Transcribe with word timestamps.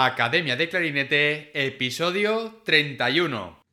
Academia 0.00 0.54
de 0.54 0.68
Clarinete, 0.68 1.50
episodio 1.54 2.62
31. 2.64 3.67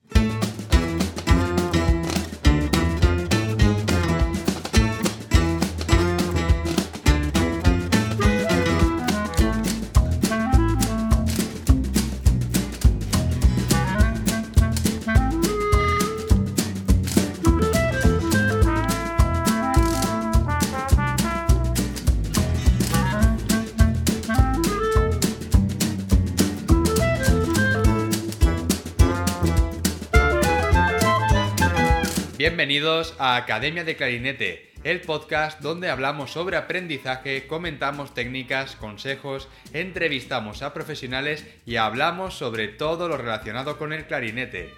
Bienvenidos 32.55 33.15
a 33.19 33.35
Academia 33.35 33.83
de 33.83 33.97
Clarinete, 33.97 34.71
el 34.85 35.01
podcast 35.01 35.59
donde 35.59 35.89
hablamos 35.89 36.31
sobre 36.31 36.55
aprendizaje, 36.55 37.47
comentamos 37.47 38.13
técnicas, 38.13 38.77
consejos, 38.77 39.49
entrevistamos 39.73 40.61
a 40.61 40.73
profesionales 40.73 41.45
y 41.65 41.75
hablamos 41.75 42.37
sobre 42.37 42.69
todo 42.69 43.09
lo 43.09 43.17
relacionado 43.17 43.77
con 43.77 43.91
el 43.91 44.07
clarinete. 44.07 44.73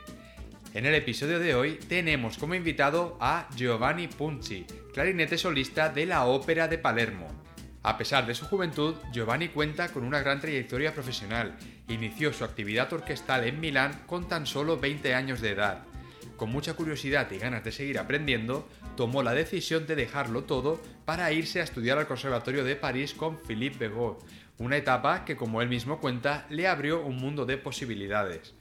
En 0.74 0.88
el 0.88 0.96
episodio 0.96 1.38
de 1.38 1.54
hoy 1.54 1.76
tenemos 1.88 2.40
como 2.40 2.56
invitado 2.56 3.16
a 3.22 3.48
Giovanni 3.56 4.08
Punci, 4.08 4.66
clarinete 4.92 5.38
solista 5.38 5.90
de 5.90 6.08
la 6.08 6.26
Ópera 6.26 6.68
de 6.68 6.80
Palermo. 6.80 7.28
A 7.84 7.96
pesar 7.96 8.26
de 8.26 8.34
su 8.34 8.48
juventud, 8.48 8.96
Giovanni 9.14 9.50
cuenta 9.50 9.90
con 9.90 10.04
una 10.04 10.22
gran 10.22 10.42
trayectoria 10.42 10.96
profesional. 10.96 11.56
Inició 11.90 12.34
su 12.34 12.44
actividad 12.44 12.92
orquestal 12.92 13.44
en 13.44 13.60
Milán 13.60 14.02
con 14.08 14.28
tan 14.28 14.48
solo 14.48 14.80
20 14.80 15.14
años 15.14 15.42
de 15.42 15.52
edad 15.52 15.84
con 16.36 16.52
mucha 16.52 16.74
curiosidad 16.74 17.32
y 17.32 17.38
ganas 17.38 17.64
de 17.64 17.72
seguir 17.72 18.00
aprendiendo, 18.00 18.68
tomó 18.96 19.24
la 19.24 19.34
decisión 19.34 19.88
de 19.88 19.96
dejarlo 19.96 20.44
todo 20.44 20.82
para 21.06 21.32
irse 21.32 21.60
a 21.60 21.64
estudiar 21.64 21.98
al 21.98 22.08
Conservatorio 22.08 22.64
de 22.64 22.76
París 22.76 23.14
con 23.14 23.38
Philippe 23.40 23.88
Begot, 23.88 24.24
una 24.58 24.78
etapa 24.78 25.26
que, 25.26 25.36
como 25.36 25.62
él 25.62 25.70
mismo 25.70 26.00
cuenta, 26.00 26.46
le 26.50 26.68
abrió 26.68 27.02
un 27.04 27.18
mundo 27.18 27.46
de 27.46 27.58
posibilidades. 27.58 28.54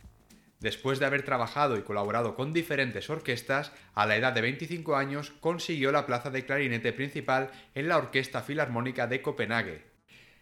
Después 0.60 0.98
de 0.98 1.06
haber 1.06 1.22
trabajado 1.22 1.76
y 1.76 1.82
colaborado 1.82 2.34
con 2.34 2.52
diferentes 2.52 3.10
orquestas, 3.10 3.72
a 3.94 4.06
la 4.06 4.16
edad 4.16 4.32
de 4.32 4.40
25 4.40 4.96
años 4.96 5.32
consiguió 5.40 5.92
la 5.92 6.06
plaza 6.06 6.30
de 6.30 6.46
clarinete 6.46 6.92
principal 6.92 7.50
en 7.74 7.88
la 7.88 7.98
Orquesta 7.98 8.42
Filarmónica 8.42 9.06
de 9.06 9.20
Copenhague. 9.20 9.95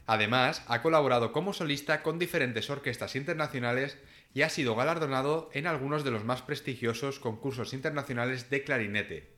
Además, 0.07 0.63
ha 0.69 0.83
colaborado 0.83 1.33
como 1.33 1.53
solista 1.53 2.03
con 2.03 2.19
diferentes 2.19 2.69
orquestas 2.69 3.17
internacionales 3.17 3.99
y 4.35 4.43
ha 4.43 4.51
sido 4.51 4.75
galardonado 4.75 5.49
en 5.55 5.67
algunos 5.67 6.05
de 6.05 6.11
los 6.11 6.25
más 6.25 6.43
prestigiosos 6.43 7.19
concursos 7.19 7.73
internacionales 7.73 8.51
de 8.51 8.65
clarinete. 8.65 9.35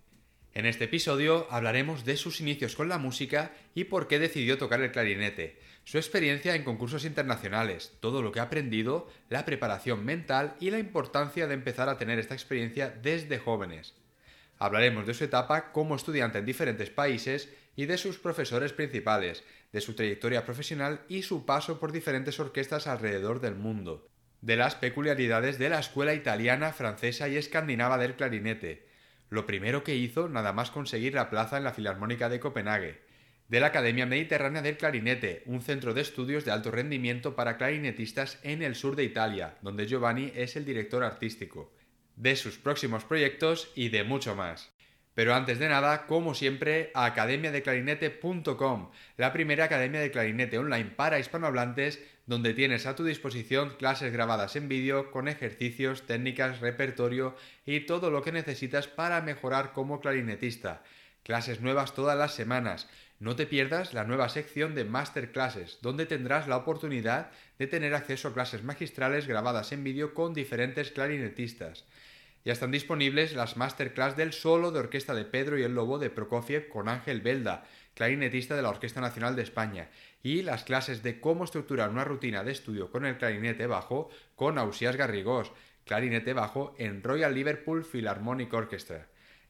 En 0.55 0.65
este 0.65 0.85
episodio 0.85 1.47
hablaremos 1.51 2.07
de 2.07 2.17
sus 2.17 2.41
inicios 2.41 2.75
con 2.75 2.89
la 2.89 2.97
música 2.97 3.53
y 3.75 3.85
por 3.85 4.09
qué 4.09 4.19
decidió 4.19 4.57
tocar 4.57 4.81
el 4.81 4.91
clarinete, 4.91 5.61
su 5.85 5.99
experiencia 5.99 6.57
en 6.57 6.65
concursos 6.65 7.05
internacionales, 7.05 7.93
todo 8.01 8.23
lo 8.23 8.33
que 8.33 8.41
ha 8.41 8.45
aprendido, 8.45 9.07
la 9.29 9.45
preparación 9.45 10.05
mental 10.05 10.57
y 10.59 10.71
la 10.71 10.79
importancia 10.79 11.47
de 11.47 11.55
empezar 11.55 11.91
a 11.91 11.99
tener 11.99 12.19
esta 12.19 12.35
experiencia 12.35 12.89
desde 12.91 13.39
jóvenes. 13.39 13.95
Hablaremos 14.59 15.07
de 15.07 15.13
su 15.13 15.25
etapa 15.25 15.73
como 15.73 15.95
estudiante 15.95 16.39
en 16.39 16.47
diferentes 16.47 16.89
países 16.89 17.51
y 17.77 17.85
de 17.85 17.99
sus 17.99 18.19
profesores 18.19 18.73
principales, 18.73 19.45
de 19.77 19.83
su 19.83 19.93
trayectoria 19.93 20.47
profesional 20.47 21.03
y 21.07 21.21
su 21.21 21.45
paso 21.45 21.79
por 21.79 21.93
diferentes 21.93 22.41
orquestas 22.41 22.87
alrededor 22.87 23.43
del 23.43 23.57
mundo 23.57 24.09
de 24.41 24.57
las 24.57 24.75
peculiaridades 24.75 25.59
de 25.59 25.69
la 25.69 25.81
escuela 25.81 26.15
italiana, 26.15 26.73
francesa 26.73 27.29
y 27.29 27.37
escandinava 27.37 27.99
del 27.99 28.15
clarinete. 28.15 28.87
Lo 29.29 29.45
primero 29.45 29.85
que 29.85 29.97
hizo 29.97 30.31
nada 30.31 30.55
más 30.55 30.71
conseguir 30.71 31.13
la 31.13 31.29
plaza 31.29 31.59
en 31.59 31.65
la 31.65 31.75
Filarmónica 31.75 32.31
de 32.31 32.41
Copenhague, 32.41 33.03
de 33.49 33.61
la 33.61 33.67
Academia 33.67 34.07
Mediterránea 34.07 34.63
del 34.63 34.79
Clarinete, 34.79 35.43
un 35.45 35.61
centro 35.61 35.93
de 35.93 36.01
estudios 36.01 36.47
de 36.47 36.53
alto 36.53 36.71
rendimiento 36.71 37.37
para 37.37 37.59
clarinetistas 37.59 38.39
en 38.43 38.63
el 38.63 38.77
sur 38.77 38.97
de 38.97 39.05
Italia, 39.05 39.59
donde 39.61 39.87
Giovanni 39.87 40.33
es 40.35 40.57
el 40.57 40.65
director 40.65 41.05
artístico, 41.05 41.71
de 42.17 42.35
sus 42.35 42.57
próximos 42.57 43.05
proyectos 43.05 43.71
y 43.75 43.91
de 43.91 44.05
mucho 44.05 44.35
más. 44.35 44.73
Pero 45.17 45.35
antes 45.35 45.59
de 45.59 45.71
nada, 45.71 46.07
como 46.07 46.35
siempre, 46.35 46.91
academiadeclarinete.com, 46.93 48.91
la 49.17 49.33
primera 49.33 49.65
academia 49.65 49.99
de 49.99 50.11
clarinete 50.11 50.59
online 50.59 50.91
para 50.95 51.19
hispanohablantes, 51.19 52.03
donde 52.27 52.53
tienes 52.53 52.85
a 52.85 52.95
tu 52.95 53.03
disposición 53.03 53.77
clases 53.79 54.13
grabadas 54.13 54.57
en 54.57 54.69
vídeo 54.69 55.11
con 55.11 55.29
ejercicios, 55.29 56.03
técnicas, 56.03 56.61
repertorio 56.61 57.35
y 57.65 57.81
todo 57.81 58.11
lo 58.11 58.21
que 58.21 58.31
necesitas 58.31 58.89
para 58.89 59.23
mejorar 59.23 59.73
como 59.73 60.03
clarinetista. 60.03 60.83
Clases 61.23 61.63
nuevas 61.63 61.95
todas 61.95 62.19
las 62.19 62.35
semanas. 62.35 62.87
No 63.19 63.37
te 63.37 63.47
pierdas 63.47 63.95
la 63.95 64.05
nueva 64.05 64.29
sección 64.29 64.75
de 64.75 64.85
Masterclasses, 64.85 65.79
donde 65.81 66.05
tendrás 66.05 66.47
la 66.47 66.59
oportunidad 66.59 67.31
de 67.59 67.67
tener 67.67 67.95
acceso 67.95 68.29
a 68.29 68.35
clases 68.35 68.65
magistrales 68.65 69.27
grabadas 69.27 69.73
en 69.73 69.83
vídeo 69.83 70.13
con 70.13 70.35
diferentes 70.35 70.91
clarinetistas. 70.91 71.87
Ya 72.47 72.53
están 72.53 72.71
disponibles 72.71 73.35
las 73.35 73.57
masterclass 73.57 74.17
del 74.17 74.33
solo 74.33 74.71
de 74.71 74.79
orquesta 74.79 75.17
de 75.17 75.25
Pedro 75.25 75.59
y 75.59 75.65
el 75.65 75.75
Lobo 75.75 75.99
de 75.99 76.11
Prokofiev 76.11 76.69
con 76.69 76.89
Ángel 76.89 77.21
Belda, 77.21 77.65
clarinetista 77.95 78.55
de 78.55 78.63
la 78.63 78.69
Orquesta 78.69 79.01
Nacional 79.01 79.35
de 79.35 79.43
España, 79.43 79.89
y 80.23 80.43
las 80.43 80.63
clases 80.63 81.03
de 81.03 81.21
cómo 81.21 81.43
estructurar 81.43 81.91
una 81.91 82.05
rutina 82.05 82.45
de 82.45 82.53
estudio 82.53 82.89
con 82.93 83.05
el 83.05 83.19
clarinete 83.19 83.67
bajo 83.67 84.11
con 84.37 84.59
Ausías 84.59 84.95
Garrigós, 84.95 85.51
clarinete 85.85 86.35
bajo 86.35 86.77
en 86.79 87.03
Royal 87.03 87.35
Liverpool 87.35 87.85
Philharmonic 87.85 88.55
Orchestra. 88.55 89.09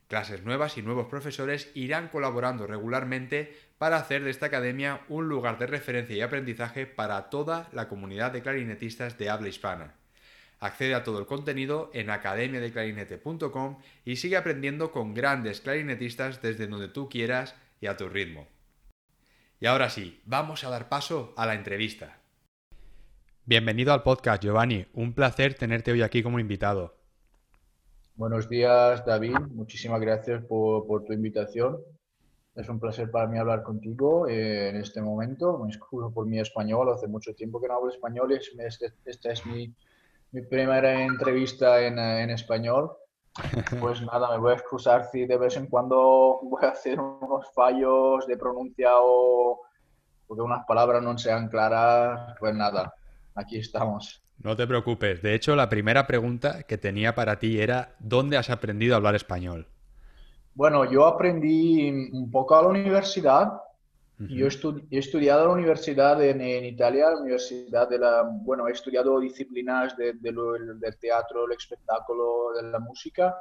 Clases 0.08 0.44
nuevas 0.44 0.78
y 0.78 0.82
nuevos 0.82 1.08
profesores 1.08 1.70
irán 1.74 2.08
colaborando 2.08 2.66
regularmente 2.66 3.54
para 3.76 3.98
hacer 3.98 4.24
de 4.24 4.30
esta 4.30 4.46
academia 4.46 5.02
un 5.10 5.28
lugar 5.28 5.58
de 5.58 5.66
referencia 5.66 6.16
y 6.16 6.22
aprendizaje 6.22 6.86
para 6.86 7.28
toda 7.28 7.68
la 7.74 7.88
comunidad 7.88 8.32
de 8.32 8.40
clarinetistas 8.40 9.18
de 9.18 9.28
habla 9.28 9.48
hispana. 9.48 10.05
Accede 10.58 10.94
a 10.94 11.04
todo 11.04 11.18
el 11.18 11.26
contenido 11.26 11.90
en 11.92 12.08
academiadeclarinete.com 12.08 13.78
y 14.04 14.16
sigue 14.16 14.36
aprendiendo 14.36 14.90
con 14.90 15.12
grandes 15.12 15.60
clarinetistas 15.60 16.40
desde 16.40 16.66
donde 16.66 16.88
tú 16.88 17.08
quieras 17.08 17.54
y 17.80 17.88
a 17.88 17.96
tu 17.96 18.08
ritmo. 18.08 18.46
Y 19.60 19.66
ahora 19.66 19.90
sí, 19.90 20.20
vamos 20.24 20.64
a 20.64 20.70
dar 20.70 20.88
paso 20.88 21.34
a 21.36 21.46
la 21.46 21.54
entrevista. 21.54 22.20
Bienvenido 23.44 23.92
al 23.92 24.02
podcast, 24.02 24.42
Giovanni. 24.42 24.86
Un 24.94 25.14
placer 25.14 25.54
tenerte 25.54 25.92
hoy 25.92 26.02
aquí 26.02 26.22
como 26.22 26.40
invitado. 26.40 26.96
Buenos 28.16 28.48
días, 28.48 29.04
David. 29.04 29.38
Muchísimas 29.52 30.00
gracias 30.00 30.42
por, 30.44 31.04
tu 31.04 31.12
invitación. 31.12 31.78
Es 32.54 32.68
un 32.70 32.80
placer 32.80 33.10
para 33.10 33.28
mí 33.28 33.38
hablar 33.38 33.62
contigo 33.62 34.26
eh, 34.26 34.70
en 34.70 34.76
este 34.76 35.02
momento. 35.02 35.58
Me 35.58 35.68
excuso 35.68 36.10
por 36.10 36.26
mi 36.26 36.40
español. 36.40 36.88
Hace 36.92 37.08
mucho 37.08 37.34
tiempo 37.34 37.60
que 37.60 37.68
no 37.68 37.74
hablo 37.74 37.90
español 37.90 38.32
y 38.32 38.36
esta 39.06 39.30
es 39.30 39.44
mi, 39.44 39.74
mi 40.32 40.42
primera 40.42 41.02
entrevista 41.02 41.80
en, 41.80 41.98
en, 41.98 42.30
español. 42.30 42.92
Pues 43.80 44.00
nada, 44.12 44.30
me 44.32 44.38
voy 44.38 44.52
a 44.52 44.56
excusar 44.56 45.08
si 45.10 45.26
de 45.26 45.38
vez 45.38 45.56
en 45.56 45.66
cuando 45.66 46.40
voy 46.42 46.64
a 46.64 46.70
hacer 46.70 47.00
unos 47.00 47.52
fallos 47.54 48.26
de 48.26 48.36
pronuncia 48.36 48.90
o 48.94 49.62
porque 50.26 50.42
unas 50.42 50.64
palabras 50.66 51.02
no 51.02 51.16
sean 51.18 51.48
claras. 51.48 52.36
Pues 52.38 52.54
nada, 52.54 52.94
aquí 53.34 53.58
estamos. 53.58 54.22
No 54.38 54.56
te 54.56 54.66
preocupes. 54.66 55.22
De 55.22 55.34
hecho, 55.34 55.56
la 55.56 55.68
primera 55.68 56.06
pregunta 56.06 56.64
que 56.64 56.78
tenía 56.78 57.14
para 57.14 57.38
ti 57.38 57.60
era 57.60 57.94
¿dónde 57.98 58.36
has 58.36 58.50
aprendido 58.50 58.94
a 58.94 58.96
hablar 58.98 59.14
español? 59.14 59.66
Bueno, 60.54 60.90
yo 60.90 61.06
aprendí 61.06 61.90
un 61.90 62.30
poco 62.30 62.56
a 62.56 62.62
la 62.62 62.68
universidad 62.68 63.60
yo 64.18 64.46
he 64.46 64.98
estudiado 64.98 65.42
en 65.42 65.48
la 65.48 65.54
universidad 65.54 66.22
en, 66.22 66.40
Italia, 66.64 67.10
la 67.10 67.20
universidad 67.20 67.88
de 67.88 67.98
la, 67.98 68.22
bueno, 68.22 68.66
he 68.66 68.72
estudiado 68.72 69.20
disciplinas 69.20 69.96
de, 69.96 70.14
del 70.14 70.98
teatro, 70.98 71.44
el 71.46 71.52
espectáculo, 71.52 72.52
de 72.54 72.70
la 72.70 72.78
música. 72.78 73.36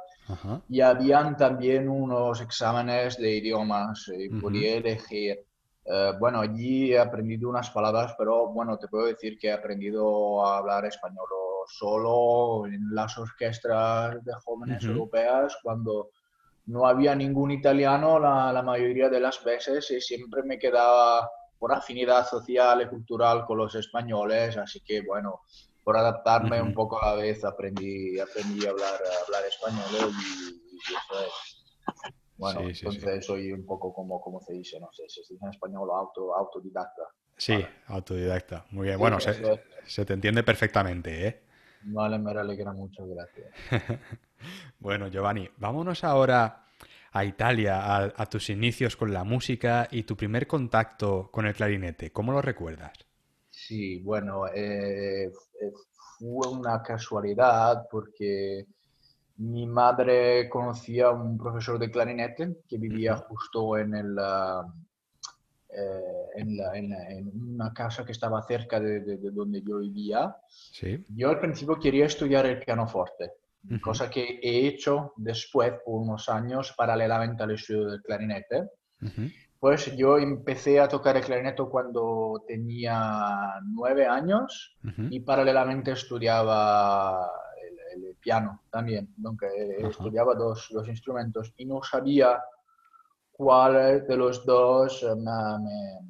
Y 0.68 0.80
habían 0.80 1.36
también 1.36 1.88
unos 1.88 2.40
exámenes 2.42 3.16
de 3.16 3.36
idiomas 3.36 4.10
y 4.14 4.28
podía 4.28 4.76
elegir. 4.76 5.44
Eh, 5.84 6.12
bueno, 6.18 6.40
allí 6.40 6.92
he 6.92 6.98
aprendido 6.98 7.48
unas 7.48 7.70
palabras, 7.70 8.14
pero 8.18 8.48
bueno, 8.48 8.76
te 8.76 8.88
puedo 8.88 9.06
decir 9.06 9.38
que 9.38 9.48
he 9.48 9.52
aprendido 9.52 10.44
a 10.44 10.58
hablar 10.58 10.84
español 10.84 11.26
solo 11.68 12.66
en 12.66 12.94
las 12.94 13.16
orquestas 13.18 14.24
de 14.24 14.32
jóvenes 14.44 14.84
europeas 14.84 15.56
cuando 15.62 16.10
no 16.66 16.86
había 16.86 17.14
ningún 17.14 17.52
italiano 17.52 18.18
la, 18.18 18.62
mayoría 18.62 19.08
de 19.08 19.20
las 19.20 19.42
veces 19.42 19.90
y 19.90 20.00
siempre 20.00 20.42
me 20.42 20.58
quedaba 20.58 21.30
por 21.58 21.72
afinidad 21.72 22.26
social 22.26 22.82
y 22.82 22.88
cultural 22.88 23.44
con 23.46 23.58
los 23.58 23.74
españoles, 23.74 24.56
así 24.56 24.80
que 24.80 25.00
bueno, 25.02 25.42
por 25.84 25.96
adaptarme 25.96 26.60
un 26.60 26.74
poco 26.74 27.02
a 27.02 27.10
la 27.10 27.22
vez 27.22 27.44
aprendí, 27.44 28.18
aprendí 28.18 28.66
a 28.66 28.70
hablar, 28.70 28.94
hablar 29.26 29.44
español 29.48 30.12
y, 30.12 30.76
eso 30.76 31.20
es. 31.24 31.32
Bueno, 32.36 32.60
entonces 32.60 33.24
soy 33.24 33.50
un 33.52 33.64
poco 33.64 33.94
como, 33.94 34.20
como 34.20 34.40
se 34.42 34.52
dice, 34.52 34.78
no 34.78 34.88
sé 34.92 35.04
si 35.08 35.24
se 35.24 35.34
dice 35.34 35.46
en 35.46 35.52
español 35.52 35.88
auto, 35.90 36.36
autodidacta. 36.36 37.02
Sí, 37.36 37.64
autodidacta. 37.86 38.66
Muy 38.70 38.88
bien. 38.88 38.98
bueno, 38.98 39.18
se, 39.20 40.04
te 40.04 40.12
entiende 40.12 40.42
perfectamente, 40.42 41.28
¿eh? 41.28 41.42
Vale, 41.82 42.18
me 42.18 42.32
alegra 42.32 42.72
mucho, 42.72 43.06
gracias. 43.06 43.48
bueno, 44.78 45.08
Giovanni, 45.08 45.48
vámonos 45.56 46.04
ahora 46.04 46.64
a 47.12 47.24
Italia, 47.24 48.04
a, 48.04 48.26
tus 48.26 48.50
inicios 48.50 48.94
con 48.94 49.12
la 49.12 49.24
música 49.24 49.88
y 49.90 50.02
tu 50.02 50.16
primer 50.16 50.46
contacto 50.46 51.30
con 51.32 51.46
el 51.46 51.54
clarinete. 51.54 52.12
¿Cómo 52.12 52.32
lo 52.32 52.42
recuerdas? 52.42 52.92
Sí, 53.48 54.00
bueno, 54.00 54.46
eh, 54.54 55.32
fue 56.18 56.48
una 56.48 56.82
casualidad 56.82 57.86
porque 57.90 58.66
mi 59.38 59.66
madre 59.66 60.48
conocía 60.48 61.06
a 61.06 61.12
un 61.12 61.38
profesor 61.38 61.78
de 61.78 61.90
clarinete 61.90 62.58
que 62.68 62.78
vivía 62.78 63.16
justo 63.16 63.78
en, 63.78 63.94
el, 63.94 64.18
ah, 64.18 64.66
eh, 65.70 66.26
en, 66.36 67.52
una 67.52 67.72
casa 67.72 68.04
que 68.04 68.12
estaba 68.12 68.42
cerca 68.42 68.80
de, 68.80 69.18
donde 69.32 69.62
yo 69.62 69.78
vivía. 69.78 70.36
¿Sí? 70.48 71.04
Yo 71.08 71.30
al 71.30 71.40
principio 71.40 71.78
quería 71.78 72.06
estudiar 72.06 72.46
el 72.46 72.60
pianoforte, 72.60 73.32
cosa 73.80 74.10
que 74.10 74.38
he 74.42 74.66
hecho 74.66 75.12
después 75.16 75.74
unos 75.86 76.28
años 76.28 76.74
paralelamente 76.76 77.42
al 77.42 77.52
estudio 77.52 77.90
del 77.90 78.02
clarinete. 78.02 78.70
Pues 79.58 79.96
yo 79.96 80.18
empecé 80.18 80.78
a 80.80 80.88
tocar 80.88 81.16
el 81.16 81.24
clarinete 81.24 81.62
cuando 81.64 82.44
tenía 82.46 83.54
nueve 83.64 84.06
años 84.06 84.76
y 85.10 85.20
paralelamente 85.20 85.92
estudiaba 85.92 87.30
el, 87.94 88.14
piano 88.20 88.62
también, 88.70 89.14
aunque 89.24 89.46
estudiaba 89.78 90.34
dos, 90.34 90.68
dos, 90.72 90.88
instrumentos 90.88 91.54
y 91.56 91.64
no 91.64 91.82
sabía 91.82 92.42
cuál 93.30 94.06
de 94.06 94.16
los 94.16 94.44
dos 94.44 95.06
me, 95.16 96.02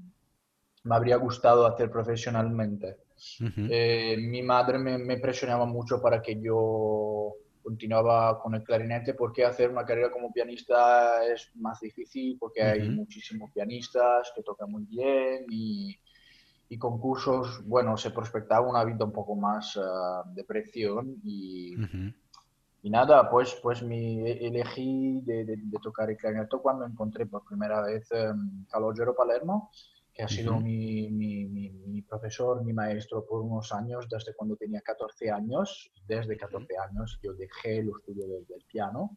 me, 0.84 0.94
habría 0.94 1.16
gustado 1.16 1.66
hacer 1.66 1.90
profesionalmente. 1.90 2.96
Eh, 3.70 4.16
mi 4.18 4.42
madre 4.42 4.78
me, 4.78 4.98
me 4.98 5.18
presionaba 5.18 5.66
mucho 5.66 6.00
para 6.00 6.20
que 6.20 6.40
yo 6.40 7.34
continuaba 7.66 8.38
con 8.40 8.54
el 8.54 8.62
clarinete 8.62 9.14
porque 9.14 9.44
hacer 9.44 9.70
una 9.70 9.84
carrera 9.84 10.12
como 10.12 10.32
pianista 10.32 11.26
es 11.26 11.50
más 11.56 11.80
difícil 11.80 12.36
porque 12.38 12.62
hay 12.62 12.88
muchísimos 12.88 13.50
pianistas 13.50 14.30
que 14.36 14.44
tocan 14.44 14.70
muy 14.70 14.84
bien 14.84 15.46
y, 15.50 15.98
y, 16.68 16.78
concursos, 16.78 17.66
bueno, 17.66 17.96
se 17.96 18.12
prospectaba 18.12 18.68
una 18.68 18.84
vida 18.84 19.04
un 19.04 19.10
poco 19.10 19.34
más 19.34 19.76
ah, 19.82 20.22
de 20.32 20.44
presión 20.44 21.16
y, 21.24 21.74
y, 22.82 22.88
nada, 22.88 23.28
pues, 23.28 23.58
pues 23.60 23.82
me 23.82 24.30
elegí 24.46 25.22
de, 25.22 25.44
de, 25.44 25.78
tocar 25.82 26.08
el 26.08 26.16
clarinete 26.16 26.58
cuando 26.58 26.86
encontré 26.86 27.26
por 27.26 27.44
primera 27.44 27.82
vez 27.82 28.08
um, 28.12 28.64
Calogero 28.70 29.12
Palermo 29.16 29.72
que 30.16 30.22
ha 30.22 30.28
sido 30.28 30.58
mi, 30.58 31.10
mi, 31.10 31.44
mi, 31.44 32.00
profesor, 32.00 32.64
mi 32.64 32.72
maestro 32.72 33.26
por 33.26 33.42
unos 33.42 33.70
años, 33.72 34.08
desde 34.08 34.34
cuando 34.34 34.56
tenía 34.56 34.80
14 34.80 35.30
años. 35.30 35.92
Desde 36.06 36.38
14 36.38 36.74
años 36.88 37.18
yo 37.22 37.34
dejé 37.34 37.80
el 37.80 37.90
estudio 37.90 38.26
del, 38.26 38.64
piano 38.66 39.14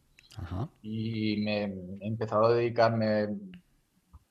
y 0.82 1.38
me 1.38 1.64
he 1.64 2.06
empezado 2.06 2.46
a 2.46 2.54
dedicarme 2.54 3.28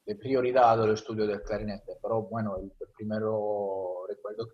de 0.05 0.15
prioridad 0.15 0.79
al 0.79 0.91
estudio 0.91 1.25
del 1.25 1.41
clarinete. 1.41 1.93
Pero 1.99 2.21
bueno, 2.23 2.57
el, 2.57 2.71
primero 2.95 4.05
recuerdo 4.07 4.49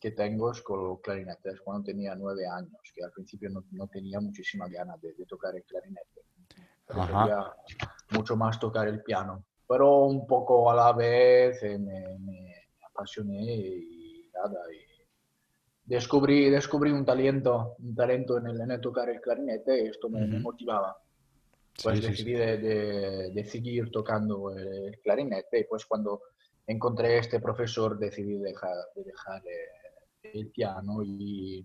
que 0.00 0.10
tengo 0.10 0.50
es 0.50 0.60
con 0.62 0.90
el 0.90 1.00
clarinete, 1.00 1.50
es 1.50 1.60
cuando 1.60 1.84
tenía 1.84 2.16
9 2.16 2.48
años, 2.48 2.80
que 2.92 3.04
al 3.04 3.12
principio 3.12 3.48
no, 3.50 3.62
no 3.70 3.86
tenía 3.86 4.18
muchísima 4.18 4.66
ganas 4.68 5.00
de, 5.00 5.14
tocar 5.28 5.54
el 5.54 5.62
clarinete. 5.62 6.22
quería 6.88 7.52
mucho 8.10 8.36
más 8.36 8.58
tocar 8.58 8.88
el 8.88 9.04
piano 9.04 9.44
pero 9.68 9.98
un 10.04 10.26
poco 10.26 10.70
a 10.70 10.74
la 10.74 10.92
vez 10.94 11.62
eh, 11.62 11.78
me, 11.78 12.54
apasioné 12.82 13.44
y 13.44 14.30
nada. 14.32 14.60
Y 14.72 15.04
descubrí, 15.84 16.48
descubrí 16.48 16.90
un 16.90 17.04
talento, 17.04 17.76
un 17.78 17.94
talento 17.94 18.38
en 18.38 18.46
el 18.46 18.60
en 18.60 18.80
tocar 18.80 19.10
el 19.10 19.20
clarinete 19.20 19.84
y 19.84 19.88
esto 19.88 20.08
me, 20.08 20.26
motivaba. 20.40 20.96
Pues 21.82 22.00
decidí 22.00 22.32
De, 22.32 23.44
seguir 23.44 23.90
tocando 23.90 24.50
el 24.56 24.98
clarinete 25.00 25.60
y 25.60 25.64
pues 25.64 25.84
cuando 25.84 26.22
encontré 26.66 27.18
este 27.18 27.38
profesor 27.38 27.98
decidí 27.98 28.38
dejar, 28.38 28.74
de 28.96 29.04
dejar 29.04 29.42
eh, 29.46 30.30
el 30.34 30.48
piano 30.48 31.02
y 31.04 31.64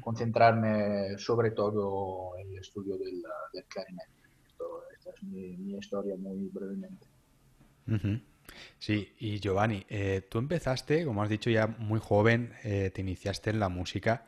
concentrarme 0.00 1.18
sobre 1.18 1.50
todo 1.50 2.38
en 2.38 2.52
el 2.52 2.58
estudio 2.60 2.96
del, 2.96 3.20
clarinete. 3.68 4.12
esta 4.96 5.10
es 5.10 5.22
mi 5.24 5.76
historia 5.76 6.16
muy 6.16 6.48
brevemente. 6.50 7.15
Sí, 8.78 9.12
y 9.18 9.40
Giovanni, 9.40 9.84
eh, 9.88 10.26
tú 10.28 10.38
empezaste, 10.38 11.04
como 11.04 11.22
has 11.22 11.28
dicho, 11.28 11.50
ya 11.50 11.66
muy 11.66 12.00
joven, 12.00 12.52
eh, 12.64 12.90
te 12.94 13.00
iniciaste 13.00 13.50
en 13.50 13.60
la 13.60 13.68
música 13.68 14.24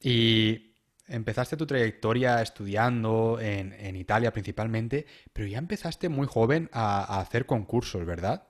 y 0.00 0.72
empezaste 1.08 1.56
tu 1.56 1.66
trayectoria 1.66 2.42
estudiando 2.42 3.38
en, 3.40 3.96
Italia 3.96 4.32
principalmente, 4.32 5.06
pero 5.32 5.48
ya 5.48 5.58
empezaste 5.58 6.08
muy 6.08 6.26
joven 6.26 6.68
a, 6.72 7.20
hacer 7.20 7.46
concursos, 7.46 8.04
¿verdad? 8.04 8.46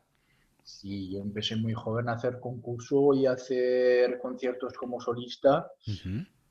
Sí, 0.63 1.11
yo 1.13 1.21
empecé 1.21 1.57
muy 1.57 1.73
joven 1.73 2.09
a 2.09 2.13
hacer 2.13 2.41
concursos 2.41 3.17
y 3.17 3.27
a 3.27 3.33
hacer 3.33 4.19
conciertos 4.19 4.75
como 4.75 5.01
solista. 5.01 5.71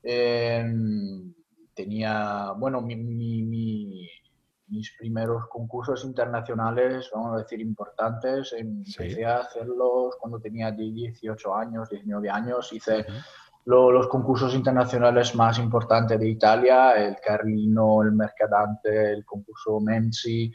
Em, 0.02 1.32
tenía, 1.74 2.52
bueno, 2.56 2.80
mi, 2.80 4.08
mis 4.68 4.92
primeros 4.98 5.48
concursos 5.48 6.04
internacionales, 6.04 7.10
vamos 7.14 7.34
a 7.34 7.38
decir, 7.38 7.60
importantes. 7.60 8.52
Empecé 8.52 9.24
a 9.24 9.40
hacerlos 9.40 10.16
cuando 10.20 10.40
tenía 10.40 10.70
18 10.70 11.54
años, 11.54 11.88
19 11.88 12.30
años. 12.30 12.72
Hice 12.72 13.06
los 13.68 14.06
concursos 14.08 14.54
internacionales 14.54 15.34
más 15.34 15.58
importantes 15.58 16.18
de 16.18 16.30
Italia, 16.30 16.92
el 16.94 17.16
Carlino, 17.22 18.02
el 18.02 18.12
Mercadante, 18.12 19.12
el 19.12 19.26
concurso 19.26 19.78
Menzi. 19.78 20.50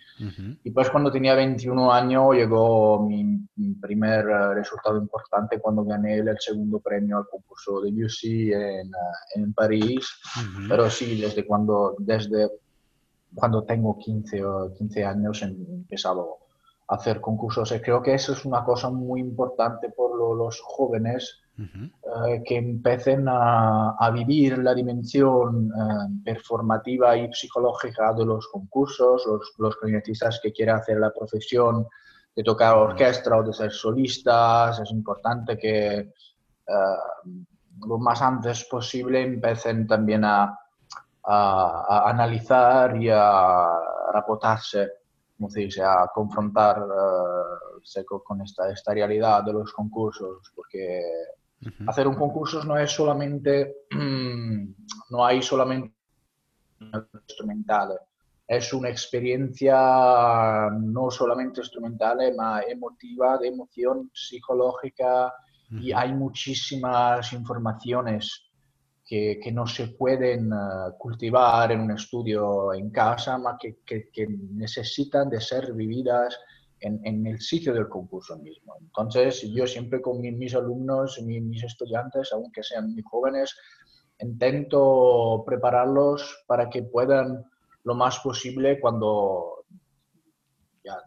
Y 0.64 0.72
pues 0.72 0.90
cuando 0.90 1.12
tenía 1.12 1.36
21 1.36 1.94
años 1.94 2.36
llegó 2.36 3.06
mi, 3.06 3.40
primer 3.80 4.26
resultado 4.26 4.98
importante 4.98 5.60
cuando 5.60 5.84
gané 5.84 6.16
el, 6.16 6.36
segundo 6.40 6.80
premio 6.80 7.18
al 7.18 7.28
concurso 7.30 7.82
de 7.82 7.92
UC 7.92 8.24
en, 8.24 8.92
en 9.36 9.54
París. 9.54 10.08
Pero 10.68 10.90
sí, 10.90 11.22
desde 11.22 11.46
cuando, 11.46 11.96
desde 12.00 12.50
cuando 13.36 13.64
tengo 13.64 13.98
15, 13.98 14.46
o 14.46 14.74
15 14.74 15.06
años 15.06 15.42
he 15.42 15.46
empezado 15.46 16.38
a 16.88 16.96
hacer 16.96 17.22
concursos. 17.22 17.72
Y 17.72 17.80
creo 17.80 18.02
que 18.02 18.14
eso 18.14 18.34
es 18.34 18.46
una 18.46 18.64
cosa 18.64 18.90
muy 18.90 19.20
importante 19.20 19.90
por 19.90 20.18
los 20.38 20.62
jóvenes 20.62 21.40
eh, 21.58 22.42
que 22.44 22.58
empiecen 22.58 23.26
a, 23.28 24.10
vivir 24.12 24.58
la 24.58 24.74
dimensión 24.74 25.68
eh, 25.68 26.22
performativa 26.26 27.16
y 27.16 27.32
psicológica 27.32 28.14
de 28.14 28.26
los 28.26 28.48
concursos, 28.48 29.24
los, 29.28 29.54
los 29.60 29.76
clarinetistas 29.78 30.40
que 30.42 30.52
quieren 30.52 30.76
hacer 30.76 31.00
la 31.00 31.12
profesión 31.12 31.88
de 32.36 32.44
tocar 32.44 32.76
orquesta 32.76 33.38
o 33.38 33.44
de 33.44 33.54
ser 33.54 33.72
solistas. 33.72 34.80
Es 34.80 34.92
importante 34.92 35.58
que 35.58 35.98
eh, 36.00 36.12
lo 37.86 37.98
más 38.00 38.22
antes 38.22 38.66
posible 38.66 39.22
empiecen 39.22 39.86
también 39.88 40.24
a 40.26 40.58
a, 41.26 42.10
analizar 42.10 43.02
y 43.02 43.10
a 43.10 43.68
rapotarse, 44.12 44.90
como 45.38 45.50
se 45.50 45.62
dice, 45.62 45.84
a 45.84 46.10
confrontarse 46.14 46.82
eh, 48.00 48.06
con 48.06 48.42
esta, 48.42 48.72
esta 48.72 48.94
realidad 48.94 49.44
de 49.44 49.54
los 49.54 49.74
concursos, 49.74 50.52
porque 50.56 51.02
hacer 51.88 52.08
un 52.08 52.16
concurso 52.16 52.64
no 52.64 52.78
es 52.78 52.92
solamente, 52.92 53.86
no 55.10 55.26
hay 55.26 55.42
solamente 55.42 55.96
instrumental, 56.80 58.00
es 58.46 58.74
una 58.74 58.90
experiencia 58.90 60.70
no 60.70 61.10
solamente 61.10 61.62
instrumental, 61.62 62.18
sino 62.20 62.62
emotiva, 62.68 63.38
de 63.38 63.48
emoción 63.48 64.12
psicológica, 64.14 65.34
y 65.72 65.92
hay 65.92 66.14
muchísimas 66.14 67.34
informaciones 67.34 68.53
que, 69.40 69.52
no 69.52 69.68
se 69.68 69.90
pueden 69.90 70.52
eh, 70.52 70.92
cultivar 70.98 71.72
en 71.72 71.82
un 71.82 71.92
estudio 71.92 72.74
en 72.74 72.90
casa, 72.90 73.38
más 73.38 73.58
que, 73.60 73.78
que, 73.86 74.28
necesitan 74.28 75.30
de 75.30 75.40
ser 75.40 75.74
vividas 75.74 76.40
en, 76.80 77.00
en, 77.04 77.28
el 77.28 77.40
sitio 77.40 77.74
del 77.74 77.88
concurso 77.88 78.38
mismo. 78.38 78.76
Entonces, 78.82 79.48
yo 79.54 79.68
siempre 79.68 80.02
con 80.02 80.20
mis, 80.20 80.56
alumnos, 80.56 81.22
mis, 81.22 81.44
mis 81.44 81.64
estudiantes, 81.64 82.32
aunque 82.34 82.64
sean 82.64 82.92
muy 82.92 83.04
jóvenes, 83.04 83.56
intento 84.20 85.44
prepararlos 85.46 86.44
para 86.48 86.70
que 86.70 86.82
puedan 86.82 87.46
lo 87.84 87.94
más 87.94 88.20
posible 88.20 88.80
cuando 88.80 89.66
ya 90.84 90.98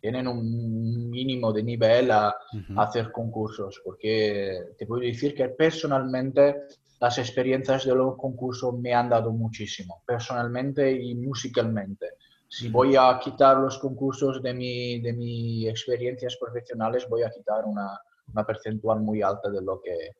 tienen 0.00 0.28
un 0.28 1.08
mínimo 1.08 1.52
de 1.52 1.62
nivel 1.62 2.10
a, 2.10 2.28
a, 2.28 2.34
hacer 2.82 3.10
concursos, 3.10 3.80
porque 3.82 4.74
te 4.76 4.86
puedo 4.86 5.00
decir 5.00 5.34
que 5.34 5.48
personalmente 5.48 6.56
las 7.02 7.18
experiencias 7.18 7.84
de 7.84 7.96
los 7.96 8.16
concursos 8.16 8.78
me 8.78 8.94
han 8.94 9.08
dado 9.08 9.32
muchísimo, 9.32 10.04
personalmente 10.06 10.88
y 10.88 11.16
musicalmente. 11.16 12.10
Si 12.48 12.68
voy 12.68 12.94
a 12.94 13.18
quitar 13.18 13.56
los 13.56 13.76
concursos 13.80 14.40
de 14.40 14.54
mi, 14.54 15.00
de 15.00 15.12
mis 15.12 15.68
experiencias 15.68 16.36
profesionales, 16.36 17.08
voy 17.10 17.24
a 17.24 17.30
quitar 17.30 17.64
una, 17.64 17.98
una 18.32 18.46
percentual 18.46 19.00
muy 19.00 19.20
alta 19.20 19.50
de 19.50 19.60
lo 19.60 19.80
que, 19.82 20.12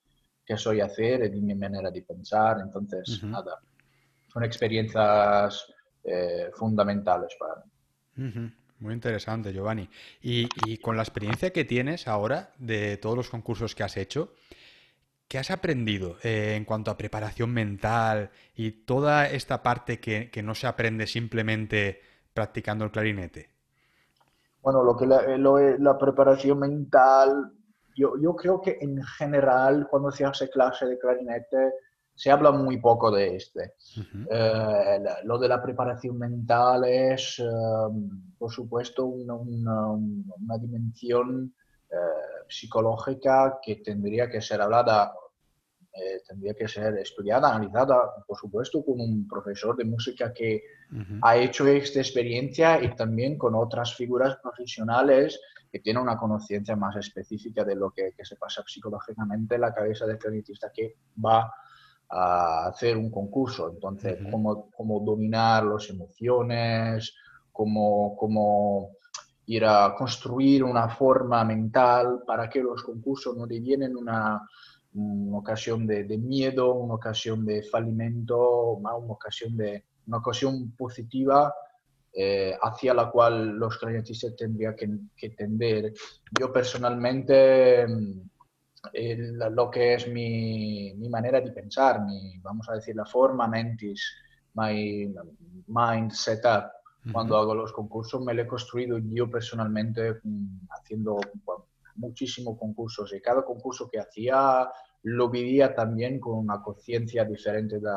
que 0.45 0.57
soy 0.57 0.81
hacer 0.81 1.21
y 1.27 1.29
de 1.29 1.41
mi 1.41 1.55
manera 1.55 1.89
de 1.89 2.03
pensar. 2.03 2.59
Entonces, 2.61 3.23
nada, 3.23 3.61
son 4.33 4.43
experiencias 4.43 5.73
eh, 6.03 6.51
fundamentales 6.53 7.37
para 7.39 7.63
mí. 7.63 8.51
Muy 8.81 8.95
interesante, 8.95 9.53
Giovanni. 9.53 9.89
Y, 10.21 10.49
y, 10.67 10.79
con 10.79 10.97
la 10.97 11.05
experiencia 11.05 11.53
que 11.53 11.65
tienes 11.65 12.09
ahora 12.09 12.51
de 12.59 12.97
todos 12.97 13.17
los 13.17 13.31
concursos 13.31 13.77
que 13.77 13.85
has 13.85 13.97
hecho, 13.97 14.33
¿qué 15.33 15.39
has 15.39 15.51
aprendido 15.51 16.19
eh, 16.23 16.57
en 16.59 16.67
cuanto 16.67 16.91
a 16.91 16.99
preparación 16.99 17.55
mental 17.55 18.29
y 18.55 18.85
toda 18.85 19.27
esta 19.27 19.63
parte 19.63 19.99
que, 19.99 20.31
que 20.31 20.43
no 20.43 20.55
se 20.55 20.67
aprende 20.67 21.07
simplemente 21.07 22.03
practicando 22.35 22.85
el 22.85 22.91
clarinete? 22.91 23.49
Bueno, 24.61 24.85
lo 24.85 24.95
que 24.95 25.07
la, 25.07 25.39
lo, 25.39 25.59
la 25.79 25.97
preparación 25.97 26.59
mental, 26.59 27.51
yo, 27.97 28.13
yo, 28.21 28.37
creo 28.37 28.61
que 28.61 28.77
en 28.83 29.03
general 29.03 29.87
cuando 29.89 30.11
se 30.11 30.27
hace 30.27 30.51
clase 30.51 30.85
de 30.85 30.99
clarinete 30.99 31.73
se 32.15 32.31
habla 32.31 32.53
muy 32.53 32.77
poco 32.77 33.11
de 33.11 33.37
este. 33.37 33.73
Uh 33.97 34.01
-huh. 34.01 34.27
eh, 34.31 35.03
lo 35.25 35.39
de 35.39 35.49
la 35.49 35.63
preparación 35.63 36.19
mental 36.19 36.85
es, 36.85 37.39
eh, 37.39 37.45
por 38.39 38.53
supuesto, 38.53 39.07
una, 39.07 39.33
una, 39.33 39.93
una 39.93 40.59
dimensión 40.59 41.55
eh, 41.91 41.97
psicológica 42.49 43.59
que 43.63 43.77
tendría 43.77 44.31
que 44.31 44.43
ser 44.43 44.61
hablada 44.61 45.15
eh, 45.95 46.23
tendría 46.27 46.55
que 46.55 46.67
ser 46.69 46.97
estudiada, 46.97 47.55
analizada, 47.55 48.25
por 48.27 48.39
supuesto, 48.39 48.83
con 48.83 48.99
un 48.99 49.29
profesor 49.29 49.77
de 49.77 49.85
música 49.85 50.33
que 50.33 50.63
uh 50.91 50.97
-huh. 50.97 51.19
ha 51.21 51.37
hecho 51.37 51.67
esta 51.67 52.01
experiencia 52.01 52.83
y 52.83 52.97
también 52.97 53.37
con 53.37 53.55
otras 53.55 53.95
figuras 53.95 54.37
profesionales 54.43 55.39
que 55.71 55.81
tienen 55.81 56.03
una 56.03 56.17
conciencia 56.17 56.77
más 56.77 56.97
específica 56.97 57.63
de 57.65 57.77
lo 57.77 57.91
que, 57.91 58.13
que, 58.17 58.25
se 58.25 58.37
pasa 58.37 58.63
psicológicamente 58.67 59.57
en 59.57 59.61
la 59.61 59.75
cabeza 59.75 60.07
del 60.07 60.19
clarinetista 60.19 60.71
que 60.73 60.97
va 61.23 61.53
a 62.09 62.69
hacer 62.69 62.97
un 62.97 63.11
concurso. 63.11 63.71
Entonces, 63.71 64.19
uh 64.19 64.25
-huh. 64.25 64.31
cómo, 64.31 64.71
cómo, 64.71 65.01
dominar 65.01 65.65
las 65.65 65.91
emociones, 65.91 67.15
cómo, 67.53 68.17
cómo 68.17 68.97
ir 69.47 69.65
a 69.65 69.95
construir 69.95 70.65
una 70.65 70.89
forma 70.89 71.45
mental 71.45 72.23
para 72.27 72.49
que 72.49 72.63
los 72.63 72.83
concursos 72.83 73.37
no 73.37 73.47
devienen 73.47 73.95
una 73.97 74.41
una 74.95 75.39
ocasión 75.39 75.87
de, 75.87 76.05
de, 76.05 76.19
miedo, 76.19 76.75
una 76.75 76.95
ocasión 76.95 77.45
de 77.45 77.63
fallimento, 77.63 78.73
una 78.73 78.95
ocasión, 78.95 79.57
de, 79.57 79.85
una 80.07 80.19
ocasión 80.19 80.73
positiva 80.73 81.55
eh, 82.15 82.55
hacia 82.61 82.93
la 82.93 83.11
cual 83.11 83.57
los 83.57 83.79
clarinetistas 83.79 84.37
tendrían 84.37 84.77
que, 84.77 84.89
que 85.17 85.31
tender. 85.31 85.95
Yo 86.39 86.53
personalmente, 86.53 87.87
el, 88.93 89.39
lo 89.39 89.71
que 89.71 89.95
es 89.95 90.07
mi, 90.09 90.93
mi, 90.95 91.09
manera 91.09 91.41
de 91.41 91.53
pensar, 91.53 92.05
mi, 92.05 92.39
vamos 92.41 92.69
a 92.69 92.75
decir, 92.75 92.95
la 92.97 93.07
forma 93.07 93.49
mentis, 93.49 94.15
my 94.55 95.15
mind 95.69 96.11
setup, 96.11 96.65
uh 96.65 97.09
-huh. 97.09 97.13
cuando 97.13 97.39
hago 97.39 97.55
los 97.55 97.73
concursos, 97.73 98.21
me 98.21 98.35
lo 98.35 98.43
he 98.43 98.47
construido 98.47 98.99
yo 98.99 99.31
personalmente 99.31 100.21
haciendo 100.69 101.19
bueno, 101.45 101.65
muchísimos 101.97 102.59
concursos 102.59 103.13
y 103.13 103.21
cada 103.21 103.45
concurso 103.45 103.89
que 103.91 104.01
hacía 104.01 104.69
lo 105.03 105.31
vivía 105.31 105.75
también 105.75 106.21
con 106.21 106.39
una 106.39 106.63
conciencia 106.63 107.25
diferente 107.25 107.81
de, 107.81 107.91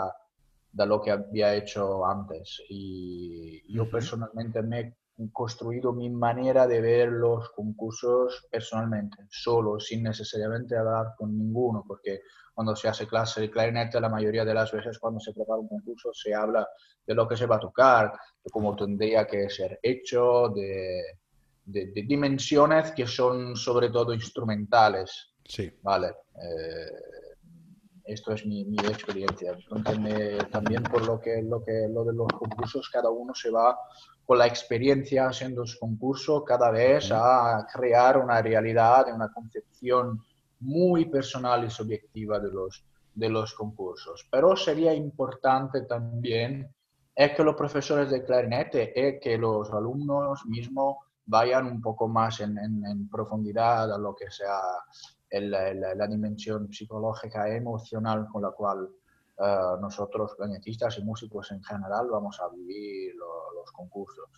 de, 0.72 0.86
lo 0.86 1.02
que 1.02 1.12
había 1.12 1.54
hecho 1.54 2.06
antes. 2.06 2.62
Y 2.70 3.64
yo 3.72 3.90
personalmente 3.90 4.62
me 4.62 4.80
he 4.80 4.96
construido 5.32 5.94
mi 5.94 6.10
manera 6.10 6.68
de 6.68 6.82
ver 6.82 7.10
los 7.10 7.50
concursos 7.52 8.48
personalmente, 8.52 9.26
solo, 9.30 9.80
sin 9.80 10.04
necesariamente 10.04 10.78
hablar 10.78 11.14
con 11.18 11.38
ninguno, 11.38 11.84
porque 11.88 12.22
cuando 12.54 12.76
se 12.76 12.88
hace 12.88 13.08
clase 13.08 13.42
de 13.42 13.52
clarinete, 13.52 14.00
la 14.00 14.10
mayoría 14.10 14.46
de 14.46 14.54
las 14.54 14.72
veces 14.72 14.98
cuando 15.00 15.20
se 15.20 15.34
prepara 15.34 15.60
un 15.60 15.68
concurso 15.68 16.12
se 16.14 16.34
habla 16.34 16.68
de 17.06 17.14
lo 17.14 17.28
que 17.28 17.38
se 17.38 17.46
va 17.46 17.58
a 17.58 17.60
tocar, 17.60 18.14
de 18.44 18.50
cómo 18.50 18.76
tendría 18.76 19.28
que 19.28 19.50
ser 19.50 19.80
hecho, 19.84 20.50
de, 20.50 21.02
de, 21.66 21.88
de 21.88 22.04
dimensiones 22.04 22.92
que 22.92 23.08
son 23.08 23.56
sobre 23.56 23.90
todo 23.90 24.14
instrumentales. 24.14 25.34
Sí. 25.44 25.72
Vale. 25.82 26.08
Eh, 26.08 27.16
esto 28.06 28.34
es 28.34 28.46
mi, 28.46 28.66
mi 28.66 28.78
experiencia. 28.78 29.54
Entonces, 29.54 30.00
me, 30.00 30.38
también 30.52 30.84
por 30.84 31.06
lo 31.06 31.20
que, 31.20 31.42
lo 31.42 31.64
que 31.64 31.88
lo 31.90 32.04
de 32.06 32.14
los 32.14 32.28
concursos, 32.34 32.90
cada 32.90 33.10
uno 33.10 33.34
se 33.34 33.50
va 33.50 33.78
con 34.26 34.38
la 34.38 34.48
experiencia 34.48 35.28
haciendo 35.28 35.66
su 35.66 35.80
concurso 35.80 36.44
cada 36.44 36.72
vez 36.72 37.12
a 37.12 37.66
crear 37.72 38.18
una 38.18 38.42
realidad, 38.42 39.06
una 39.14 39.32
concepción 39.32 40.24
muy 40.60 41.06
personal 41.06 41.64
y 41.66 41.70
subjetiva 41.70 42.40
de 42.40 42.52
los, 42.52 42.84
de 43.14 43.30
los 43.30 43.54
concursos. 43.54 44.28
Pero 44.32 44.56
sería 44.56 44.94
importante 44.94 45.82
también 45.82 46.72
es 47.16 47.32
que 47.32 47.44
los 47.44 47.56
profesores 47.56 48.10
de 48.10 48.24
clarinete 48.24 48.94
y 48.96 49.20
que 49.20 49.38
los 49.38 49.72
alumnos 49.72 50.46
mismos 50.46 50.98
vayan 51.26 51.66
un 51.68 51.82
poco 51.82 52.08
más 52.08 52.40
en, 52.40 52.58
en, 52.58 52.86
en 52.86 53.10
profundidad 53.10 53.92
a 53.94 53.98
lo 53.98 54.16
que 54.16 54.30
sea 54.30 54.60
el, 55.30 55.54
el, 55.54 55.82
la 55.82 56.08
dimensión 56.08 56.72
psicológica 56.72 57.50
e 57.50 57.58
emocional 57.58 58.28
con 58.32 58.44
la 58.44 58.52
cual 58.52 58.90
uh, 59.38 59.82
nosotros, 59.82 60.36
clarinetistas 60.36 60.98
y 61.00 61.04
músicos 61.04 61.52
en 61.52 61.64
general, 61.64 62.08
vamos 62.12 62.40
a 62.40 62.50
vivir 62.50 63.16
lo, 63.16 63.54
los 63.60 63.72
concursos. 63.72 64.30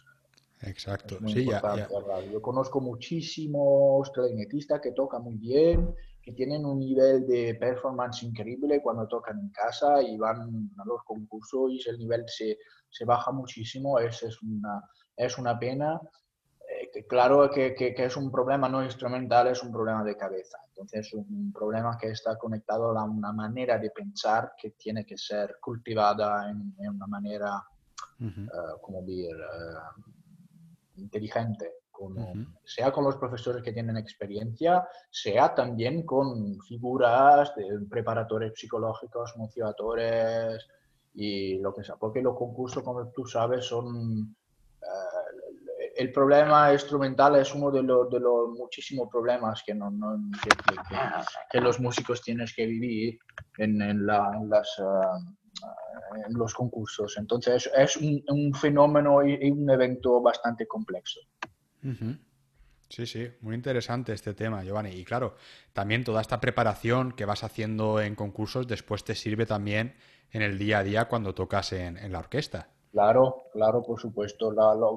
Exacto. 0.62 1.18
Sí, 1.28 1.46
ya, 1.46 1.62
ya. 1.76 1.88
Yo 2.32 2.42
conozco 2.42 2.82
muchísimos 2.82 4.10
clarinetistas 4.12 4.82
que 4.82 4.92
tocan 4.92 5.24
muy 5.24 5.38
bien, 5.38 5.94
que 6.24 6.32
tienen 6.34 6.66
un 6.66 6.80
nivel 6.80 7.28
de 7.28 7.56
performance 7.56 8.24
increíble 8.24 8.82
cuando 8.82 9.08
tocan 9.08 9.40
en 9.40 9.50
casa 9.50 10.02
y 10.02 10.18
van 10.18 10.72
a 10.78 10.86
los 10.86 11.04
concursos 11.04 11.72
y 11.72 11.88
el 11.88 12.00
nivel 12.00 12.24
se, 12.28 12.58
se 12.90 13.06
baja 13.06 13.32
muchísimo. 13.32 14.00
Es, 14.00 14.24
es, 14.24 14.42
una, 14.42 14.82
es 15.16 15.38
una 15.38 15.60
pena. 15.60 16.02
Eh, 16.94 17.06
claro 17.06 17.50
que, 17.50 17.74
que, 17.74 17.94
que, 17.94 18.06
es 18.06 18.18
un 18.18 18.32
problema 18.32 18.70
no 18.70 18.84
instrumental, 18.84 19.48
es 19.48 19.62
un 19.64 19.72
problema 19.72 20.04
de 20.04 20.16
cabeza. 20.16 20.58
Entonces, 20.70 21.08
es 21.08 21.14
un 21.14 21.52
problema 21.54 21.98
que 21.98 22.12
está 22.12 22.38
conectado 22.38 22.98
a 22.98 23.04
una 23.04 23.32
manera 23.32 23.78
de 23.78 23.90
pensar 23.92 24.54
que 24.58 24.72
tiene 24.72 25.06
que 25.06 25.18
ser 25.18 25.58
cultivada 25.60 26.50
en, 26.50 26.76
en 26.80 26.90
una 26.90 27.08
manera, 27.08 27.64
uh 28.20 28.24
-huh. 28.24 28.46
uh, 28.46 28.82
como 28.82 29.02
decir, 29.02 29.36
uh, 29.36 31.00
inteligente, 31.02 31.78
-huh. 32.06 32.48
sea 32.64 32.92
con 32.92 33.04
los 33.04 33.16
profesores 33.18 33.64
que 33.64 33.74
tienen 33.74 33.98
experiencia, 33.98 34.88
sea 35.10 35.54
también 35.54 36.04
con 36.04 36.60
figuras 36.62 37.54
de 37.56 37.80
preparadores 37.90 38.54
psicológicos, 38.56 39.36
motivadores 39.38 40.66
y 41.14 41.58
lo 41.60 41.74
que 41.74 41.84
sea, 41.84 41.96
porque 41.96 42.22
los 42.22 42.38
concursos, 42.38 42.84
como 42.84 43.08
tú 43.10 43.26
sabes, 43.26 43.66
son... 43.66 44.36
El 45.98 46.12
problema 46.12 46.72
instrumental 46.72 47.36
es 47.38 47.54
uno 47.54 47.72
de, 47.72 47.82
lo, 47.84 48.06
de 48.06 48.20
los 48.20 48.50
muchísimos 48.58 49.10
problemas 49.10 49.64
que, 49.66 49.74
no, 49.74 49.90
no, 49.90 50.16
que, 51.52 51.60
los 51.60 51.80
músicos 51.80 52.22
tienen 52.22 52.48
que 52.56 52.66
vivir 52.66 53.18
en, 53.58 53.82
en, 53.82 54.06
la, 54.06 54.32
en 54.40 54.50
las 54.50 54.80
en 56.28 56.34
los 56.34 56.54
concursos. 56.54 57.18
Entonces 57.18 57.70
es 57.76 57.98
un, 57.98 58.54
fenómeno 58.54 59.26
y, 59.26 59.50
un 59.50 59.70
evento 59.70 60.22
bastante 60.22 60.68
complejo. 60.68 61.20
Sí, 62.90 63.06
sí, 63.06 63.28
muy 63.42 63.56
interesante 63.56 64.14
este 64.14 64.34
tema, 64.34 64.64
Giovanni. 64.64 64.92
Y 64.92 65.04
claro, 65.04 65.36
también 65.74 66.04
toda 66.04 66.22
esta 66.22 66.40
preparación 66.40 67.12
que 67.12 67.26
vas 67.26 67.44
haciendo 67.44 68.00
en 68.00 68.16
concursos 68.16 68.68
después 68.68 69.04
te 69.04 69.16
sirve 69.16 69.46
también 69.46 69.96
en 70.32 70.42
el 70.42 70.58
día 70.58 70.80
a 70.80 70.84
día 70.84 71.06
cuando 71.06 71.34
tocas 71.34 71.74
en, 71.74 71.98
en 71.98 72.12
la 72.12 72.20
orquesta. 72.20 72.70
Claro, 72.92 73.44
claro, 73.52 73.84
por 73.84 74.00
supuesto. 74.00 74.54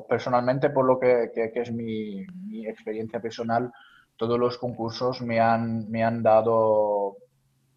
Personalmente, 0.08 0.70
por 0.70 0.86
lo 0.86 0.98
que, 0.98 1.30
es 1.34 1.72
mi, 1.72 2.24
experiencia 2.66 3.20
personal, 3.20 3.72
todos 4.16 4.38
los 4.38 4.58
concursos 4.58 5.22
me 5.22 5.40
han, 5.40 5.90
me 5.90 6.04
han 6.04 6.22
dado 6.22 7.16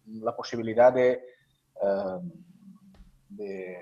la 0.06 0.36
posibilidad 0.36 0.92
de, 0.92 1.20
uh, 1.80 2.20
de, 3.30 3.78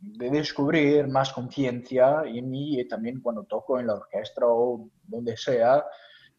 de 0.00 0.30
descubrir 0.30 1.08
más 1.08 1.32
conciencia 1.32 2.22
en 2.24 2.50
mí 2.50 2.78
y 2.80 2.88
también 2.88 3.20
cuando 3.20 3.44
toco 3.44 3.78
en 3.78 3.86
la 3.86 3.94
orquesta 3.94 4.46
o 4.46 4.88
donde 5.06 5.36
sea, 5.36 5.84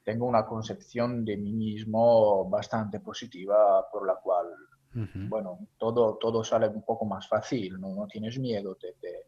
tengo 0.04 0.28
una 0.28 0.46
concepción 0.46 1.26
de 1.26 1.36
mí 1.36 1.52
mismo 1.52 2.48
bastante 2.48 3.00
positiva 3.00 3.90
por 3.92 4.06
la 4.06 4.16
cual, 4.16 4.48
uh 4.96 5.00
-huh. 5.00 5.30
bueno, 5.30 5.60
todo, 5.78 6.18
todo 6.18 6.44
sale 6.44 6.68
un 6.68 6.84
poco 6.84 7.06
más 7.06 7.28
fácil, 7.28 7.80
no, 7.80 7.94
no 7.94 8.08
tienes 8.08 8.40
miedo, 8.40 8.76
te, 8.76 8.94
te, 8.94 9.28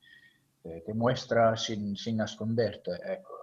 te, 0.64 0.82
te 0.82 0.94
muestras 0.94 1.64
sin, 1.66 1.96
sin 1.96 2.22
esconderte. 2.22 2.92
Ecco, 3.06 3.34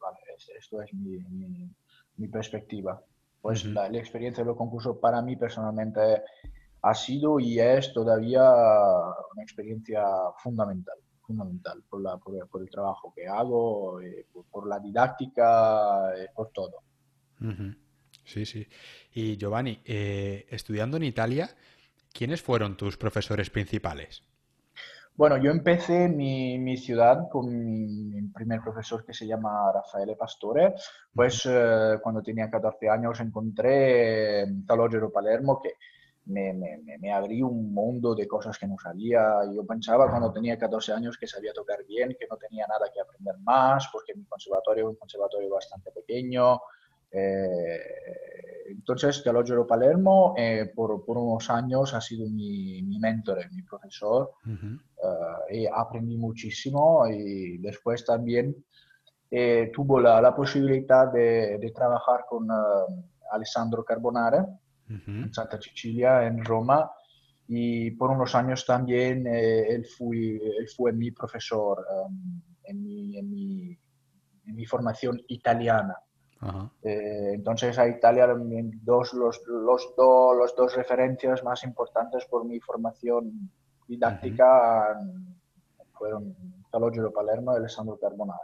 vale, 0.00 0.18
esto 0.58 0.82
es 0.82 0.92
mi, 0.94 1.18
mi, 1.18 1.70
mi 2.16 2.28
perspectiva. 2.28 3.00
Pues 3.40 3.64
uh 3.64 3.68
-huh. 3.68 3.72
la, 3.74 3.88
la, 3.88 3.98
experiencia 3.98 4.42
de 4.42 4.48
los 4.48 4.56
concursos 4.56 4.96
para 4.98 5.22
mí 5.22 5.36
personalmente 5.36 6.22
ha 6.82 6.94
sido 6.94 7.38
y 7.40 7.58
es 7.58 7.92
todavía 7.92 8.42
una 8.42 9.42
experiencia 9.42 10.04
fundamental. 10.42 10.98
fundamental 11.26 11.82
por, 11.90 12.00
la, 12.00 12.16
por, 12.18 12.62
el 12.62 12.70
trabajo 12.70 13.12
que 13.14 13.26
hago, 13.26 14.00
eh, 14.00 14.26
por, 14.50 14.68
la 14.68 14.78
didáctica, 14.78 16.14
eh, 16.16 16.28
por 16.34 16.50
todo. 16.50 16.82
Sí, 18.26 18.44
sí. 18.44 18.68
Y 19.14 19.38
Giovanni, 19.38 19.80
estudiando 19.84 20.98
en 20.98 21.04
Italia, 21.04 21.48
¿quiénes 22.12 22.42
fueron 22.42 22.76
tus 22.76 22.98
profesores 22.98 23.48
principales? 23.48 24.22
Bueno, 25.16 25.38
yo 25.38 25.50
empecé 25.50 26.04
en 26.04 26.16
mi, 26.18 26.76
ciudad 26.76 27.28
con 27.30 27.48
mi, 27.48 28.20
primer 28.34 28.60
profesor 28.60 29.02
que 29.02 29.14
se 29.14 29.26
llama 29.26 29.72
Raffaele 29.72 30.14
Pastore. 30.14 30.74
Pues 31.14 31.48
eh, 31.48 31.98
cuando 32.02 32.20
tenía 32.20 32.50
14 32.50 32.90
años 32.90 33.18
encontré 33.20 34.42
en 34.42 34.66
Talogero 34.66 35.10
Palermo 35.10 35.58
que 35.62 35.70
me, 36.26 36.52
me, 36.52 36.98
me, 36.98 37.12
abrió 37.14 37.46
un 37.46 37.72
mundo 37.72 38.14
de 38.14 38.28
cosas 38.28 38.58
que 38.58 38.66
no 38.66 38.76
sabía. 38.78 39.40
Yo 39.54 39.64
pensaba 39.64 40.10
cuando 40.10 40.30
tenía 40.32 40.58
14 40.58 40.92
años 40.92 41.16
que 41.16 41.26
sabía 41.26 41.54
tocar 41.54 41.82
bien, 41.86 42.14
que 42.18 42.26
no 42.30 42.36
tenía 42.36 42.66
nada 42.66 42.90
que 42.92 43.00
aprender 43.00 43.36
más, 43.38 43.88
porque 43.90 44.14
mi 44.14 44.24
conservatorio 44.24 44.84
es 44.84 44.90
un 44.90 44.96
conservatorio 44.96 45.48
bastante 45.48 45.92
pequeño. 45.92 46.60
Eh, 47.16 47.80
entonces, 48.68 49.22
Teologero 49.22 49.66
Palermo 49.66 50.34
eh, 50.36 50.70
por, 50.74 51.04
por, 51.04 51.18
unos 51.18 51.48
años 51.50 51.94
ha 51.94 52.00
sido 52.00 52.28
mi, 52.28 52.82
mi 52.82 52.98
mentor, 52.98 53.38
mi 53.52 53.62
profesor, 53.62 54.32
eh, 54.46 55.62
y 55.62 55.66
aprendí 55.66 56.16
muchísimo 56.16 57.06
y 57.08 57.58
después 57.58 58.04
también 58.04 58.54
eh, 59.30 59.70
tuvo 59.72 60.00
la, 60.00 60.20
la, 60.20 60.34
posibilidad 60.34 61.12
de, 61.12 61.58
de, 61.58 61.70
trabajar 61.72 62.24
con 62.28 62.46
Alessandro 63.32 63.84
Carbonare 63.84 64.44
en 64.88 65.34
Santa 65.34 65.58
Cecilia, 65.60 66.24
en 66.24 66.44
Roma, 66.44 66.88
y 67.48 67.90
por 67.92 68.10
unos 68.10 68.34
años 68.36 68.64
también 68.64 69.26
él, 69.26 69.84
fui, 69.84 70.40
él, 70.40 70.68
fue 70.76 70.92
mi 70.92 71.10
profesor 71.10 71.84
en, 72.64 72.82
mi, 72.82 73.18
en, 73.18 73.28
mi, 73.28 73.78
en 74.46 74.54
mi 74.54 74.64
formación 74.64 75.20
italiana. 75.26 75.96
Eh, 76.82 77.32
entonces 77.34 77.78
a 77.78 77.88
Italia 77.88 78.28
dos, 78.82 79.14
los, 79.14 79.40
los, 79.46 79.94
los, 79.96 80.56
dos 80.56 80.76
referencias 80.76 81.42
más 81.42 81.64
importantes 81.64 82.26
por 82.26 82.44
mi 82.44 82.60
formación 82.60 83.50
didáctica 83.88 84.98
fueron 85.92 86.36
Calogero 86.70 87.12
Palermo 87.12 87.52
y 87.52 87.56
Alessandro 87.56 87.98
Carbonara. 87.98 88.40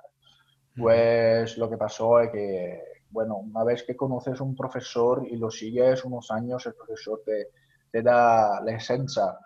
Pues 0.76 1.58
lo 1.58 1.68
que 1.68 1.76
pasó 1.76 2.20
es 2.20 2.30
que, 2.30 2.80
bueno, 3.11 3.37
una 3.37 3.62
vez 3.62 3.82
que 3.82 3.94
conoces 3.94 4.40
un 4.40 4.56
profesor 4.56 5.26
y 5.30 5.37
lo 5.37 5.50
sigues 5.50 6.02
unos 6.04 6.30
años, 6.30 6.64
el 6.64 6.75
profesor 6.75 7.20
te, 7.25 7.49
te 7.90 8.02
da 8.02 8.62
la 8.62 8.72
esencia 8.72 9.37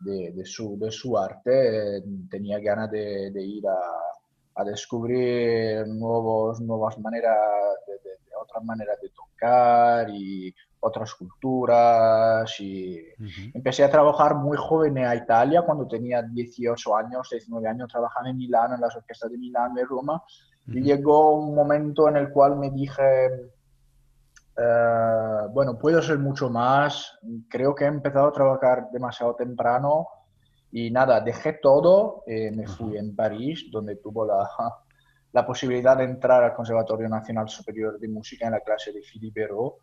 de, 0.00 0.32
de, 0.32 0.44
su, 0.44 0.78
de 0.78 0.90
su 0.90 1.16
arte, 1.16 2.02
tenía 2.30 2.58
ganas 2.58 2.90
de, 2.90 3.30
de 3.30 3.42
ir 3.42 3.66
a, 3.66 4.13
a 4.54 4.64
descubrir 4.64 5.86
nuevos, 5.86 6.60
nuevas 6.60 6.98
maneras 6.98 7.38
de, 7.86 7.94
otras 8.40 8.64
maneras 8.64 9.00
de 9.00 9.08
tocar 9.10 10.10
y 10.10 10.54
otras 10.80 11.14
culturas. 11.14 12.60
Y 12.60 13.00
empecé 13.54 13.84
a 13.84 13.90
trabajar 13.90 14.34
muy 14.34 14.56
joven 14.56 14.98
en 14.98 15.16
Italia, 15.16 15.62
cuando 15.62 15.86
tenía 15.86 16.22
18 16.22 16.96
años, 16.96 17.28
19 17.30 17.68
años, 17.68 17.90
trabajaba 17.90 18.28
en 18.28 18.36
Milán, 18.36 18.74
en 18.74 18.80
las 18.80 18.94
orquestas 18.94 19.30
de 19.30 19.38
Milán, 19.38 19.74
de 19.74 19.84
Roma. 19.84 20.22
Y 20.66 20.80
llegó 20.80 21.34
un 21.34 21.54
momento 21.54 22.08
en 22.08 22.16
el 22.16 22.30
cual 22.30 22.56
me 22.56 22.70
dije, 22.70 23.50
eh, 24.56 25.46
bueno, 25.52 25.78
puedo 25.78 26.00
ser 26.00 26.18
mucho 26.18 26.48
más. 26.48 27.18
Creo 27.48 27.74
que 27.74 27.84
he 27.84 27.88
empezado 27.88 28.28
a 28.28 28.32
trabajar 28.32 28.88
demasiado 28.90 29.34
temprano. 29.34 30.06
Y 30.76 30.90
nada, 30.90 31.20
dejé 31.20 31.52
todo, 31.62 32.24
eh, 32.26 32.50
me 32.50 32.66
fui 32.66 32.96
en 32.96 33.14
París, 33.14 33.68
donde 33.70 33.94
tuvo 33.94 34.26
la, 34.26 34.50
la 35.32 35.46
posibilidad 35.46 35.96
de 35.96 36.02
entrar 36.02 36.42
al 36.42 36.52
Conservatorio 36.52 37.08
Nacional 37.08 37.48
Superior 37.48 37.96
de 37.96 38.08
Música 38.08 38.46
en 38.46 38.54
la 38.54 38.60
clase 38.60 38.90
de 38.90 39.00
Philippe 39.00 39.42
Béraud, 39.42 39.74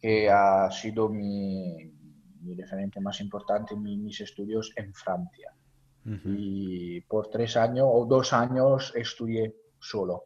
que 0.00 0.28
ha 0.28 0.68
sido 0.72 1.08
mi, 1.08 1.88
mi 2.40 2.54
referente 2.56 3.00
más 3.00 3.20
importante 3.20 3.74
en 3.74 3.82
mis 3.82 4.20
estudios 4.20 4.72
en 4.74 4.92
Francia. 4.92 5.52
Y 6.26 7.00
por 7.02 7.30
tres 7.30 7.56
años 7.56 7.86
o 7.88 8.04
dos 8.04 8.32
años 8.32 8.92
estudié 8.96 9.54
solo. 9.78 10.24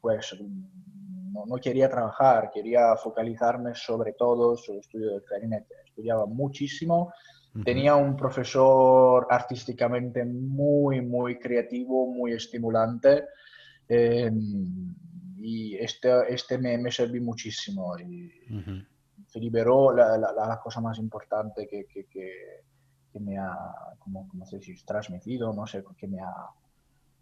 Pues 0.00 0.36
no, 0.40 1.44
no, 1.46 1.56
quería 1.56 1.90
trabajar, 1.90 2.48
quería 2.54 2.94
focalizarme 2.96 3.74
sobre 3.74 4.12
todo 4.12 4.56
sobre 4.56 4.78
el 4.78 4.80
estudio 4.82 5.10
del 5.10 5.24
clarinete. 5.24 5.74
Estudiaba 5.84 6.26
muchísimo. 6.26 7.12
Tenía 7.64 7.96
un 7.96 8.16
profesor 8.16 9.26
artísticamente 9.28 10.24
muy, 10.24 11.02
muy 11.02 11.38
creativo, 11.38 12.06
muy 12.06 12.32
estimulante 12.32 13.24
Em, 13.94 14.94
y 15.38 15.74
este, 15.76 16.32
este 16.32 16.56
me, 16.56 16.78
me 16.78 16.90
sirvió 16.90 17.20
muchísimo. 17.22 17.98
Y 17.98 18.32
Se 19.26 19.38
liberó 19.38 19.94
la, 19.94 20.16
la, 20.16 20.60
cosa 20.62 20.80
más 20.80 20.98
importante 20.98 21.68
que, 21.68 21.84
que, 21.86 22.06
que, 22.06 23.20
me 23.20 23.36
ha, 23.38 23.54
como, 23.98 24.26
como 24.28 24.46
se 24.46 24.58
dice, 24.58 24.82
transmitido, 24.86 25.52
no 25.52 25.66
sé, 25.66 25.84
que 25.98 26.08
me 26.08 26.20
ha, 26.20 26.34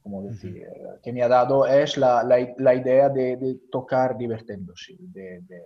como 0.02 0.22
decir, 0.22 0.64
que 1.02 1.12
me 1.12 1.22
ha 1.22 1.28
dado 1.28 1.66
es 1.66 1.96
la, 1.96 2.22
la 2.22 2.74
idea 2.74 3.08
de, 3.08 3.36
de, 3.36 3.54
tocar 3.70 4.16
divirtiéndose. 4.16 4.94
De, 4.98 5.40
de, 5.40 5.62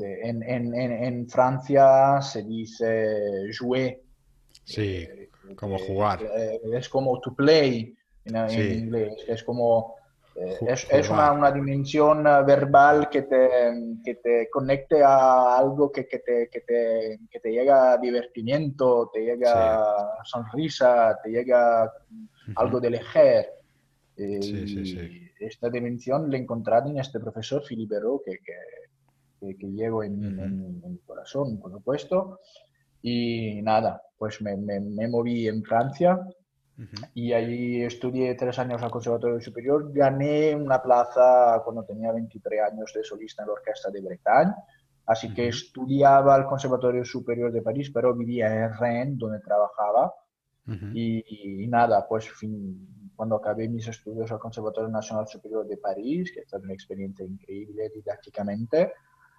en, 0.00 0.42
en, 0.42 0.74
en, 0.74 1.28
Francia 1.28 2.20
se 2.20 2.42
dice 2.42 3.46
jouer. 3.58 4.00
Sí, 4.64 5.06
eh, 5.08 5.30
como 5.56 5.78
jugar. 5.78 6.22
Eh, 6.22 6.60
es 6.72 6.88
como 6.88 7.20
to 7.20 7.34
play 7.34 7.94
en, 8.24 8.80
inglés. 8.80 9.24
Es 9.28 9.42
como, 9.42 9.94
eh, 10.36 10.58
es, 10.66 10.86
es 10.90 11.10
una, 11.10 11.32
una, 11.32 11.52
dimensión 11.52 12.26
eh, 12.26 12.42
verbal 12.44 13.08
que 13.08 13.22
te, 13.22 13.48
que 14.04 14.16
te 14.16 14.48
conecte 14.50 15.02
a 15.02 15.56
algo 15.58 15.92
que, 15.92 16.08
que, 16.08 16.18
te, 16.18 16.48
que, 16.50 16.60
te, 16.60 17.20
que 17.30 17.40
te 17.40 17.50
llega 17.50 17.92
a 17.92 17.98
divertimiento, 17.98 19.10
te 19.12 19.20
llega 19.20 19.84
sonrisa, 20.24 21.18
te 21.22 21.30
llega 21.30 21.92
algo 22.56 22.80
de 22.80 22.90
lejer. 22.90 23.48
Eh, 24.16 25.32
esta 25.40 25.68
dimensión 25.68 26.30
la 26.30 26.36
he 26.36 26.40
encontrado 26.40 26.88
en 26.88 26.98
este 26.98 27.20
profesor 27.20 27.64
Filibero 27.64 28.20
que, 28.24 28.38
que, 28.38 28.54
que, 29.58 29.66
llevo 29.70 30.02
en, 30.02 30.22
en, 30.38 30.92
mi 30.92 30.98
corazón, 31.06 31.58
por 31.60 31.72
supuesto. 31.72 32.40
Y 33.02 33.60
nada, 33.62 34.02
pues 34.16 34.40
me, 34.40 34.56
me, 34.56 34.80
me 34.80 35.08
moví 35.08 35.46
en 35.48 35.62
Francia 35.62 36.18
y 37.14 37.32
allí 37.32 37.82
estudié 37.84 38.34
tres 38.34 38.58
años 38.58 38.82
al 38.82 38.90
Conservatorio 38.90 39.40
Superior. 39.40 39.92
Gané 39.92 40.56
una 40.56 40.82
plaza 40.82 41.60
cuando 41.64 41.84
tenía 41.84 42.12
23 42.12 42.72
años 42.72 42.92
de 42.94 43.04
solista 43.04 43.42
en 43.42 43.48
la 43.48 43.54
Orquesta 43.54 43.90
de 43.90 44.00
Bretagne. 44.00 44.54
Así 45.06 45.32
que 45.32 45.48
estudiaba 45.48 46.34
al 46.34 46.46
Conservatorio 46.46 47.04
Superior 47.04 47.52
de 47.52 47.62
París, 47.62 47.90
pero 47.92 48.14
vivía 48.14 48.64
en 48.64 48.72
Rennes, 48.74 49.18
donde 49.18 49.40
trabajaba. 49.40 50.12
y, 50.94 51.66
nada, 51.68 52.06
pues 52.08 52.32
cuando 53.14 53.36
acabé 53.36 53.68
mis 53.68 53.86
estudios 53.86 54.32
al 54.32 54.38
Conservatorio 54.38 54.88
Nacional 54.88 55.28
Superior 55.28 55.66
de 55.66 55.76
París, 55.76 56.32
que 56.34 56.42
fue 56.48 56.58
una 56.58 56.72
experiencia 56.72 57.24
increíble 57.24 57.90
didácticamente, 57.94 58.92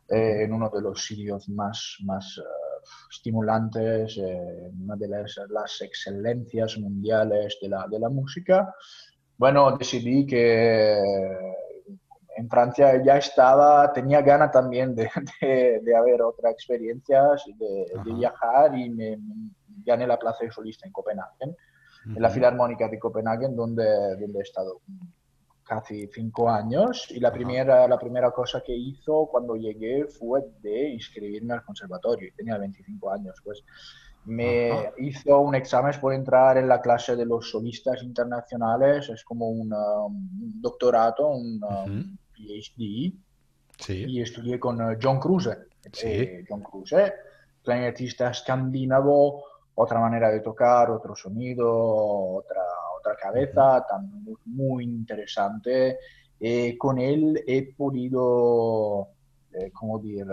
eh, 0.09 0.43
en 0.43 0.53
uno 0.53 0.69
de 0.69 0.81
los 0.81 1.03
sitios 1.03 1.49
más, 1.49 1.97
más 2.03 2.37
eh, 2.37 2.87
estimulantes, 3.09 4.17
eh, 4.17 4.71
una 4.83 4.95
de 4.95 5.07
las, 5.07 5.39
las, 5.49 5.81
excelencias 5.81 6.77
mundiales 6.77 7.57
de 7.61 7.69
la, 7.69 7.87
de 7.89 7.99
la, 7.99 8.09
música, 8.09 8.73
bueno, 9.37 9.75
decidí 9.77 10.25
que 10.27 10.95
en 12.37 12.49
Francia 12.49 13.01
ya 13.03 13.17
estaba, 13.17 13.91
tenía 13.93 14.21
ganas 14.21 14.51
también 14.51 14.93
de, 14.93 15.09
de, 15.41 15.79
de 15.83 15.95
haber 15.95 16.21
otras 16.21 16.53
experiencias, 16.53 17.43
de, 17.57 17.85
de, 18.05 18.13
viajar 18.13 18.77
y 18.77 18.89
me, 18.89 19.17
gané 19.85 20.05
la 20.05 20.19
plaza 20.19 20.43
de 20.43 20.51
solista 20.51 20.85
en 20.85 20.91
Copenhague, 20.91 21.55
en 22.05 22.21
la 22.21 22.29
Filarmónica 22.29 22.87
de 22.87 22.99
Copenhague, 22.99 23.47
donde, 23.49 24.17
donde 24.17 24.39
he 24.39 24.41
estado 24.43 24.81
casi 25.65 26.07
cinco 26.13 26.49
años 26.49 27.07
y 27.09 27.19
la 27.19 27.31
primera, 27.31 27.87
la 27.87 27.97
primera 27.97 28.31
cosa 28.31 28.61
que 28.61 28.73
hizo 28.73 29.27
cuando 29.31 29.55
llegué 29.55 30.05
fue 30.05 30.41
de 30.61 30.89
inscribirme 30.89 31.55
al 31.55 31.63
conservatorio. 31.63 32.31
Tenía 32.35 32.57
25 32.57 33.11
años, 33.11 33.41
pues 33.43 33.63
me 34.25 34.91
hizo 34.97 35.39
un 35.39 35.55
examen 35.55 35.93
por 35.99 36.13
entrar 36.13 36.57
en 36.57 36.67
la 36.67 36.81
clase 36.81 37.15
de 37.15 37.25
los 37.25 37.49
solistas 37.49 38.01
internacionales, 38.03 39.09
es 39.09 39.23
como 39.23 39.49
un, 39.49 39.71
um, 39.73 40.61
doctorado, 40.61 41.27
un 41.27 41.61
um, 41.63 42.17
PhD, 42.33 43.13
y 43.89 44.21
estudié 44.21 44.59
con 44.59 44.81
uh, 44.81 44.97
John 45.01 45.19
Cruise. 45.19 45.49
Eh, 46.03 46.43
John 46.47 46.61
Cruise, 46.61 47.13
clarinetista 47.61 48.31
escandinavo, 48.31 49.43
otra 49.75 49.99
manera 49.99 50.31
de 50.31 50.39
tocar, 50.39 50.89
otro 50.89 51.15
sonido, 51.15 51.67
otra 52.37 52.61
cabeza, 53.15 53.85
también 53.87 54.37
muy 54.45 54.85
interesante. 54.85 55.99
Eh, 56.39 56.77
con 56.77 56.97
él 56.99 57.43
he 57.45 57.73
podido, 57.73 59.09
eh, 59.53 59.71
como 59.71 59.99
decir, 59.99 60.25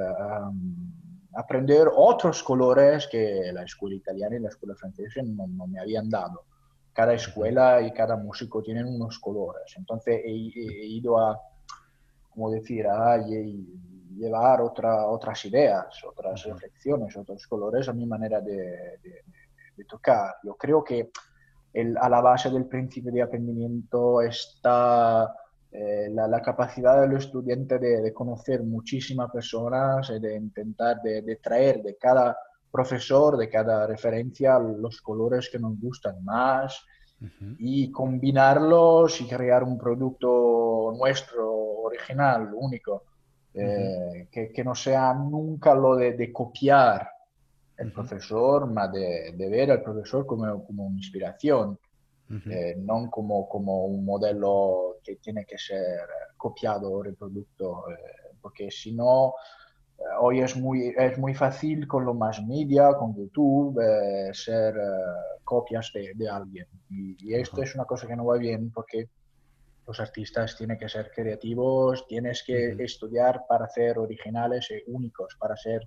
aprender 1.34 1.88
otros 1.94 2.42
colores 2.42 3.08
que 3.10 3.50
la 3.52 3.62
escuela 3.62 3.96
italiana 3.96 4.36
y 4.36 4.40
la 4.40 4.48
escuela 4.48 4.74
francesa 4.74 5.22
no, 5.22 5.46
me 5.66 5.80
habían 5.80 6.08
dado. 6.08 6.44
cada 6.92 7.14
escuela 7.14 7.80
y 7.80 7.90
cada 7.92 8.16
músico 8.16 8.62
tienen 8.62 8.86
unos 8.86 9.18
colores. 9.18 9.74
Entonces 9.76 10.20
he, 10.24 10.30
ido 10.30 11.18
a, 11.18 11.40
como 12.30 12.50
decir, 12.50 12.86
a 12.86 13.16
llevar 14.14 14.60
otra, 14.60 15.06
otras 15.06 15.44
ideas, 15.46 15.86
otras 16.04 16.44
reflexiones, 16.44 17.16
otros 17.16 17.46
colores 17.46 17.88
a 17.88 17.92
mi 17.92 18.06
manera 18.06 18.40
de, 18.40 18.98
tocar. 19.88 20.36
Yo 20.44 20.54
creo 20.54 20.84
que 20.84 21.10
a 22.00 22.08
la 22.08 22.20
base 22.20 22.50
del 22.50 22.66
principio 22.66 23.10
de 23.12 23.22
aprendimiento 23.22 24.20
está 24.20 25.34
eh, 25.70 26.08
la, 26.10 26.42
capacidad 26.42 27.00
del 27.00 27.16
estudiante 27.16 27.78
de, 27.78 28.12
conocer 28.12 28.62
muchísimas 28.62 29.30
personas 29.30 30.10
y 30.10 30.20
de 30.20 30.36
intentar 30.36 31.00
de, 31.00 31.38
traer 31.42 31.82
de 31.82 31.96
cada 31.96 32.36
profesor, 32.70 33.38
de 33.38 33.48
cada 33.48 33.86
referencia, 33.86 34.58
los 34.58 35.00
colores 35.00 35.48
que 35.50 35.58
nos 35.58 35.80
gustan 35.80 36.22
más 36.24 36.84
y 37.58 37.90
combinarlos 37.90 39.20
y 39.20 39.28
crear 39.28 39.62
un 39.62 39.78
producto 39.78 40.92
nuestro, 40.98 41.52
original, 41.84 42.50
único, 42.54 43.04
eh, 43.54 44.28
que, 44.30 44.64
no 44.64 44.74
sea 44.74 45.14
nunca 45.14 45.74
lo 45.74 45.96
de, 45.96 46.32
copiar 46.32 47.08
el 47.82 47.92
profesor, 47.92 48.70
más 48.70 48.92
de, 48.92 49.34
ver 49.36 49.70
al 49.70 49.82
profesor 49.82 50.24
como, 50.24 50.64
como 50.64 50.86
una 50.86 50.96
inspiración. 50.96 51.78
Eh, 52.48 52.76
no 52.78 53.10
como, 53.10 53.46
como 53.46 53.84
un 53.84 54.06
modelo 54.06 54.96
que 55.04 55.16
tiene 55.16 55.44
que 55.44 55.58
ser 55.58 56.08
copiado 56.38 56.90
o 56.90 57.02
reproducto, 57.02 57.90
eh, 57.90 58.38
porque 58.40 58.70
si 58.70 58.94
no, 58.94 59.34
eh, 59.98 60.02
hoy 60.18 60.40
es 60.40 60.56
muy, 60.56 60.94
es 60.96 61.18
muy 61.18 61.34
fácil 61.34 61.86
con 61.86 62.06
los 62.06 62.16
más 62.16 62.42
media, 62.42 62.94
con 62.94 63.14
YouTube, 63.14 63.78
ser 64.32 64.74
copias 65.44 65.90
de, 65.92 66.12
de, 66.14 66.26
alguien. 66.26 66.66
Y, 66.88 67.34
esto 67.34 67.62
es 67.62 67.74
una 67.74 67.84
cosa 67.84 68.06
que 68.06 68.16
no 68.16 68.24
va 68.24 68.38
bien 68.38 68.70
porque 68.70 69.10
los 69.86 70.00
artistas 70.00 70.56
tienen 70.56 70.78
que 70.78 70.88
ser 70.88 71.10
creativos, 71.14 72.06
tienes 72.06 72.42
que 72.44 72.74
estudiar 72.78 73.42
para 73.46 73.68
ser 73.68 73.98
originales 73.98 74.70
y 74.70 74.90
únicos, 74.90 75.36
para 75.38 75.54
ser 75.54 75.86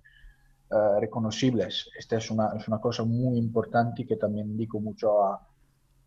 reconocibles. 1.00 1.90
Esta 1.98 2.18
es 2.18 2.32
una, 2.32 2.52
es 2.58 2.68
una 2.68 2.80
cosa 2.80 3.04
muy 3.04 3.38
importante 3.38 4.02
y 4.02 4.06
que 4.06 4.18
también 4.18 4.58
digo 4.58 4.80
mucho 4.80 5.24
a, 5.24 5.48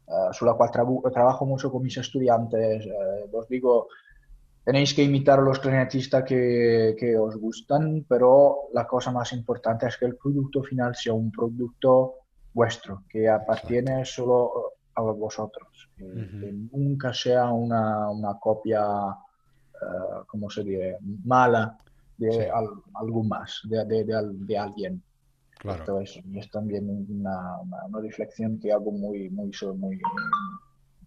eh, 0.08 0.32
sulla 0.32 0.54
quale 0.54 0.72
trabajo 1.12 1.44
mucho 1.44 1.70
con 1.70 1.82
mis 1.82 1.96
estudiantes. 1.98 2.86
Eh, 2.86 3.30
os 3.32 3.46
digo, 3.48 3.88
tenéis 4.64 4.94
que 4.94 5.02
imitar 5.02 5.38
a 5.38 5.42
los 5.42 5.58
clarinetistas 5.58 6.24
que, 6.24 6.96
que, 6.98 7.16
os 7.16 7.36
gustan, 7.36 8.06
pero 8.08 8.68
la 8.72 8.86
cosa 8.86 9.10
más 9.12 9.32
importante 9.32 9.86
es 9.86 9.96
que 9.98 10.06
el 10.06 10.16
producto 10.16 10.62
final 10.62 10.94
sea 10.94 11.12
un 11.12 11.30
producto 11.30 12.14
vuestro, 12.54 13.04
que 13.08 13.28
appartiene 13.28 14.04
solo 14.04 14.72
a 14.94 15.02
vosotros, 15.02 15.90
que, 15.96 16.52
nunca 16.72 17.12
sea 17.12 17.50
una, 17.50 18.10
una 18.10 18.38
copia, 18.38 18.84
uh, 18.84 20.24
¿cómo 20.26 20.50
se 20.50 20.64
dice?, 20.64 20.96
mala 21.24 21.78
de 22.18 22.32
sí. 22.32 22.38
al, 22.40 22.66
algún 22.94 23.28
más, 23.28 23.60
de, 23.64 23.84
de, 23.84 24.04
de, 24.04 24.14
de 24.32 24.58
alguien. 24.58 25.02
Claro. 25.58 25.80
Esto 25.98 26.00
es, 26.00 26.50
también 26.50 26.88
una, 26.88 27.58
una, 27.60 28.00
reflexión 28.00 28.60
que 28.60 28.72
hago 28.72 28.92
muy, 28.92 29.28
muy, 29.30 29.50
muy, 29.76 30.00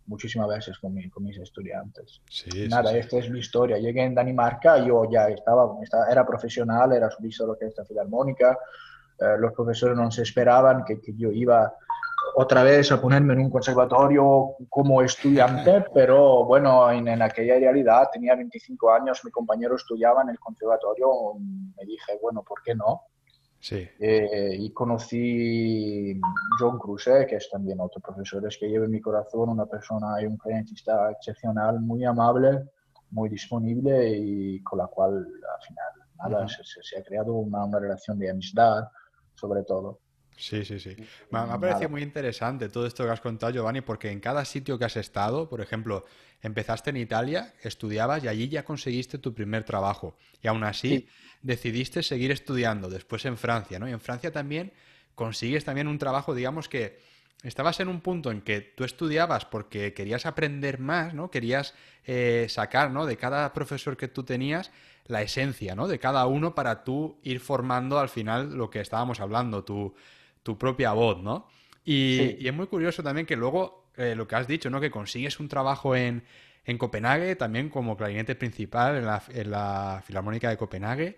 muchísimas 0.07 0.49
veces 0.49 0.77
con, 0.77 0.93
con 1.09 1.23
mis 1.23 1.37
estudiantes. 1.37 2.21
Nada, 2.69 2.95
esta 2.97 3.19
es 3.19 3.29
mi 3.29 3.39
historia. 3.39 3.77
Llegué 3.77 4.03
en 4.03 4.13
Dinamarca, 4.13 4.85
yo 4.85 5.09
ya 5.09 5.29
estaba, 5.29 5.77
era 6.09 6.25
profesional, 6.25 6.91
era 6.91 7.09
solista 7.09 7.43
de 7.43 7.47
la 7.47 7.53
orquesta 7.53 7.85
filarmónica. 7.85 8.57
Eh, 9.19 9.37
los 9.39 9.53
profesores 9.53 9.95
no 9.95 10.11
se 10.11 10.23
esperaban 10.23 10.83
que, 10.83 10.99
que, 10.99 11.13
yo 11.15 11.31
iba 11.31 11.73
otra 12.35 12.63
vez 12.63 12.91
a 12.91 13.01
ponerme 13.01 13.33
en 13.33 13.39
un 13.39 13.49
conservatorio 13.49 14.55
como 14.69 15.01
estudiante, 15.01 15.85
pero 15.93 16.45
bueno, 16.45 16.89
en, 16.91 17.07
en, 17.07 17.21
aquella 17.21 17.55
realidad 17.55 18.09
tenía 18.11 18.35
25 18.35 18.91
años, 18.91 19.21
mi 19.23 19.31
compañero 19.31 19.75
estudiaba 19.75 20.21
en 20.21 20.29
el 20.29 20.39
conservatorio, 20.39 21.07
me 21.39 21.85
dije, 21.85 22.19
bueno, 22.21 22.43
¿por 22.43 22.61
qué 22.63 22.75
no? 22.75 23.03
Sí. 23.61 23.87
Eh, 23.99 24.55
y 24.57 24.73
conocí 24.73 26.19
John 26.59 26.79
Cruz, 26.79 27.05
que 27.27 27.35
es 27.35 27.47
también 27.49 27.79
otro 27.79 28.01
profesor 28.01 28.45
es 28.47 28.57
que 28.57 28.67
lleva 28.67 28.85
en 28.85 28.91
mi 28.91 28.99
corazón, 28.99 29.49
una 29.49 29.67
persona 29.67 30.19
y 30.19 30.25
un 30.25 30.35
clientista 30.37 31.11
excepcional, 31.11 31.79
muy 31.79 32.03
amable, 32.03 32.63
muy 33.11 33.29
disponible 33.29 34.17
y 34.17 34.63
con 34.63 34.79
la 34.79 34.87
cual 34.87 35.13
al 35.13 35.67
final 35.67 35.91
nada, 36.17 36.47
se, 36.47 36.97
ha 36.97 37.03
creado 37.03 37.33
una, 37.33 37.63
una, 37.63 37.79
relación 37.79 38.17
de 38.17 38.31
amistad, 38.31 38.85
sobre 39.35 39.63
todo. 39.63 39.99
Sí, 40.41 40.65
sí, 40.65 40.79
sí. 40.79 40.95
Me, 41.29 41.39
ha 41.39 41.59
parecido 41.59 41.89
muy 41.89 42.01
interesante 42.01 42.67
todo 42.67 42.87
esto 42.87 43.05
que 43.05 43.11
has 43.11 43.21
contado, 43.21 43.53
Giovanni, 43.53 43.81
porque 43.81 44.09
en 44.09 44.19
cada 44.19 44.43
sitio 44.43 44.79
que 44.79 44.85
has 44.85 44.97
estado, 44.97 45.47
por 45.47 45.61
ejemplo, 45.61 46.05
empezaste 46.41 46.89
en 46.89 46.97
Italia, 46.97 47.53
estudiabas 47.61 48.23
y 48.23 48.27
allí 48.27 48.49
ya 48.49 48.65
conseguiste 48.65 49.19
tu 49.19 49.35
primer 49.35 49.63
trabajo. 49.63 50.17
Y 50.41 50.47
aún 50.47 50.63
así 50.63 51.07
decidiste 51.43 52.01
seguir 52.01 52.31
estudiando, 52.31 52.89
después 52.89 53.23
en 53.25 53.37
Francia, 53.37 53.77
¿no? 53.77 53.87
Y 53.87 53.91
en 53.91 53.99
Francia 53.99 54.31
también 54.31 54.73
consigues 55.13 55.63
también 55.63 55.87
un 55.87 55.99
trabajo, 55.99 56.33
digamos 56.33 56.67
que 56.67 56.99
estabas 57.43 57.79
en 57.79 57.87
un 57.87 58.01
punto 58.01 58.31
en 58.31 58.41
que 58.41 58.61
tú 58.61 58.83
estudiabas 58.83 59.45
porque 59.45 59.93
querías 59.93 60.25
aprender 60.25 60.79
más, 60.79 61.13
¿no? 61.13 61.29
Querías 61.29 61.75
eh, 62.05 62.47
sacar, 62.49 62.89
¿no? 62.89 63.05
De 63.05 63.17
cada 63.17 63.53
profesor 63.53 63.95
que 63.95 64.07
tú 64.07 64.23
tenías 64.23 64.71
la 65.05 65.21
esencia, 65.21 65.75
¿no? 65.75 65.87
De 65.87 65.99
cada 65.99 66.25
uno 66.25 66.55
para 66.55 66.83
tú 66.83 67.19
ir 67.21 67.39
formando 67.39 67.99
al 67.99 68.09
final 68.09 68.55
lo 68.55 68.71
que 68.71 68.79
estábamos 68.79 69.19
hablando, 69.19 69.63
tu, 69.63 69.93
tu 70.43 70.57
propia 70.57 70.93
voz, 70.93 71.21
¿no? 71.21 71.47
Y, 71.83 72.47
es 72.47 72.53
muy 72.53 72.67
curioso 72.67 73.01
también 73.03 73.25
que 73.25 73.35
luego 73.35 73.89
eh, 73.97 74.15
lo 74.15 74.27
que 74.27 74.35
has 74.35 74.47
dicho, 74.47 74.69
¿no? 74.69 74.79
Que 74.79 74.91
consigues 74.91 75.39
un 75.39 75.47
trabajo 75.47 75.95
en, 75.95 76.23
en 76.65 76.77
Copenhague, 76.77 77.35
también 77.35 77.69
como 77.69 77.97
clarinete 77.97 78.35
principal 78.35 78.97
en 78.97 79.05
la, 79.05 79.23
en 79.29 79.51
la, 79.51 80.03
Filarmónica 80.05 80.49
de 80.49 80.57
Copenhague. 80.57 81.17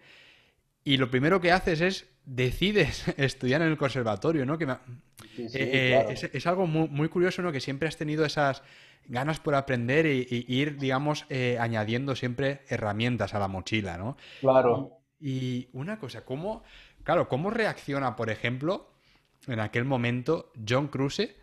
Y 0.83 0.97
lo 0.97 1.09
primero 1.09 1.39
que 1.39 1.51
haces 1.51 1.81
es 1.81 2.07
decides 2.25 3.07
estudiar 3.17 3.61
en 3.61 3.69
el 3.69 3.77
conservatorio, 3.77 4.45
¿no? 4.45 4.57
Que 4.57 4.65
eh, 4.65 4.77
eh, 5.53 6.29
es, 6.33 6.47
algo 6.47 6.67
muy, 6.67 6.87
muy, 6.89 7.09
curioso, 7.09 7.41
¿no? 7.41 7.51
Que 7.51 7.59
siempre 7.59 7.87
has 7.87 7.97
tenido 7.97 8.25
esas 8.25 8.63
ganas 9.05 9.39
por 9.39 9.55
aprender 9.55 10.05
y, 10.05 10.45
ir, 10.47 10.77
digamos, 10.77 11.25
eh, 11.29 11.57
añadiendo 11.59 12.15
siempre 12.15 12.61
herramientas 12.69 13.33
a 13.33 13.39
la 13.39 13.47
mochila, 13.47 13.97
¿no? 13.97 14.17
Claro. 14.39 14.99
Y, 15.19 15.69
una 15.73 15.99
cosa, 15.99 16.25
¿cómo, 16.25 16.63
claro, 17.03 17.27
cómo 17.27 17.49
reacciona, 17.49 18.15
por 18.15 18.29
ejemplo, 18.29 18.92
en 19.47 19.59
aquel 19.59 19.85
momento 19.85 20.51
John 20.67 20.87
Cruise, 20.87 21.35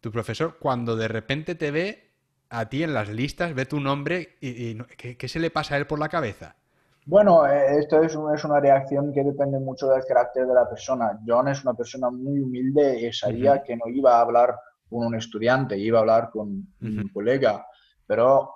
tu 0.00 0.10
profesor, 0.10 0.58
cuando 0.58 0.96
de 0.96 1.08
repente 1.08 1.54
te 1.54 1.70
ve 1.70 2.08
a 2.50 2.68
ti 2.68 2.82
en 2.82 2.94
las 2.94 3.08
listas, 3.08 3.54
ve 3.54 3.66
tu 3.66 3.80
nombre 3.80 4.36
y, 4.40 4.76
¿qué, 4.96 5.28
se 5.28 5.40
le 5.40 5.50
pasa 5.50 5.74
a 5.74 5.78
él 5.78 5.86
por 5.86 5.98
la 5.98 6.08
cabeza? 6.08 6.56
Bueno, 7.04 7.46
eh, 7.46 7.78
esto 7.78 8.02
es, 8.02 8.12
es, 8.34 8.44
una 8.44 8.60
reacción 8.60 9.12
que 9.12 9.24
depende 9.24 9.58
mucho 9.58 9.88
del 9.88 10.04
carácter 10.04 10.46
de 10.46 10.54
la 10.54 10.68
persona. 10.68 11.18
John 11.26 11.48
es 11.48 11.62
una 11.62 11.74
persona 11.74 12.10
muy 12.10 12.40
humilde 12.40 13.00
y 13.00 13.12
sabía 13.12 13.62
que 13.62 13.76
no 13.76 13.88
iba 13.88 14.18
a 14.18 14.20
hablar 14.20 14.54
con 14.88 15.06
un 15.06 15.14
estudiante, 15.14 15.78
iba 15.78 15.98
a 15.98 16.02
hablar 16.02 16.30
con 16.30 16.66
un 16.80 17.08
colega. 17.12 17.66
Pero 18.06 18.50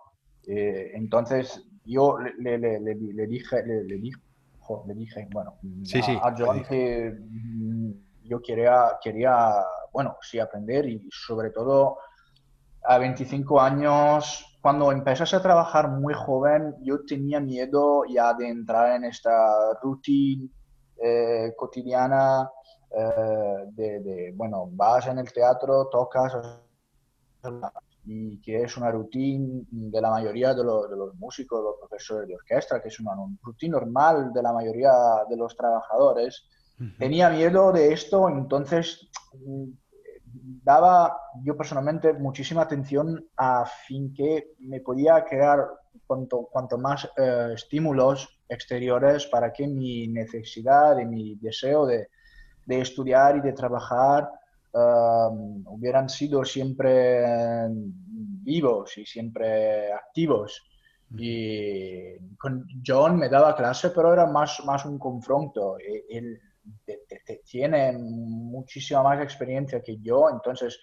eh, 0.47 0.93
entonces 0.95 1.65
yo 1.85 2.19
le, 2.19 2.59
le, 2.59 2.81
le, 2.81 2.95
le 2.95 3.27
dije, 3.27 3.65
le, 3.65 3.85
dije, 4.95 5.29
bueno, 5.31 5.59
a, 6.23 6.35
John 6.37 6.62
que 6.62 7.15
yo 8.24 8.40
quería, 8.40 8.98
quería, 9.02 9.64
bueno, 9.92 10.16
sí 10.20 10.38
aprender 10.38 10.87
y 10.87 11.08
sobre 11.11 11.50
todo 11.50 11.98
a 12.85 12.98
25 12.98 13.61
años, 13.61 14.58
cuando 14.61 14.92
empiezas 14.92 15.35
a 15.35 15.42
trabajar 15.42 15.88
muy 15.88 16.14
joven, 16.14 16.76
yo 16.82 17.04
tenía 17.04 17.40
miedo 17.40 18.04
ya 18.04 18.35
de 18.35 18.48
entrar 18.48 18.96
en 18.96 19.04
esta 19.04 19.74
rutina 19.82 20.48
eh, 21.02 21.52
cotidiana 21.56 22.48
eh, 22.90 23.64
de, 23.72 24.32
bueno, 24.37 24.68
vas 24.70 25.06
en 25.06 25.18
el 25.18 25.32
teatro, 25.32 25.88
tocas 25.90 26.32
y 28.04 28.40
que 28.40 28.62
es 28.62 28.76
una 28.76 28.90
rutina 28.90 29.64
de 29.70 30.00
la 30.00 30.11
mayoría 30.11 30.54
de, 30.54 30.64
los 30.64 31.14
músicos, 31.16 31.58
de 31.58 31.64
los 31.64 31.76
profesores 31.78 32.28
de 32.28 32.35
orquesta, 32.35 32.80
que 32.80 32.88
es 32.88 33.00
una, 33.00 33.12
rutina 33.42 33.78
normal 33.78 34.32
de 34.32 34.42
la 34.42 34.52
mayoría 34.52 34.92
de 35.28 35.37
los 35.37 35.56
trabajadores. 35.56 36.46
Tenía 36.98 37.30
miedo 37.30 37.70
de 37.70 37.92
esto, 37.92 38.28
entonces 38.28 39.08
daba 40.64 41.16
yo 41.42 41.56
personalmente 41.56 42.12
muchísima 42.12 42.62
atención 42.62 43.24
a 43.37 43.64
fin 43.64 44.12
que 44.14 44.54
me 44.61 44.80
podía 44.80 45.24
crear 45.24 45.66
cuanto, 46.06 46.48
cuanto 46.50 46.78
más 46.78 47.08
eh, 47.16 47.52
estímulos 47.54 48.40
exteriores 48.48 49.26
para 49.26 49.52
que 49.52 49.66
mi 49.66 50.08
necesidad 50.08 50.98
y 50.98 51.04
mi 51.04 51.37
deseo 51.37 51.87
de, 51.87 52.08
de 52.66 52.80
estudiar 52.80 53.37
y 53.37 53.40
de 53.40 53.52
trabajar 53.52 54.28
um, 54.72 55.64
hubieran 55.66 56.08
sido 56.08 56.44
siempre 56.44 57.68
vivos 58.42 58.96
y 58.98 59.06
siempre 59.06 59.92
activos. 59.92 60.62
Y 61.14 62.16
con 62.38 62.66
John 62.87 63.18
me 63.18 63.28
daba 63.28 63.54
clase, 63.54 63.90
pero 63.90 64.12
era 64.12 64.26
más, 64.26 64.62
más 64.64 64.87
un 64.87 64.98
confronto. 64.98 65.76
Él, 66.08 66.40
tiene 67.45 67.92
muchísima 67.92 69.03
más 69.03 69.21
experiencia 69.23 69.81
que 69.81 69.99
yo, 69.99 70.29
entonces 70.31 70.81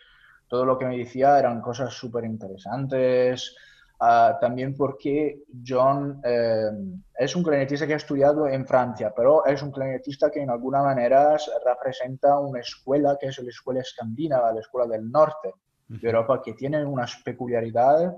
todo 0.47 0.65
lo 0.65 0.77
que 0.77 0.85
me 0.85 0.97
decía 0.97 1.37
eran 1.39 1.61
cosas 1.61 1.93
súper 1.93 2.25
interesantes. 2.25 3.55
Ah, 4.01 4.37
también 4.39 4.77
porque 4.77 5.43
John 5.65 6.21
eh, 6.23 6.71
es 7.17 7.35
un 7.35 7.43
clarinetista 7.43 7.85
que 7.85 7.93
ha 7.93 7.97
estudiado 7.97 8.47
en 8.47 8.65
Francia, 8.65 9.11
pero 9.13 9.45
es 9.45 9.61
un 9.61 9.71
clarinetista 9.71 10.31
que 10.31 10.41
en 10.41 10.49
alguna 10.49 10.81
manera 10.81 11.35
representa 11.65 12.39
una 12.39 12.61
escuela 12.61 13.17
que 13.19 13.27
es 13.27 13.37
la 13.39 13.49
escuela 13.49 13.81
escandinava, 13.81 14.53
la 14.53 14.61
escuela 14.61 14.87
del 14.87 15.11
norte 15.11 15.53
de 15.89 16.07
Europa, 16.07 16.41
que 16.41 16.53
tiene 16.53 16.85
unas 16.85 17.17
peculiaridades, 17.23 18.13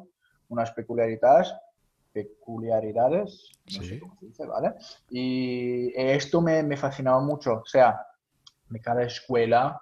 unas 0.49 0.71
peculiaridades, 0.71 1.51
peculiaridades, 2.13 3.49
no 3.75 3.83
sé 3.83 3.99
cómo 3.99 4.15
se 4.19 4.25
dice, 4.27 4.45
¿vale? 4.45 4.75
Y 5.09 5.93
esto 5.95 6.41
me, 6.41 6.61
me 6.61 6.77
fascinaba 6.77 7.21
mucho, 7.21 7.53
o 7.53 7.65
sea, 7.65 8.05
de 8.71 8.81
cada 8.81 9.03
escuela 9.03 9.81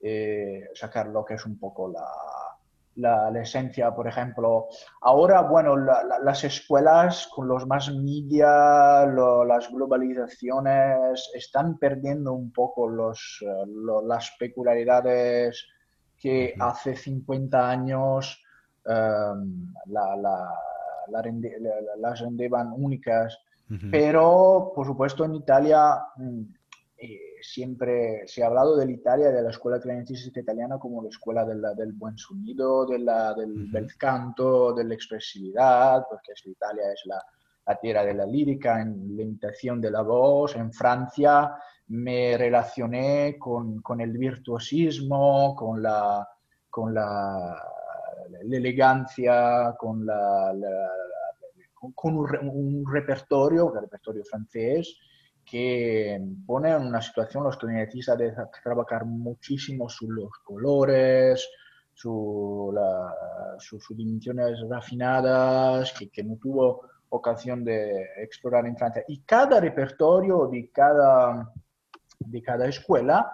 eh, 0.00 0.68
sacar 0.74 1.08
lo 1.08 1.24
que 1.24 1.34
es 1.34 1.44
un 1.44 1.58
poco 1.58 1.88
la, 1.88 3.30
la, 3.30 3.40
esencia, 3.40 3.94
por 3.94 4.06
ejemplo. 4.08 4.68
Ahora, 5.02 5.42
bueno, 5.42 5.76
las 5.76 6.44
escuelas 6.44 7.28
con 7.34 7.48
los 7.48 7.66
más 7.66 7.92
media, 7.92 9.06
las 9.06 9.70
globalizaciones, 9.70 11.30
están 11.34 11.78
perdiendo 11.78 12.32
un 12.32 12.52
poco 12.52 12.88
los, 12.88 13.44
las 14.04 14.32
peculiaridades 14.38 15.66
que 16.16 16.54
hace 16.58 16.94
50 16.94 17.70
años 17.70 18.42
um, 18.84 19.74
las 19.86 21.22
rendían 21.22 22.72
únicas. 22.72 23.38
Pero, 23.88 24.72
por 24.74 24.84
supuesto, 24.84 25.24
en 25.24 25.36
Italia 25.36 25.96
mm, 26.16 26.42
eh, 27.02 27.36
siempre 27.40 28.28
se 28.28 28.42
ha 28.42 28.48
hablado 28.48 28.76
de 28.76 28.92
Italia, 28.92 29.30
de 29.30 29.40
la 29.40 29.48
escuela 29.48 29.80
clarinetista 29.80 30.38
italiana 30.38 30.78
como 30.78 31.02
la 31.02 31.08
escuela 31.08 31.46
del 31.46 31.92
buen 31.92 32.18
sonido, 32.18 32.84
de 32.84 32.98
la, 32.98 33.32
del 33.32 33.70
bel 33.70 33.96
canto, 33.96 34.74
de 34.74 34.84
la 34.84 34.92
expresividad, 34.92 36.04
porque 36.10 36.32
es, 36.32 36.44
Italia 36.44 36.92
es 36.92 37.00
la, 37.06 37.24
tierra 37.80 38.04
de 38.04 38.12
la 38.12 38.26
lírica, 38.26 38.82
en 38.82 39.16
la 39.16 39.22
imitación 39.22 39.80
de 39.80 39.90
la 39.90 40.02
voz. 40.02 40.56
En 40.56 40.72
Francia 40.72 41.54
me 41.86 42.36
relacioné 42.36 43.38
con, 43.38 43.80
con 43.80 44.02
el 44.02 44.18
virtuosismo, 44.18 45.54
con 45.56 45.82
la, 45.82 46.28
con 46.68 46.92
la, 46.92 47.56
elegancia, 48.42 49.74
con, 49.78 50.04
la, 50.04 50.52
con 51.94 52.16
un, 52.16 52.48
un, 52.48 52.92
repertorio, 52.92 53.72
el 53.72 53.80
repertorio 53.82 54.24
francés, 54.24 54.98
que 55.50 56.20
pone 56.46 56.70
en 56.70 56.82
una 56.86 57.02
situación 57.02 57.42
los 57.42 57.56
clarinetistas 57.56 58.16
de 58.16 58.32
trabajar 58.62 59.04
muchísimo 59.04 59.88
sobre 59.88 60.22
los 60.22 60.30
colores, 60.44 61.48
sus 61.92 62.72
su, 63.58 63.94
dimensiones 63.94 64.60
refinadas, 64.68 65.92
que, 65.92 66.08
que, 66.08 66.22
no 66.22 66.36
tuvo 66.36 66.82
ocasión 67.08 67.64
de 67.64 68.06
explorar 68.18 68.64
en 68.66 68.76
Francia. 68.76 69.02
Y 69.08 69.22
cada 69.22 69.60
repertorio 69.60 70.46
de 70.46 70.70
cada, 70.70 71.52
de 72.20 72.42
cada 72.42 72.68
escuela 72.68 73.32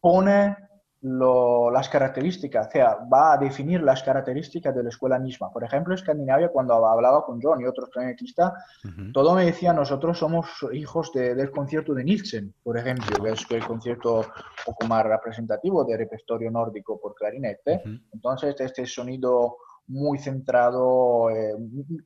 pone 0.00 0.67
las 1.00 1.88
características, 1.88 2.66
o 2.66 2.70
sea, 2.70 2.98
va 3.12 3.34
a 3.34 3.38
definir 3.38 3.80
las 3.82 4.02
características 4.02 4.74
de 4.74 4.82
la 4.82 4.88
escuela 4.88 5.18
misma. 5.18 5.50
Por 5.50 5.62
ejemplo, 5.62 5.94
Escandinavia, 5.94 6.48
cuando 6.48 6.74
hablaba 6.74 7.24
con 7.24 7.40
John 7.40 7.60
y 7.60 7.66
otros 7.66 7.88
clarinetistas, 7.90 8.52
todo 9.12 9.34
me 9.34 9.44
decía, 9.44 9.72
nosotros 9.72 10.18
somos 10.18 10.48
hijos 10.72 11.12
del 11.12 11.50
concierto 11.50 11.94
de 11.94 12.04
Nielsen, 12.04 12.52
por 12.62 12.76
ejemplo, 12.76 13.22
que 13.22 13.30
es 13.30 13.46
el 13.50 13.64
concierto 13.64 14.18
un 14.18 14.24
poco 14.66 14.86
más 14.86 15.04
representativo 15.04 15.84
del 15.84 15.98
repertorio 15.98 16.50
nórdico 16.50 17.00
por 17.00 17.14
clarinete. 17.14 17.82
Entonces, 18.12 18.56
este 18.58 18.84
sonido 18.86 19.56
muy 19.86 20.18
centrado, 20.18 21.30
eh, 21.30 21.54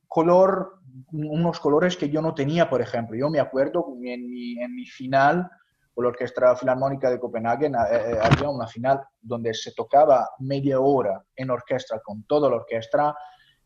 color, 0.06 0.78
unos 1.12 1.58
colores 1.58 1.96
que 1.96 2.10
yo 2.10 2.22
no 2.22 2.34
tenía, 2.34 2.68
por 2.68 2.80
ejemplo. 2.80 3.16
Yo 3.16 3.28
me 3.28 3.40
acuerdo 3.40 3.84
en 4.02 4.30
mi, 4.30 4.62
en 4.62 4.74
mi 4.74 4.86
final 4.86 5.50
con 5.94 6.04
la 6.04 6.10
Orquesta 6.10 6.56
Filarmónica 6.56 7.10
de 7.10 7.20
Copenhague 7.20 7.66
eh, 7.66 7.70
eh, 7.70 8.18
había 8.22 8.48
una 8.48 8.66
final 8.66 9.00
donde 9.20 9.52
se 9.54 9.72
tocaba 9.72 10.30
media 10.38 10.80
hora 10.80 11.22
en 11.36 11.50
orquesta 11.50 12.00
con 12.00 12.24
toda 12.24 12.48
la 12.48 12.56
orquesta. 12.56 13.14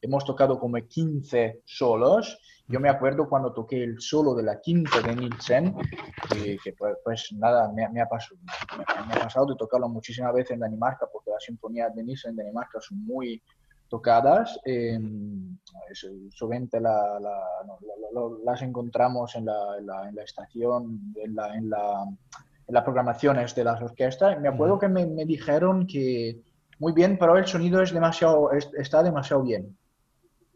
Hemos 0.01 0.25
tocado 0.25 0.59
como 0.59 0.77
15 0.77 1.63
solos. 1.65 2.39
Yo 2.69 2.81
me 2.81 2.89
acuerdo 2.89 3.29
cuando 3.29 3.53
toqué 3.53 3.83
el 3.83 4.01
solo 4.01 4.35
de 4.35 4.43
la 4.43 4.61
quinta 4.61 5.01
de 5.01 5.15
Nielsen, 5.15 5.75
y 6.35 6.59
que 6.59 6.73
pues, 6.73 6.97
pues 7.05 7.33
nada, 7.33 7.71
me, 7.73 7.89
me, 7.91 8.01
ha 8.01 8.07
pasado, 8.07 8.37
me, 8.77 9.15
ha 9.15 9.23
pasado 9.23 9.47
de 9.47 9.55
tocarlo 9.57 9.89
muchísimas 9.89 10.35
veces 10.35 10.53
en 10.53 10.61
Dinamarca, 10.61 11.07
porque 11.13 11.31
las 11.31 11.45
sinfonías 11.45 11.95
de 11.95 12.03
Nielsen 12.03 12.33
en 12.33 12.39
Dinamarca 12.39 12.81
son 12.81 13.05
muy, 13.05 13.41
tocadas. 13.89 14.59
Eh, 14.65 14.99
la, 16.81 17.19
las 18.45 18.63
encontramos 18.63 19.35
en 19.37 19.47
la, 19.47 19.79
en 19.79 20.15
la, 20.15 20.23
estación, 20.23 21.13
en, 21.17 21.37
en, 21.55 21.71
las 21.71 22.85
programaciones 22.85 23.55
de 23.55 23.65
las 23.65 23.81
orquestas. 23.81 24.41
Me 24.41 24.49
acuerdo 24.49 24.79
que 24.79 24.89
me, 24.89 25.07
me, 25.07 25.25
dijeron 25.25 25.87
que 25.87 26.41
muy 26.79 26.93
bien, 26.93 27.17
pero 27.19 27.37
el 27.39 27.47
sonido 27.47 27.81
es 27.83 27.93
demasiado, 27.93 28.51
está 28.53 29.03
demasiado 29.03 29.43
bien. 29.43 29.77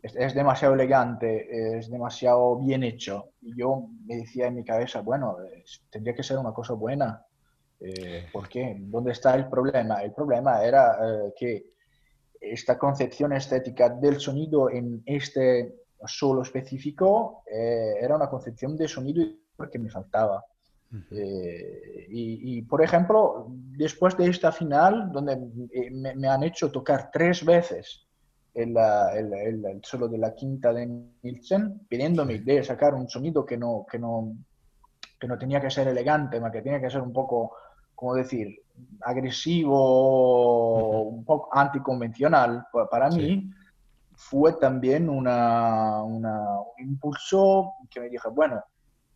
Es, 0.03 0.35
demasiado 0.35 0.75
elegante, 0.75 1.79
es 1.79 1.91
demasiado 1.91 2.57
bien 2.57 2.83
hecho. 2.83 3.33
Y 3.43 3.55
yo 3.55 3.89
me 4.07 4.17
decía 4.17 4.47
en 4.47 4.55
mi 4.55 4.65
cabeza, 4.65 5.03
bueno, 5.03 5.37
tendría 5.91 6.15
que 6.15 6.23
ser 6.23 6.39
una 6.39 6.53
cosa 6.53 6.73
buena. 6.73 7.23
Eh, 7.81 8.27
¿Por 8.33 8.49
qué? 8.49 8.77
¿Dónde 8.79 9.13
está 9.13 9.35
el 9.35 9.49
problema? 9.49 10.03
El 10.03 10.13
problema 10.13 10.63
era 10.63 10.97
eh, 11.03 11.33
que 11.37 11.67
esta 12.41 12.79
concepción 12.79 13.33
estética 13.33 13.91
del 13.91 14.19
sonido 14.19 14.71
en 14.71 15.03
este 15.05 15.75
solo 16.07 16.43
específico 16.43 17.43
eh, 17.47 17.95
era 18.01 18.17
una 18.17 18.29
concepción 18.29 18.77
de 18.77 18.89
sonido 18.89 19.27
que 19.71 19.79
me 19.79 19.91
faltaba. 19.91 20.45
Eh, 21.13 22.07
y, 22.09 22.63
por 22.63 22.83
ejemplo, 22.83 23.47
después 23.49 24.17
de 24.17 24.29
esta 24.29 24.51
final, 24.51 25.13
donde 25.13 25.35
eh, 25.73 25.91
me, 25.91 26.29
han 26.29 26.43
hecho 26.43 26.73
tocar 26.73 27.11
tres 27.13 27.45
veces 27.45 28.09
el, 28.53 28.77
el, 28.77 29.81
solo 29.85 30.09
de 30.09 30.19
la 30.19 30.35
quinta 30.35 30.73
de 30.73 30.87
Nielsen, 31.23 31.87
pidiéndome 31.89 32.41
de 32.41 32.65
sacar 32.65 32.95
un 32.95 33.09
sonido 33.09 33.47
que 33.47 33.57
no, 33.57 33.87
que 33.89 34.01
no, 34.01 34.37
que 35.21 35.29
no 35.29 35.39
tenía 35.39 35.61
que 35.61 35.71
ser 35.71 35.87
elegante, 35.87 36.39
sino 36.39 36.51
que 36.51 36.63
tenía 36.63 36.81
que 36.81 36.91
ser 36.91 37.03
un 37.03 37.13
poco, 37.13 37.55
como 38.01 38.15
decir, 38.15 38.57
agresivo, 39.03 41.03
un 41.03 41.23
poco 41.23 41.51
anticonvencional 41.53 42.67
para 42.91 43.11
mí, 43.11 43.53
fue 44.15 44.55
también 44.55 45.11
una, 45.11 46.03
un 46.03 46.27
impulso 46.79 47.75
que 47.91 48.01
me 48.01 48.09
dije, 48.09 48.27
bueno, 48.33 48.65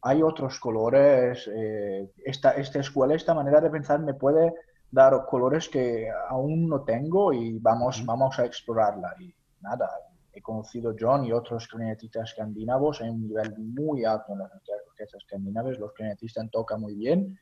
hay 0.02 0.22
otros 0.22 0.60
colores, 0.60 1.50
eh, 1.50 2.10
esta, 2.26 2.50
esta 2.50 2.80
escuela, 2.80 3.14
esta 3.14 3.32
manera 3.32 3.62
de 3.62 3.70
pensar 3.70 4.00
me 4.00 4.12
puede 4.12 4.52
dar 4.90 5.24
colores 5.24 5.70
que 5.70 6.06
aún 6.28 6.68
no 6.68 6.82
tengo 6.82 7.32
y 7.32 7.58
vamos, 7.58 8.04
vamos 8.04 8.38
a 8.38 8.44
explorarla. 8.44 9.14
Y 9.18 9.34
nada, 9.62 9.88
he 10.30 10.42
conocido 10.42 10.90
a 10.90 10.94
John 11.00 11.24
y 11.24 11.32
otros 11.32 11.66
clarinetistas 11.68 12.32
escandinavos 12.32 13.00
en 13.00 13.12
un 13.12 13.28
nivel 13.28 13.56
muy 13.56 14.04
alto 14.04 14.34
en 14.34 14.40
las 14.40 14.50
orquestas 14.88 15.22
escandinavas, 15.22 15.78
los 15.78 15.94
clarinetistas 15.94 16.50
tocan 16.50 16.82
muy 16.82 16.96
bien 16.96 17.38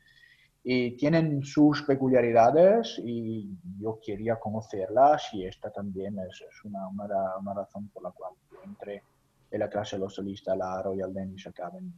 y 0.63 0.95
tienen 0.95 1.43
sus 1.43 1.83
peculiaridades 1.83 2.99
y 3.03 3.49
yo 3.79 3.99
quería 4.01 4.37
conocerlas 4.37 5.33
y 5.33 5.45
esta 5.45 5.69
también 5.69 6.17
es, 6.19 6.41
una, 6.63 6.87
una, 6.87 7.53
razón 7.53 7.89
por 7.89 8.03
la 8.03 8.11
cual 8.11 8.33
entré 8.65 9.03
en 9.51 9.59
la 9.59 9.69
clase 9.69 9.97
de 9.97 10.01
los 10.01 10.15
solistas, 10.15 10.57
la 10.57 10.81
Royal 10.81 11.13
Danish 11.13 11.49
Academy, 11.49 11.91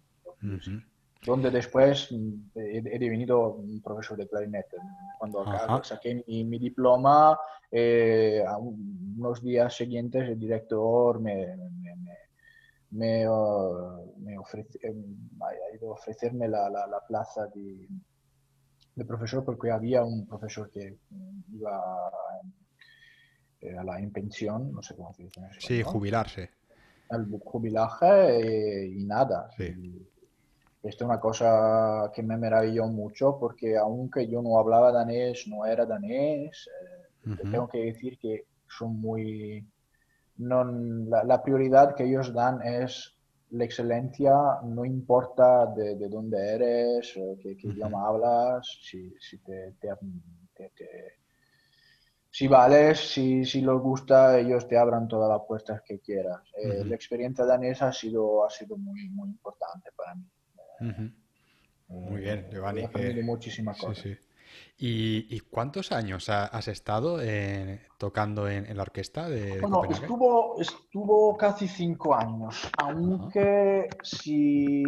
donde 1.23 1.51
después 1.51 2.11
mm, 2.11 2.33
he, 2.55 2.77
he, 2.77 2.99
devenido 2.99 3.63
profesor 3.83 4.17
de 4.17 4.27
clarinete. 4.27 4.77
Cuando 5.19 5.45
saqué 5.83 6.23
mi, 6.27 6.57
diploma, 6.57 7.37
eh, 7.71 8.43
unos 8.57 9.43
días 9.43 9.75
siguientes 9.75 10.27
el 10.27 10.39
director 10.39 11.19
me, 11.21 11.55
me, 11.55 11.95
me 11.97 12.15
me, 12.91 13.27
uh, 13.27 14.13
me 14.19 14.37
ofrece, 14.37 14.79
eh, 14.81 14.95
ha 15.41 15.75
ido 15.75 15.89
a 15.89 15.93
ofrecerme 15.93 16.47
la, 16.47 16.69
la, 16.69 16.87
la 16.87 16.99
plaza 17.05 17.45
de, 17.47 17.87
de 18.95 19.05
profesor 19.05 19.43
porque 19.43 19.71
había 19.71 20.03
un 20.03 20.25
profesor 20.25 20.69
que 20.71 20.97
iba 21.53 21.77
a 23.79 23.83
la 23.83 23.99
en 23.99 24.11
pensión, 24.11 24.71
no 24.71 24.81
sé 24.81 24.95
cómo 24.95 25.13
se 25.13 25.23
dice. 25.23 25.41
sí, 25.59 25.83
jubilarse. 25.83 26.51
Al 27.09 27.27
jubilaje 27.43 28.87
y, 28.87 29.03
nada. 29.05 29.49
Esto 29.57 31.03
es 31.03 31.09
una 31.09 31.19
cosa 31.19 32.11
que 32.13 32.21
me 32.21 32.37
maravilló 32.37 32.87
mucho 32.87 33.37
porque 33.39 33.75
aunque 33.75 34.27
yo 34.27 34.41
no 34.41 34.59
hablaba 34.59 34.91
danés, 34.91 35.47
no 35.47 35.65
era 35.65 35.85
danés, 35.85 36.69
eh, 36.69 37.35
tengo 37.51 37.67
que 37.67 37.85
decir 37.85 38.19
que 38.19 38.45
son 38.67 38.99
muy... 38.99 39.65
No, 40.37 40.63
la 40.63 41.41
prioridad 41.41 41.95
que 41.95 42.03
ellos 42.03 42.33
dan 42.33 42.61
es 42.61 43.14
la 43.51 43.63
excelencia 43.63 44.33
no 44.63 44.83
importa 44.85 45.65
de, 45.67 45.95
de 45.95 46.09
dónde 46.09 46.37
eres, 46.55 47.13
qué, 47.41 47.55
qué 47.57 47.67
idioma 47.67 48.07
hablas, 48.07 48.79
si, 48.81 49.13
si 49.19 49.37
te, 49.39 49.73
te, 49.79 49.89
si 52.29 52.47
vales, 52.47 52.99
si, 52.99 53.45
si 53.45 53.61
les 53.61 53.79
gusta, 53.79 54.37
ellos 54.37 54.67
te 54.67 54.77
abran 54.77 55.07
todas 55.07 55.29
las 55.29 55.47
puertas 55.47 55.81
que 55.85 55.99
quieras. 55.99 56.41
Eh, 56.57 56.83
la 56.83 56.95
experiencia 56.95 57.45
danesa 57.45 57.87
ha 57.87 57.93
sido, 57.93 58.45
ha 58.45 58.49
sido 58.49 58.75
muy, 58.77 59.07
muy 59.09 59.29
importante 59.29 59.91
para 59.95 60.15
mí. 60.15 60.29
muy 61.87 62.19
bien, 62.19 62.45
Giovanni. 62.51 62.81
He 62.81 62.85
aprendido 62.85 63.25
muchísimas 63.25 63.77
cosas. 63.77 64.03
Sí, 64.03 64.15
sí. 64.15 64.24
¿Y, 64.77 65.39
cuántos 65.39 65.93
años 65.93 66.27
has 66.29 66.67
estado 66.67 67.19
tocando 67.97 68.49
en, 68.49 68.75
la 68.75 68.83
orquesta 68.83 69.29
de, 69.29 69.61
bueno, 69.61 69.85
estuvo, 69.85 70.59
estuvo 70.59 71.37
casi 71.37 71.67
cinco 71.67 72.13
años, 72.13 72.69
aunque 72.77 73.87
si 74.03 74.83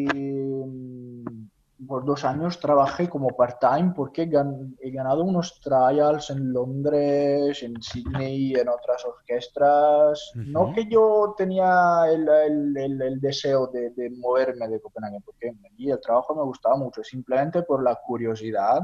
por 1.86 2.04
dos 2.06 2.26
años 2.26 2.60
trabajé 2.60 3.08
como 3.08 3.30
part-time 3.30 3.94
porque 3.96 4.24
he 4.24 4.92
ganado 4.92 5.24
unos 5.24 5.60
trials 5.62 6.30
en 6.32 6.52
Londres, 6.52 7.62
en 7.62 7.82
Sydney, 7.82 8.56
en 8.56 8.68
otras 8.68 9.06
orquestas. 9.06 10.32
No 10.36 10.74
que 10.74 10.88
yo 10.88 11.36
tenía 11.38 12.04
el, 12.10 12.28
el, 12.76 13.02
el, 13.02 13.20
deseo 13.22 13.68
de, 13.68 13.92
de, 13.92 14.10
moverme 14.10 14.68
de 14.68 14.82
Copenhague, 14.82 15.20
porque 15.24 15.54
el 15.78 16.00
trabajo 16.02 16.36
me 16.36 16.44
gustaba 16.44 16.78
mucho, 16.78 17.04
simplemente 17.04 17.62
por 17.64 17.84
la 17.84 17.96
curiosidad 17.96 18.82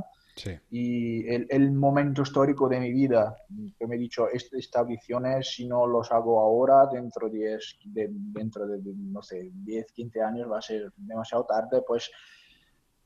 y 0.72 1.28
el, 1.28 1.72
momento 1.72 2.24
histórico 2.24 2.68
de 2.68 2.80
mi 2.80 2.92
vida, 2.92 3.36
que 3.78 3.86
me 3.88 3.96
he 3.96 4.00
dicho, 4.00 4.28
estas 4.30 4.82
audiciones, 4.82 5.54
si 5.54 5.68
no 5.68 5.86
los 5.86 6.12
hago 6.12 6.40
ahora, 6.40 6.88
dentro, 6.88 7.30
de, 7.30 7.60
dentro 7.86 8.68
de, 8.68 8.80
no 8.84 9.22
sé, 9.22 9.52
10, 9.54 9.92
15 9.92 10.22
años 10.22 10.52
va 10.52 10.58
a 10.58 10.62
ser 10.62 10.92
demasiado 10.98 11.46
tarde, 11.46 11.84
pues 11.86 12.12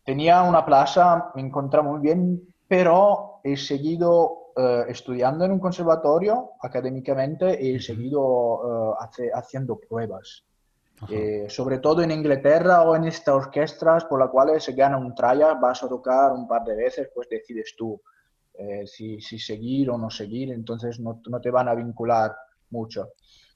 tenía 0.04 0.42
una 0.44 0.66
plaza, 0.66 1.32
me 1.36 1.42
encontraba 1.42 1.90
muy 1.90 2.00
bien, 2.00 2.42
pero 2.68 3.42
he 3.44 3.58
seguido 3.58 4.54
eh, 4.56 4.86
estudiando 4.88 5.46
en 5.46 5.52
un 5.52 5.60
conservatorio 5.60 6.52
académicamente 6.62 7.58
y 7.62 7.76
he 7.76 7.80
seguido 7.82 8.96
eh, 9.20 9.30
haciendo 9.34 9.80
pruebas. 9.80 10.46
Eh, 11.10 11.46
sobre 11.48 11.78
todo 11.78 12.02
en 12.02 12.10
Inglaterra 12.10 12.82
o 12.82 12.96
en 12.96 13.06
estas 13.06 13.36
orquestas 13.36 14.06
por 14.06 14.20
las 14.20 14.30
cuales 14.30 14.64
se 14.64 14.74
gana 14.74 14.98
un 14.98 15.14
trial, 15.14 15.58
vas 15.62 15.84
a 15.84 15.88
tocar 15.88 16.32
un 16.32 16.48
par 16.48 16.64
de 16.64 16.76
veces, 16.76 17.10
pues 17.14 17.30
decides 17.30 17.76
tú 17.78 18.02
eh, 18.56 18.88
si, 18.88 19.22
si, 19.22 19.38
seguir 19.38 19.92
o 19.92 19.98
no 20.00 20.10
seguir, 20.10 20.52
entonces 20.52 21.00
no, 21.00 21.22
no, 21.28 21.40
te 21.40 21.52
van 21.52 21.68
a 21.68 21.76
vincular 21.76 22.36
mucho. 22.72 23.10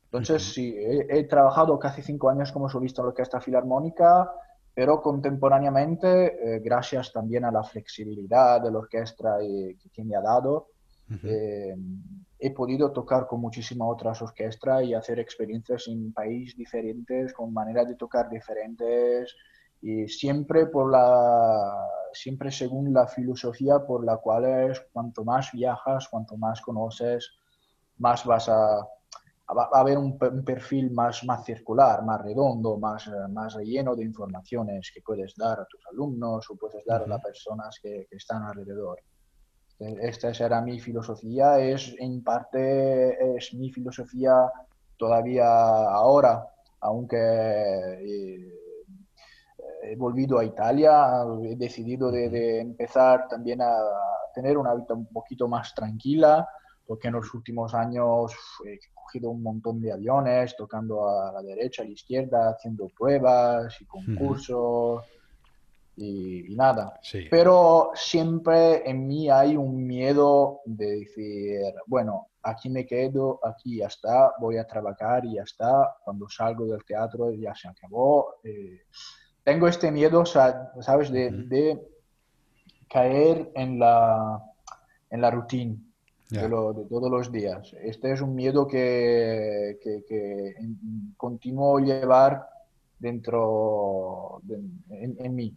Entonces, 0.04 0.44
sí, 0.44 0.76
he, 0.78 1.24
trabajado 1.24 1.80
casi 1.80 2.04
cinco 2.04 2.30
años 2.30 2.52
como 2.52 2.70
solista 2.70 3.02
en 3.02 3.06
la 3.06 3.10
Orquesta 3.10 3.42
Filarmónica, 3.42 4.32
pero 4.74 5.02
contemporáneamente, 5.02 6.56
eh, 6.56 6.60
gracias 6.60 7.12
también 7.12 7.46
a 7.46 7.52
la 7.52 7.64
flexibilidad 7.64 8.62
de 8.62 8.72
la 8.72 8.78
orquesta 8.78 9.38
que 9.40 10.04
me 10.04 10.16
ha 10.16 10.22
dado, 10.22 10.68
he 12.40 12.52
podido 12.52 12.92
tocar 12.92 13.28
con 13.28 13.42
muchísimas 13.42 13.88
otras 13.90 14.22
orquestas 14.22 14.84
y 14.84 14.94
hacer 14.94 15.20
experiencias 15.20 15.88
en 15.88 16.12
países 16.12 16.58
diferentes, 16.58 17.34
con 17.34 17.54
maneras 17.54 17.88
de 17.88 17.96
tocar 17.96 18.30
diferentes 18.30 19.36
y 19.82 20.08
siempre 20.08 20.68
por 20.68 20.92
la 20.92 21.88
siempre 22.14 22.52
según 22.52 22.94
la 22.94 23.08
filosofía 23.08 23.80
por 23.80 24.06
la 24.06 24.18
cual 24.18 24.46
es 24.46 24.82
cuanto 24.92 25.24
más 25.24 25.52
viajas, 25.54 26.08
cuanto 26.10 26.38
más 26.38 26.62
conoces, 26.62 27.32
más 27.98 28.26
vas 28.26 28.50
a, 28.50 28.80
a 28.80 29.70
haber 29.74 29.98
un, 29.98 30.18
perfil 30.18 30.92
más, 30.92 31.24
más 31.24 31.46
circular, 31.46 32.04
más 32.04 32.22
redondo, 32.22 32.78
más, 32.78 33.10
más 33.30 33.56
lleno 33.58 33.96
de 33.96 34.04
informaciones 34.04 34.92
que 34.94 35.02
puedes 35.02 35.36
dar 35.36 35.60
a 35.60 35.66
tus 35.66 35.82
alumnos 35.92 36.50
o 36.50 36.56
puedes 36.56 36.84
dar 36.86 37.04
a 37.04 37.08
las 37.08 37.22
personas 37.22 37.80
que, 37.82 38.08
que 38.10 38.18
están 38.18 38.44
alrededor. 38.44 39.00
Esta 39.82 40.32
será 40.32 40.62
mi 40.62 40.80
filosofía, 40.80 41.60
es 41.60 41.96
en 41.98 42.24
parte 42.24 43.36
es 43.36 43.52
mi 43.56 43.72
filosofía 43.72 44.32
todavía 44.96 45.48
ahora, 45.48 46.48
aunque 46.82 47.18
eh, 47.18 48.54
he 49.82 49.96
volvido 49.96 50.38
a 50.38 50.46
Italia, 50.46 51.24
he 51.44 51.56
decidido 51.56 52.12
de, 52.12 52.60
empezar 52.60 53.28
también 53.28 53.62
a 53.64 53.74
tener 54.36 54.56
una 54.56 54.76
vida 54.76 54.94
un 54.94 55.08
poquito 55.08 55.48
más 55.48 55.74
tranquila, 55.74 56.48
porque 56.86 57.08
en 57.08 57.16
los 57.16 57.34
últimos 57.34 57.74
años 57.74 58.34
he 58.64 58.78
cogido 58.94 59.32
un 59.32 59.42
montón 59.42 59.82
de 59.82 59.94
aviones, 59.94 60.56
tocando 60.56 61.10
a 61.10 61.32
la 61.32 61.42
derecha, 61.42 61.82
a 61.82 61.86
la 61.86 61.92
izquierda, 61.92 62.52
haciendo 62.52 62.88
pruebas 62.90 63.82
y 63.82 63.86
concursos 63.86 65.04
y, 65.98 66.56
nada. 66.56 67.00
Pero 67.30 67.92
siempre 67.94 68.90
en 68.90 69.08
mí 69.08 69.30
hay 69.30 69.56
un 69.56 69.86
miedo 69.86 70.62
de 70.66 71.00
decir, 71.00 71.62
bueno, 71.88 72.28
aquí 72.44 72.70
me 72.70 72.86
quedo, 72.86 73.40
aquí 73.44 73.78
ya 73.78 73.88
está, 73.88 74.34
voy 74.40 74.58
a 74.58 74.68
trabajar 74.68 75.26
y 75.26 75.36
ya 75.36 75.44
está, 75.44 75.96
cuando 76.04 76.28
salgo 76.30 76.66
del 76.66 76.84
teatro 76.86 77.32
ya 77.34 77.54
se 77.56 77.68
acabó. 77.68 78.36
Eh, 78.44 78.82
tengo 79.44 79.68
este 79.68 79.92
miedo, 79.92 80.26
¿sabes? 80.26 81.12
De, 81.12 81.80
caer 82.90 83.52
en 83.56 83.80
la, 83.80 84.44
en 85.10 85.22
la 85.22 85.32
rutina. 85.32 85.78
De, 86.30 86.48
todos 86.50 87.12
los 87.12 87.30
días. 87.30 87.76
Este 87.82 88.14
es 88.14 88.22
un 88.22 88.36
miedo 88.36 88.66
que, 88.66 89.78
que, 89.84 90.06
que 90.08 90.56
continúo 91.18 91.80
llevar 91.80 92.48
dentro 93.02 94.40
de, 94.44 94.62
en, 94.90 95.36
mí. 95.36 95.54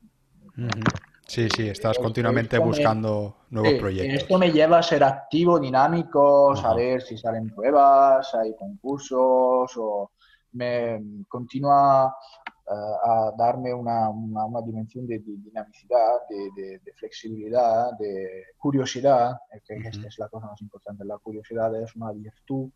Sí, 1.26 1.48
sí, 1.48 1.68
estás 1.68 1.98
continuamente 1.98 2.58
buscando 2.58 3.46
nuevos 3.50 3.74
proyectos. 3.80 4.22
Esto 4.22 4.38
me 4.38 4.52
lleva 4.52 4.78
a 4.78 4.82
ser 4.82 5.02
activo, 5.02 5.58
dinámico, 5.58 6.54
saber 6.54 7.02
si 7.02 7.16
salen 7.16 7.48
pruebas, 7.48 8.34
hay 8.34 8.54
concursos, 8.54 9.72
o 9.76 10.10
me 10.52 11.24
continúa 11.28 12.14
eh, 12.46 12.70
a 12.70 13.32
darme 13.36 13.72
una, 13.72 14.10
una, 14.10 14.60
dimensión 14.64 15.06
de, 15.06 15.18
dinamicidad, 15.18 16.20
de, 16.28 16.80
flexibilidad, 16.94 17.92
de 17.98 18.44
curiosidad, 18.58 19.38
que 19.66 19.74
esta 19.76 20.06
es 20.06 20.18
la 20.18 20.28
cosa 20.28 20.46
más 20.46 20.60
importante. 20.60 21.04
La 21.04 21.18
curiosidad 21.18 21.74
es 21.82 21.96
una 21.96 22.12
virtud 22.12 22.70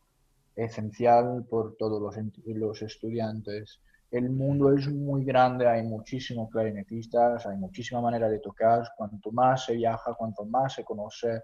esencial 0.56 1.46
por 1.48 1.76
todos 1.76 2.02
los, 2.02 2.16
los 2.46 2.82
estudiantes 2.82 3.80
el 4.10 4.30
mundo 4.30 4.72
es 4.72 4.88
muy 4.88 5.24
grande, 5.24 5.68
hay 5.68 5.82
muchísimos 5.82 6.50
clarinetistas, 6.50 7.46
hay 7.46 7.56
muchísima 7.56 8.00
manera 8.00 8.28
de 8.28 8.38
tocar. 8.38 8.90
Cuanto 8.96 9.30
más 9.32 9.66
se 9.66 9.74
viaja, 9.74 10.14
cuanto 10.14 10.44
más 10.44 10.74
se 10.74 10.84
conoce, 10.84 11.42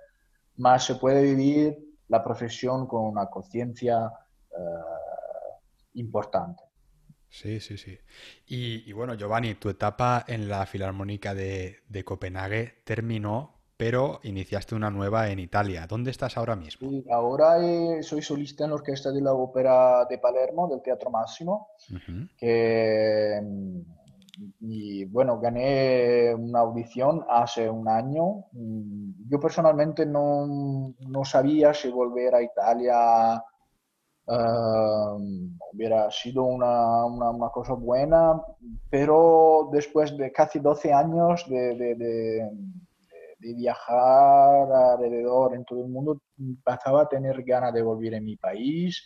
más 0.56 0.84
se 0.84 0.94
puede 0.94 1.22
vivir 1.22 1.76
la 2.08 2.22
profesión 2.22 2.86
con 2.86 3.04
una 3.04 3.26
conciencia 3.26 4.10
eh, 4.50 5.54
importante. 5.94 6.62
Sí, 7.28 7.58
sí, 7.58 7.76
sí. 7.76 7.98
Y, 8.46 8.92
bueno, 8.92 9.14
Giovanni, 9.14 9.56
tu 9.56 9.68
etapa 9.68 10.24
en 10.28 10.48
la 10.48 10.64
Filarmónica 10.66 11.34
de, 11.34 11.80
de 11.88 12.04
Copenhague 12.04 12.82
terminó 12.84 13.53
pero 13.76 14.20
iniciaste 14.22 14.74
una 14.74 14.90
nueva 14.90 15.30
en 15.30 15.38
Italia. 15.40 15.86
¿Dónde 15.88 16.10
estás 16.10 16.36
ahora 16.36 16.54
mismo? 16.54 16.88
ahora 17.10 17.58
eh, 17.58 18.02
soy 18.02 18.22
solista 18.22 18.64
en 18.64 18.70
la 18.70 18.76
Orquesta 18.76 19.10
de 19.10 19.20
la 19.20 19.32
Ópera 19.32 20.04
de 20.08 20.18
Palermo, 20.18 20.68
del 20.68 20.82
Teatro 20.82 21.10
Máximo, 21.10 21.70
mm, 21.90 23.80
y 24.60 25.04
bueno, 25.06 25.40
gané 25.40 26.34
una 26.34 26.60
audición 26.60 27.24
hace 27.28 27.68
un 27.68 27.88
año. 27.88 28.44
Mm, 28.52 29.28
yo 29.28 29.40
personalmente 29.40 30.06
no, 30.06 30.94
no 31.00 31.24
sabía 31.24 31.74
si 31.74 31.90
volver 31.90 32.34
a 32.34 32.42
Italia 32.42 33.42
um, 34.26 35.58
hubiera 35.72 36.10
sido 36.12 36.44
una, 36.44 37.04
una, 37.06 37.48
cosa 37.50 37.74
buena, 37.74 38.40
pero 38.88 39.68
después 39.72 40.16
de 40.16 40.30
casi 40.32 40.60
12 40.60 40.92
años 40.92 41.44
de 41.48 41.74
de 41.74 42.50
viajar 43.52 44.72
alrededor 44.72 45.54
en 45.54 45.64
todo 45.64 45.84
el 45.84 45.90
mundo, 45.90 46.22
pasaba 46.62 47.02
a 47.02 47.08
tener 47.08 47.42
ganas 47.42 47.74
de 47.74 47.82
volver 47.82 48.14
en 48.14 48.24
mi 48.24 48.36
país, 48.36 49.04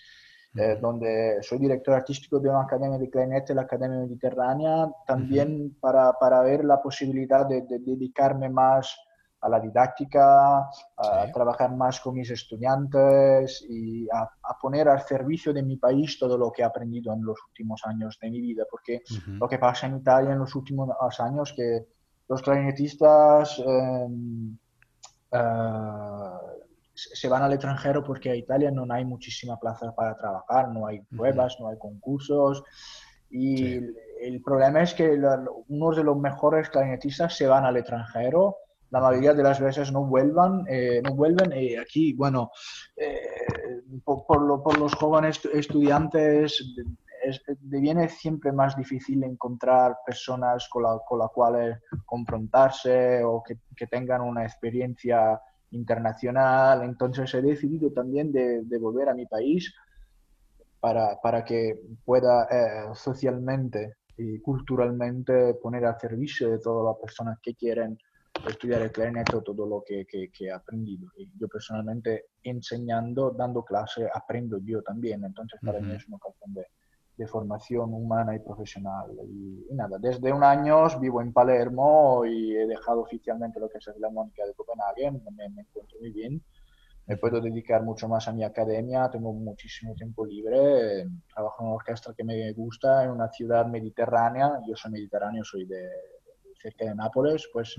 eh, 0.54 0.78
donde 0.80 1.38
soy 1.42 1.58
director 1.58 1.94
artístico 1.94 2.38
de 2.38 2.48
una 2.48 2.62
academia 2.62 2.98
de 2.98 3.10
clarinete, 3.10 3.54
la 3.54 3.62
Academia 3.62 3.98
Mediterránea, 3.98 4.88
también 5.06 5.76
para, 5.80 6.12
para, 6.14 6.40
ver 6.42 6.64
la 6.64 6.80
posibilidad 6.80 7.46
de, 7.46 7.62
dedicarme 7.62 8.48
más 8.48 8.96
a 9.40 9.48
la 9.48 9.60
didáctica, 9.60 10.68
a 10.96 11.32
trabajar 11.32 11.74
más 11.76 12.00
con 12.00 12.14
mis 12.14 12.30
estudiantes 12.30 13.64
y 13.68 14.08
a, 14.10 14.28
poner 14.60 14.88
al 14.88 15.02
servicio 15.02 15.52
de 15.52 15.62
mi 15.62 15.76
país 15.76 16.18
todo 16.18 16.36
lo 16.36 16.50
que 16.50 16.62
he 16.62 16.64
aprendido 16.64 17.12
en 17.12 17.24
los 17.24 17.38
últimos 17.48 17.82
años 17.84 18.18
de 18.20 18.30
mi 18.30 18.40
vida, 18.40 18.64
porque 18.68 19.02
lo 19.26 19.48
que 19.48 19.58
pasa 19.58 19.86
en 19.86 19.98
Italia 19.98 20.32
en 20.32 20.40
los 20.40 20.54
últimos 20.56 20.88
años 21.20 21.52
que 21.54 21.86
los 22.28 22.42
clarinetistas 22.42 23.58
em, 23.58 24.56
eh, 25.32 25.38
se 26.94 27.28
van 27.28 27.42
al 27.42 27.52
extranjero 27.52 28.02
porque 28.02 28.30
a 28.30 28.36
Italia 28.36 28.70
no 28.70 28.86
hay 28.92 29.04
muchísima 29.04 29.58
plaza 29.58 29.94
para 29.94 30.16
trabajar, 30.16 30.68
no 30.70 30.86
hay 30.86 31.00
pruebas, 31.00 31.56
no 31.60 31.68
hay 31.68 31.78
concursos. 31.78 32.64
Y 33.30 33.74
el, 34.20 34.42
problema 34.44 34.82
es 34.82 34.94
que 34.94 35.20
unos 35.68 35.96
de 35.96 36.04
los 36.04 36.16
mejores 36.16 36.70
clarinetistas 36.70 37.36
se 37.36 37.46
van 37.46 37.64
al 37.64 37.76
extranjero 37.76 38.56
la 38.90 39.00
mayoría 39.00 39.34
de 39.34 39.42
las 39.42 39.60
veces 39.60 39.92
no 39.92 40.04
vuelvan, 40.04 40.64
eh, 40.68 41.00
no 41.04 41.14
vuelven. 41.14 41.52
Y 41.52 41.76
aquí, 41.76 42.14
bueno, 42.14 42.50
eh, 42.96 43.82
por, 44.04 44.78
los 44.78 44.94
jóvenes 44.94 45.40
estudiantes 45.52 46.74
deviene 47.60 48.08
siempre 48.08 48.52
más 48.52 48.76
difícil 48.76 49.22
encontrar 49.24 49.98
personas 50.04 50.68
con 50.68 50.82
las 50.82 51.00
con 51.06 51.18
la 51.18 51.28
cuales 51.28 51.78
confrontarse 52.04 53.22
o 53.24 53.42
que, 53.42 53.58
que, 53.76 53.86
tengan 53.86 54.20
una 54.20 54.44
experiencia 54.44 55.40
internacional. 55.70 56.82
Entonces 56.82 57.32
he 57.34 57.42
decidido 57.42 57.92
también 57.92 58.32
de, 58.32 58.78
volver 58.78 59.08
a 59.08 59.14
mi 59.14 59.26
país 59.26 59.74
para, 60.80 61.20
para 61.20 61.44
que 61.44 61.80
pueda 62.04 62.44
eh, 62.50 62.94
socialmente 62.94 63.96
y 64.16 64.40
culturalmente 64.40 65.54
poner 65.54 65.84
al 65.84 65.98
servicio 65.98 66.50
de 66.50 66.58
todas 66.58 66.84
las 66.84 67.00
personas 67.00 67.38
que 67.42 67.54
quieren 67.54 67.98
estudiar 68.46 68.82
el 68.82 68.92
clarinete 68.92 69.40
todo 69.40 69.66
lo 69.66 69.82
que, 69.86 70.06
que, 70.06 70.30
he 70.40 70.52
aprendido. 70.52 71.10
Y 71.16 71.28
yo 71.38 71.48
personalmente 71.48 72.26
enseñando, 72.42 73.30
dando 73.30 73.64
clase, 73.64 74.08
aprendo 74.12 74.58
yo 74.62 74.82
también. 74.82 75.24
Entonces 75.24 75.58
para 75.64 75.80
mí 75.80 75.94
es 75.94 76.06
una 76.06 76.16
ocasión 76.16 76.54
de, 76.54 76.66
de, 77.18 77.26
formación 77.26 77.92
humana 77.92 78.34
y 78.34 78.38
profesional. 78.38 79.10
Y, 79.28 79.74
nada, 79.74 79.98
desde 79.98 80.32
un 80.32 80.44
año 80.44 80.86
vivo 81.00 81.20
en 81.20 81.32
Palermo 81.32 82.24
y 82.24 82.56
he 82.56 82.66
dejado 82.66 83.00
oficialmente 83.02 83.60
lo 83.60 83.68
que 83.68 83.78
es 83.78 83.90
la 83.98 84.10
Mónica 84.10 84.46
de 84.46 84.54
Copenhague. 84.54 85.10
Me, 85.10 85.48
me 85.50 85.62
encuentro 85.62 85.98
muy 86.00 86.12
bien 86.12 86.42
me 87.08 87.16
puedo 87.16 87.40
dedicar 87.40 87.82
mucho 87.82 88.06
más 88.06 88.28
a 88.28 88.32
mi 88.32 88.44
academia, 88.44 89.08
tengo 89.10 89.32
muchísimo 89.32 89.94
tiempo 89.94 90.26
libre, 90.26 91.06
trabajo 91.32 91.62
en 91.62 91.68
una 91.68 91.76
orquesta 91.76 92.12
que 92.14 92.22
me 92.22 92.52
gusta, 92.52 93.02
en 93.02 93.10
una 93.10 93.30
ciudad 93.30 93.66
mediterránea, 93.66 94.60
yo 94.68 94.76
soy 94.76 94.92
mediterráneo, 94.92 95.42
soy 95.42 95.64
de 95.64 95.88
cerca 96.60 96.84
de 96.84 96.94
Nápoles, 96.94 97.48
pues 97.50 97.76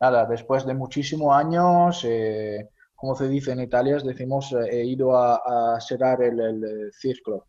nada, 0.00 0.24
después 0.24 0.64
de 0.64 0.72
muchísimos 0.72 1.36
años, 1.36 2.02
eh, 2.04 2.70
como 2.94 3.14
se 3.14 3.28
dice 3.28 3.52
en 3.52 3.60
Italia, 3.60 3.98
decimos, 4.02 4.52
eh, 4.52 4.68
he 4.70 4.86
ido 4.86 5.16
a, 5.18 5.78
cerrar 5.80 6.22
el, 6.22 6.90
círculo. 6.92 7.44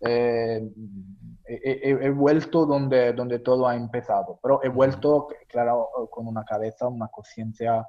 Eh, 0.00 0.70
he, 1.44 2.10
vuelto 2.10 2.64
donde, 2.64 3.12
donde 3.12 3.40
todo 3.40 3.68
ha 3.68 3.76
empezado, 3.76 4.38
pero 4.42 4.62
he 4.62 4.68
vuelto, 4.68 5.28
claro, 5.46 5.88
con 6.10 6.26
una 6.26 6.44
cabeza, 6.44 6.88
una 6.88 7.08
conciencia 7.08 7.86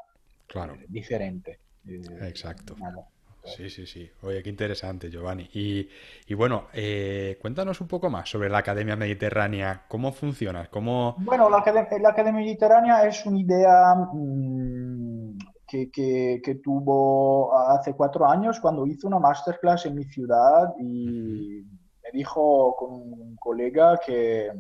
claro. 0.47 0.75
diferente. 0.89 1.59
Exacto. 2.21 2.75
Sí, 3.45 3.69
sí, 3.69 3.85
sí. 3.85 4.09
Oye, 4.21 4.41
qué 4.41 4.49
interesante, 4.49 5.09
Giovanni. 5.09 5.49
Y, 5.53 6.33
bueno, 6.33 6.67
eh, 6.73 7.37
cuéntanos 7.41 7.81
un 7.81 7.87
poco 7.87 8.09
más 8.09 8.29
sobre 8.29 8.49
la 8.49 8.59
Academia 8.59 8.95
Mediterránea. 8.95 9.83
¿Cómo 9.87 10.13
funciona? 10.13 10.67
¿Cómo... 10.69 11.15
Bueno, 11.19 11.49
la, 11.49 11.57
Academia 11.57 12.31
Mediterránea 12.31 13.05
es 13.05 13.25
una 13.25 13.39
idea 13.39 13.95
mm, 14.13 15.37
que, 15.91 16.41
que, 16.43 16.55
tuvo 16.55 17.57
hace 17.57 17.93
cuatro 17.93 18.27
años 18.27 18.59
cuando 18.59 18.85
hizo 18.85 19.07
una 19.07 19.19
masterclass 19.19 19.85
en 19.85 19.95
mi 19.95 20.03
ciudad 20.03 20.73
y 20.79 21.63
me 22.03 22.11
dijo 22.11 22.75
con 22.75 22.93
un 22.93 23.35
colega 23.37 23.99
que, 24.05 24.51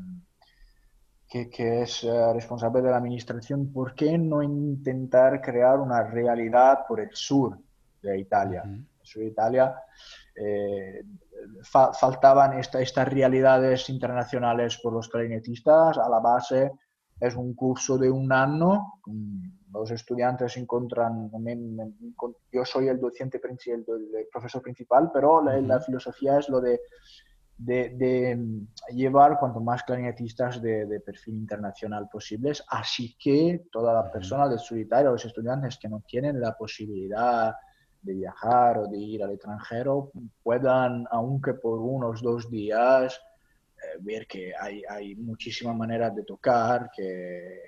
que, 1.27 1.81
es 1.81 2.03
eh, 2.03 2.33
responsable 2.33 2.81
de 2.81 2.91
la 2.91 2.97
administración, 2.97 3.71
¿por 3.71 3.93
qué 3.93 4.17
no 4.17 4.41
intentar 4.41 5.41
crear 5.41 5.79
una 5.79 6.03
realidad 6.03 6.79
por 6.87 6.99
el 6.99 7.09
sur? 7.13 7.57
de 8.03 8.19
Italia. 8.19 8.61
En 8.65 8.87
sur 9.01 9.21
de 9.21 9.29
Italia 9.29 9.75
eh, 10.35 11.03
faltaban 11.63 12.59
estas 12.59 13.07
realidades 13.07 13.89
internacionales 13.89 14.79
por 14.81 14.93
los 14.93 15.09
clarinetistas. 15.09 15.97
A 15.97 16.09
la 16.09 16.19
base 16.19 16.71
es 17.19 17.35
un 17.35 17.53
curso 17.53 17.97
de 17.97 18.11
un 18.11 18.31
año. 18.31 18.93
Los 19.73 19.89
estudiantes 19.89 20.55
encuentran, 20.57 21.31
yo 22.51 22.63
soy 22.63 22.89
el 22.89 22.99
docente 22.99 23.39
principal, 23.39 23.85
el 24.15 24.27
profesor 24.31 24.61
principal, 24.61 25.09
pero 25.11 25.41
la, 25.41 25.79
filosofía 25.79 26.37
es 26.37 26.47
lo 26.47 26.61
de, 26.61 26.79
de, 27.57 28.39
llevar 28.91 29.39
cuanto 29.39 29.59
más 29.61 29.81
clarinetistas 29.83 30.61
de, 30.61 31.01
perfil 31.03 31.35
internacional 31.35 32.07
posibles. 32.07 32.63
Así 32.67 33.15
que 33.17 33.65
toda 33.71 33.93
la 33.93 34.11
persona 34.11 34.47
del 34.47 34.59
de 34.59 34.81
Italia, 34.81 35.09
los 35.09 35.25
estudiantes 35.25 35.77
que 35.77 35.89
no 35.89 36.03
tienen 36.07 36.39
la 36.39 36.55
posibilidad 36.55 37.55
de 38.03 38.13
viajar 38.13 38.77
o 38.77 38.87
de 38.87 38.97
ir 38.97 39.23
al 39.23 39.31
extranjero 39.31 40.11
puedan, 40.43 41.05
aunque 41.09 41.55
por 41.55 41.79
unos 41.79 42.21
dos 42.21 42.51
días, 42.51 43.19
eh, 43.77 43.97
ver 44.01 44.27
que 44.27 44.53
hay, 44.59 44.83
hay 44.87 45.15
muchísimas 45.15 45.75
maneras 45.75 46.13
de 46.15 46.23
tocar, 46.23 46.91
que, 46.95 47.61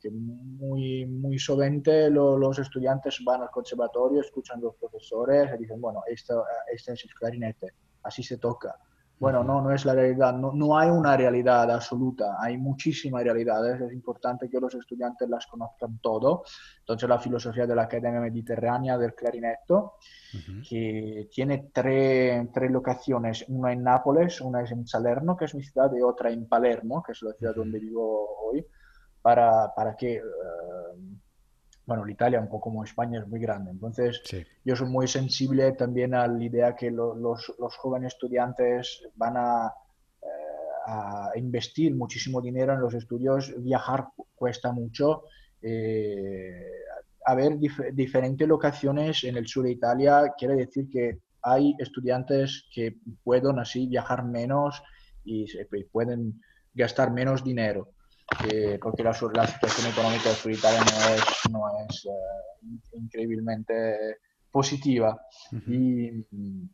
que 0.00 0.10
muy, 0.10 1.06
muy 1.06 1.38
solamente 1.38 2.10
los 2.10 2.58
estudiantes 2.58 3.20
van 3.24 3.42
al 3.42 3.50
conservatorio, 3.50 4.20
escuchan 4.20 4.58
a 4.58 4.62
los 4.62 4.76
profesores 4.76 5.50
y 5.54 5.58
dicen, 5.58 5.80
bueno, 5.80 6.02
esto, 6.06 6.44
este 6.72 6.92
es 6.92 7.04
el 7.04 7.14
clarinete, 7.14 7.74
así 8.02 8.22
se 8.22 8.38
toca. 8.38 8.76
Bueno, 9.20 9.42
no, 9.42 9.60
no 9.60 9.72
es 9.72 9.84
la 9.84 9.94
realidad, 9.94 10.32
no, 10.32 10.52
no 10.52 10.78
hay 10.78 10.90
una 10.90 11.16
realidad 11.16 11.68
absoluta, 11.72 12.36
hay 12.38 12.56
muchísimas 12.56 13.24
realidades, 13.24 13.80
es 13.80 13.92
importante 13.92 14.48
que 14.48 14.60
los 14.60 14.72
estudiantes 14.74 15.28
las 15.28 15.44
conozcan 15.48 15.98
todo. 15.98 16.44
Entonces 16.78 17.08
la 17.08 17.18
filosofía 17.18 17.66
de 17.66 17.74
la 17.74 17.82
Academia 17.82 18.20
Mediterránea 18.20 18.96
del 18.96 19.14
Clarinetto, 19.14 19.94
que 20.68 21.28
tiene 21.32 21.70
tres, 21.72 22.46
tres, 22.52 22.70
locaciones, 22.70 23.44
una 23.48 23.72
en 23.72 23.82
Nápoles, 23.82 24.40
una 24.40 24.62
es 24.62 24.70
en 24.70 24.86
Salerno, 24.86 25.36
que 25.36 25.46
es 25.46 25.54
mi 25.56 25.64
ciudad, 25.64 25.90
y 25.96 26.00
otra 26.00 26.30
en 26.30 26.46
Palermo, 26.46 27.02
que 27.02 27.10
es 27.10 27.22
la 27.22 27.32
ciudad 27.32 27.56
donde 27.56 27.80
vivo 27.80 28.36
hoy, 28.44 28.64
para, 29.22 29.74
para 29.74 29.96
que... 29.96 30.16
Eh, 30.16 30.20
bueno, 31.86 32.04
la 32.04 32.12
Italia, 32.12 32.38
un 32.38 32.48
poco 32.48 32.64
como 32.64 32.84
España, 32.84 33.18
es 33.20 33.26
muy 33.26 33.40
grande. 33.40 33.70
Entonces, 33.70 34.20
yo 34.62 34.76
soy 34.76 34.88
muy 34.88 35.08
sensible 35.08 35.72
también 35.72 36.14
a 36.14 36.26
la 36.26 36.44
idea 36.44 36.76
que 36.76 36.90
los, 36.90 37.16
los, 37.16 37.76
jóvenes 37.78 38.12
estudiantes 38.12 39.08
van 39.14 39.38
a, 39.38 39.72
eh, 40.20 40.26
a, 40.86 41.30
investir 41.36 41.94
muchísimo 41.94 42.42
dinero 42.42 42.74
en 42.74 42.80
los 42.80 42.92
estudios. 42.92 43.54
Viajar 43.56 44.08
cuesta 44.34 44.70
mucho. 44.70 45.22
Eh, 45.62 46.62
haber 47.24 47.58
diferentes 47.58 48.46
locaciones 48.46 49.24
en 49.24 49.38
el 49.38 49.46
sur 49.46 49.64
de 49.64 49.72
Italia 49.72 50.34
quiere 50.36 50.56
decir 50.56 50.90
que 50.90 51.20
hay 51.40 51.74
estudiantes 51.78 52.68
que 52.70 52.96
pueden 53.24 53.58
así 53.58 53.86
viajar 53.86 54.24
menos 54.24 54.82
y 55.24 55.46
pueden 55.90 56.42
gastar 56.74 57.12
menos 57.12 57.42
dinero 57.42 57.94
porque 58.80 59.02
la, 59.02 59.16
la, 59.34 59.46
situación 59.46 59.90
económica 59.90 60.30
de 60.30 60.52
Italia 60.52 60.80
no 60.80 61.14
es, 61.14 61.50
no 61.50 61.62
es 61.88 62.06
eh, 62.06 62.96
increíblemente 62.98 64.18
positiva. 64.50 65.20
y, 65.66 66.24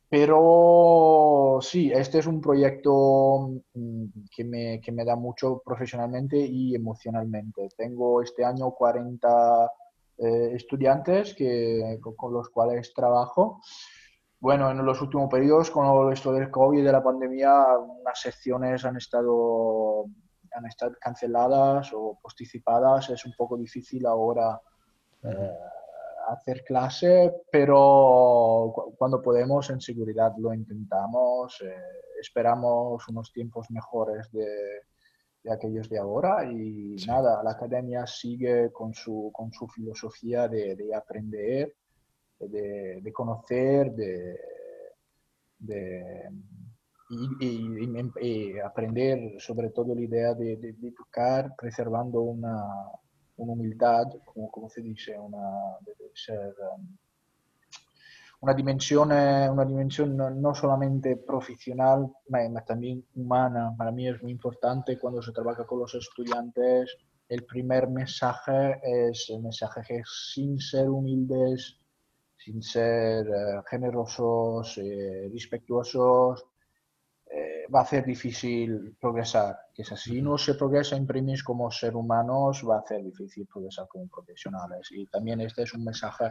pero 0.09 1.59
sí, 1.61 1.93
este 1.93 2.19
es 2.19 2.27
un 2.27 2.41
proyecto 2.41 3.51
mm, 3.75 4.05
que 4.35 4.45
me, 4.45 4.81
que 4.81 4.93
me, 4.93 5.05
da 5.05 5.17
mucho 5.17 5.63
profesionalmente 5.65 6.39
y 6.39 6.75
emocionalmente. 6.75 7.69
Tengo 7.77 8.23
este 8.23 8.45
año 8.45 8.71
40 8.73 9.71
eh, 10.19 10.53
estudiantes 10.55 11.35
que, 11.35 11.99
con, 12.17 12.33
los 12.33 12.49
cuales 12.51 12.93
trabajo. 12.95 13.61
Bueno, 14.41 14.71
en 14.71 14.85
los 14.85 15.01
últimos 15.01 15.31
periodos, 15.31 15.71
con 15.71 16.13
esto 16.13 16.33
del 16.33 16.51
COVID 16.51 16.81
y 16.81 16.83
de 16.83 16.93
la 16.93 17.03
pandemia, 17.03 17.79
unas 17.79 18.21
secciones 18.21 18.85
han 18.85 18.97
estado 18.97 20.07
han 20.55 20.67
estado 20.67 20.95
canceladas 21.01 21.93
o 21.93 22.19
posticipadas, 22.23 23.11
es 23.11 23.25
un 23.27 23.33
poco 23.37 23.57
difícil 23.57 24.07
ahora 24.07 24.61
eh, 25.23 25.59
hacer 26.29 26.65
clase, 26.65 27.33
pero 27.51 28.73
cuando 28.97 29.21
podemos 29.21 29.69
en 29.71 29.81
seguridad 29.81 30.33
lo 30.39 30.55
intentamos, 30.55 31.61
eh, 31.63 31.75
esperamos 32.21 33.07
unos 33.09 33.33
tiempos 33.33 33.71
mejores 33.71 34.31
de, 34.33 34.47
de 35.43 35.53
aquellos 35.53 35.89
de 35.89 35.99
ahora 35.99 36.51
y 36.51 36.97
nada, 37.07 37.43
la 37.43 37.51
academia 37.51 38.07
sigue 38.07 38.73
con 38.73 38.95
su, 38.95 39.31
con 39.33 39.53
su 39.53 39.69
filosofía 39.69 40.49
de, 40.49 40.75
de 40.75 40.95
aprender, 40.95 41.75
de, 42.39 43.01
de 43.03 43.13
conocer, 43.13 43.93
de, 43.93 44.39
de 47.15 48.13
y, 48.21 48.59
aprender 48.59 49.41
sobre 49.41 49.71
todo 49.71 49.95
la 49.95 50.01
idea 50.03 50.35
de, 50.35 50.75
tocar 50.97 51.55
preservando 51.57 52.21
una, 52.21 52.63
una 53.37 53.53
humildad, 53.53 54.05
como, 54.25 54.51
como, 54.51 54.69
dice, 54.77 55.19
una, 55.19 55.79
ser, 56.15 56.55
um, 56.77 56.97
una 58.41 58.55
dimensión, 58.55 59.11
una 59.11 59.65
dimensión 59.65 60.17
no, 60.17 60.55
solamente 60.55 61.17
profesional, 61.17 62.13
sino 62.27 62.67
también 62.67 63.05
humana. 63.15 63.75
Para 63.77 63.91
mí 63.91 64.07
es 64.07 64.23
muy 64.23 64.33
importante 64.33 64.99
cuando 64.99 65.23
se 65.23 65.33
trabaja 65.33 65.65
con 65.65 65.81
los 65.81 65.95
estudiantes. 65.95 66.97
El 67.29 67.45
primer 67.45 67.89
mensaje 67.89 68.81
es 68.83 69.31
el 69.31 69.41
mensaje 69.41 69.81
que 69.89 70.03
sin 70.05 70.61
ser 70.61 70.91
humildes, 70.91 71.79
sin 72.37 72.63
ser 72.63 73.27
eh, 73.27 73.63
generosos, 73.71 74.77
eh, 74.77 75.31
respetuosos, 75.33 76.45
eh, 77.37 77.67
va 77.75 77.81
a 77.81 77.87
ser 77.87 78.05
difícil 78.05 78.97
progresar. 79.01 79.59
Que 79.75 79.85
si 79.85 80.23
no 80.23 80.39
se 80.39 80.55
progresa 80.55 80.97
en 80.97 81.07
primis 81.07 81.43
como 81.43 81.71
ser 81.71 81.97
humanos, 81.97 82.65
va 82.69 82.79
a 82.79 82.87
ser 82.87 83.03
difícil 83.03 83.47
progresar 83.47 83.89
como 83.89 84.07
profesionales. 84.07 84.89
Y 84.93 85.07
también 85.07 85.41
este 85.41 85.63
es 85.63 85.75
un 85.75 85.85
mensaje 85.85 86.31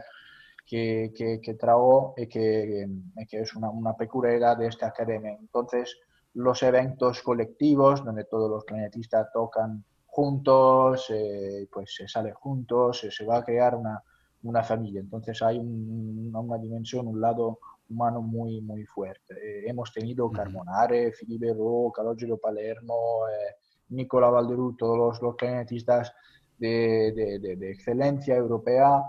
que, 0.66 1.12
que, 1.14 1.40
que 1.42 1.54
trago 1.54 2.14
y 2.16 2.26
que, 2.26 2.88
que 3.28 3.40
es 3.40 3.54
una, 3.54 3.70
una, 3.70 3.94
peculiaridad 3.94 4.56
de 4.56 4.68
esta 4.68 4.86
academia. 4.86 5.36
Entonces, 5.38 5.94
los 6.34 6.62
eventos 6.62 7.22
colectivos 7.22 8.04
donde 8.04 8.24
todos 8.24 8.50
los 8.50 8.64
clarinetistas 8.64 9.30
tocan 9.32 9.84
juntos, 10.06 11.10
eh, 11.10 11.68
pues 11.70 11.94
se 11.94 12.08
sale 12.08 12.32
juntos, 12.32 13.06
se 13.10 13.24
va 13.26 13.38
a 13.38 13.44
crear 13.44 13.74
una, 13.74 14.02
una 14.44 14.62
familia. 14.62 15.00
Entonces 15.00 15.42
hay 15.42 15.58
una 15.58 16.58
dimensión, 16.58 17.08
un 17.08 17.20
lado 17.20 17.58
humano 17.88 18.22
muy, 18.22 18.60
muy 18.60 18.84
fuerte. 18.84 19.34
Eh, 19.34 19.64
hemos 19.68 19.92
tenido 19.92 20.30
Carbonare, 20.30 21.12
Filipe 21.12 21.52
Ro, 21.52 21.92
Calogero 21.94 22.38
Palermo, 22.38 23.28
eh, 23.28 23.54
Nicola 23.90 24.30
Valderú, 24.30 24.76
todos 24.76 24.96
los, 24.96 25.22
los 25.22 25.36
clarinetistas 25.36 26.12
de, 26.58 27.12
de, 27.40 27.56
de, 27.56 27.70
excelencia 27.70 28.36
europea 28.36 29.02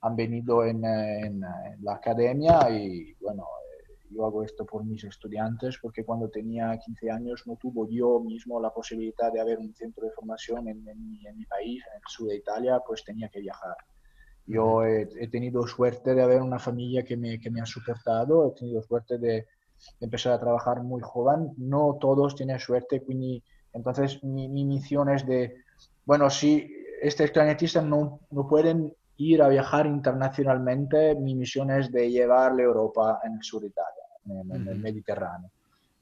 han 0.00 0.16
venido 0.16 0.64
en, 0.64 0.84
en, 0.84 1.40
la 1.82 1.94
academia 1.94 2.70
y 2.70 3.14
bueno, 3.20 3.42
eh, 3.42 3.94
yo 4.10 4.24
hago 4.24 4.42
esto 4.42 4.64
por 4.64 4.84
mis 4.84 5.04
estudiantes 5.04 5.78
porque 5.80 6.04
cuando 6.04 6.28
tenía 6.28 6.78
15 6.78 7.10
años 7.10 7.42
no 7.46 7.56
tuvo 7.56 7.88
yo 7.88 8.20
mismo 8.20 8.60
la 8.60 8.70
posibilidad 8.70 9.32
de 9.32 9.40
haber 9.40 9.58
un 9.58 9.74
centro 9.74 10.06
de 10.06 10.12
formación 10.12 10.68
en, 10.68 10.82
mi, 10.84 11.26
en 11.26 11.36
mi 11.36 11.44
país, 11.46 11.82
en 11.88 11.96
el 11.96 12.02
sur 12.08 12.28
de 12.28 12.36
Italia, 12.36 12.80
pues 12.86 13.04
tenía 13.04 13.28
que 13.28 13.40
viajar. 13.40 13.76
Yo 14.46 14.84
he, 14.84 15.08
he, 15.20 15.28
tenido 15.28 15.66
suerte 15.66 16.14
de 16.14 16.22
haber 16.22 16.42
una 16.42 16.58
familia 16.58 17.04
que 17.04 17.16
me, 17.16 17.38
que 17.38 17.50
me 17.50 17.60
ha 17.60 17.66
soportado, 17.66 18.48
he 18.48 18.58
tenido 18.58 18.82
suerte 18.82 19.18
de, 19.18 19.46
empezar 20.00 20.32
a 20.32 20.40
trabajar 20.40 20.82
muy 20.82 21.00
joven. 21.02 21.52
No 21.56 21.98
todos 22.00 22.34
tienen 22.34 22.58
suerte, 22.58 23.02
entonces 23.72 24.22
mi, 24.22 24.48
mi, 24.48 24.64
misión 24.64 25.08
es 25.08 25.26
de, 25.26 25.56
bueno, 26.04 26.28
si 26.30 26.70
estos 27.00 27.30
clarinetistas 27.30 27.84
no, 27.84 28.20
no 28.30 28.48
pueden 28.48 28.94
ir 29.16 29.42
a 29.42 29.48
viajar 29.48 29.86
internacionalmente, 29.86 31.14
mi 31.14 31.34
misión 31.34 31.70
es 31.70 31.90
de 31.90 32.10
llevarle 32.10 32.62
a 32.62 32.66
Europa 32.66 33.20
en 33.24 33.34
el 33.34 33.42
sur 33.42 33.62
de 33.62 33.68
Italia, 33.68 34.52
en, 34.54 34.68
el 34.68 34.78
Mediterráneo. 34.78 35.50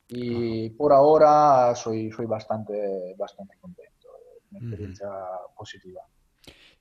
Y 0.08 0.70
por 0.70 0.92
ahora 0.92 1.72
soy, 1.76 2.10
soy 2.10 2.26
bastante, 2.26 3.14
bastante 3.16 3.56
contento, 3.60 4.08
una 4.50 4.60
experiencia 4.60 5.08
positiva. 5.56 6.00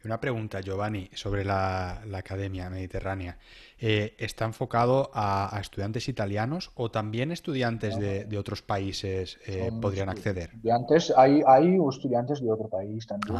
Una 0.06 0.18
pregunta, 0.22 0.62
Giovanni, 0.62 1.10
sobre 1.14 1.44
la, 1.44 2.02
Academia 2.14 2.70
Mediterránea. 2.70 3.38
Eh, 3.78 4.16
¿Está 4.18 4.46
enfocado 4.46 5.12
a, 5.14 5.58
estudiantes 5.60 6.08
italianos 6.08 6.72
o 6.76 6.90
también 6.90 7.34
estudiantes 7.34 8.00
de, 8.00 8.38
otros 8.38 8.62
países 8.62 9.38
eh, 9.46 9.70
podrían 9.82 10.08
acceder? 10.08 10.52
Estudiantes, 10.52 11.14
hay, 11.18 11.42
hay 11.46 11.78
estudiantes 11.90 12.40
de 12.42 12.50
otro 12.50 12.70
país 12.70 13.06
también. 13.08 13.38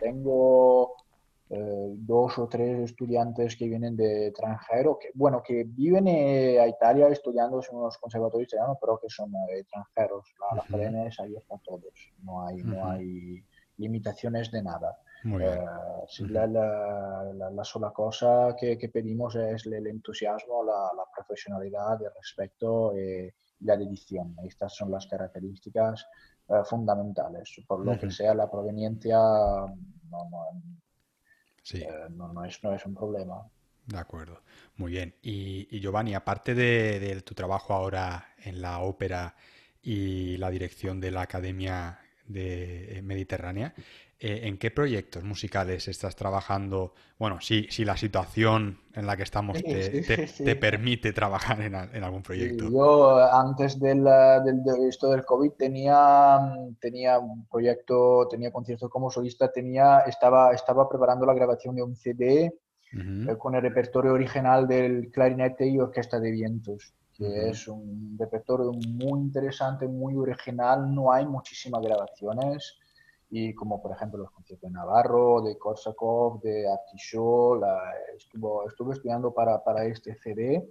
Tengo 0.00 0.96
eh, 1.50 1.92
dos 1.94 2.38
o 2.40 2.48
tres 2.48 2.90
estudiantes 2.90 3.54
que 3.54 3.68
vienen 3.68 3.94
de 3.94 4.28
extranjero, 4.28 4.98
que, 4.98 5.10
bueno, 5.14 5.44
que 5.44 5.62
viven 5.64 6.08
a 6.08 6.66
Italia 6.66 7.06
estudiando 7.06 7.60
en 7.60 7.76
unos 7.76 7.98
conservatorios 7.98 8.48
italianos, 8.48 8.78
pero 8.80 8.98
que 8.98 9.08
son 9.08 9.30
extranjeros. 9.56 10.26
La, 10.40 10.60
academia 10.60 11.06
es 11.06 11.20
abierta 11.20 11.54
a 11.54 11.58
todos, 11.58 12.12
no 12.24 12.44
hay, 12.44 12.64
no 12.64 12.90
hay 12.90 13.44
limitaciones 13.76 14.50
de 14.50 14.60
nada. 14.60 14.98
Eh, 15.24 15.64
la, 16.28 16.46
la, 16.46 17.64
sola 17.64 17.90
cosa 17.90 18.54
que, 18.58 18.76
pedimos 18.92 19.34
es 19.36 19.64
el, 19.66 19.86
entusiasmo, 19.86 20.62
la, 20.62 20.90
profesionalidad, 21.14 22.02
el 22.02 22.10
respeto 22.14 22.92
y 22.96 23.32
la 23.60 23.76
dedicación. 23.76 24.36
Estas 24.44 24.74
son 24.74 24.90
las 24.90 25.06
características 25.06 26.06
eh, 26.48 26.60
fundamentales. 26.66 27.56
Por 27.66 27.84
lo 27.86 27.98
que 27.98 28.10
sea 28.10 28.34
la 28.34 28.50
proveniencia, 28.50 29.16
no, 29.16 30.28
no, 30.30 30.62
eh, 31.72 31.88
no, 32.10 32.44
es, 32.44 32.62
no 32.62 32.74
es 32.74 32.84
un 32.84 32.94
problema. 32.94 33.48
De 33.86 33.98
acuerdo, 33.98 34.42
muy 34.76 34.92
bien. 34.92 35.14
Y, 35.22 35.80
Giovanni, 35.80 36.14
aparte 36.14 36.54
de, 36.54 37.00
de, 37.00 37.22
tu 37.22 37.34
trabajo 37.34 37.72
ahora 37.72 38.34
en 38.38 38.60
la 38.60 38.80
ópera 38.80 39.34
y 39.80 40.36
la 40.36 40.50
dirección 40.50 41.00
de 41.00 41.10
la 41.10 41.22
Academia 41.22 41.98
de 42.26 43.00
Mediterránea, 43.02 43.74
eh, 44.20 44.40
¿en 44.44 44.58
qué 44.58 44.70
proyectos 44.70 45.24
musicales 45.24 45.88
estás 45.88 46.14
trabajando? 46.16 46.94
Bueno, 47.18 47.40
si, 47.40 47.66
si 47.70 47.84
la 47.84 47.96
situación 47.96 48.78
en 48.94 49.06
la 49.06 49.16
que 49.16 49.24
estamos 49.24 49.62
te, 49.62 50.56
permite 50.56 51.12
trabajar 51.12 51.60
en, 51.60 51.74
algún 51.74 52.22
proyecto. 52.22 52.70
yo 52.70 53.18
antes 53.18 53.78
del, 53.80 54.04
de 54.04 54.88
esto 54.88 55.10
del 55.10 55.24
COVID 55.24 55.52
tenía, 55.52 56.38
tenía 56.80 57.18
un 57.18 57.46
proyecto, 57.46 58.28
tenía 58.28 58.52
conciertos 58.52 58.88
como 58.88 59.10
solista, 59.10 59.50
tenía, 59.50 60.00
estaba, 60.00 60.52
estaba 60.52 60.88
preparando 60.88 61.26
la 61.26 61.34
grabación 61.34 61.74
de 61.74 61.82
un 61.82 61.96
CD 61.96 62.54
eh, 62.92 63.36
con 63.36 63.56
el 63.56 63.62
repertorio 63.62 64.12
original 64.12 64.68
del 64.68 65.10
clarinete 65.10 65.66
y 65.66 65.78
orquesta 65.78 66.20
de 66.20 66.30
vientos 66.30 66.94
que 67.16 67.50
es 67.50 67.68
un 67.68 68.16
repertorio 68.18 68.72
muy 68.72 69.20
interesante, 69.20 69.86
muy 69.86 70.16
original, 70.16 70.92
no 70.92 71.12
hay 71.12 71.24
muchísimas 71.24 71.80
grabaciones 71.80 72.76
y 73.36 73.52
como 73.52 73.82
por 73.82 73.90
ejemplo 73.90 74.20
los 74.20 74.30
conciertos 74.30 74.70
de 74.70 74.74
Navarro, 74.74 75.42
de 75.42 75.58
Korsakov, 75.58 76.40
de 76.40 76.70
Artichaut, 76.70 77.60
estuvo, 78.16 78.64
estuve 78.68 78.94
estudiando 78.94 79.34
para, 79.34 79.62
para, 79.64 79.84
este 79.86 80.14
CD 80.14 80.64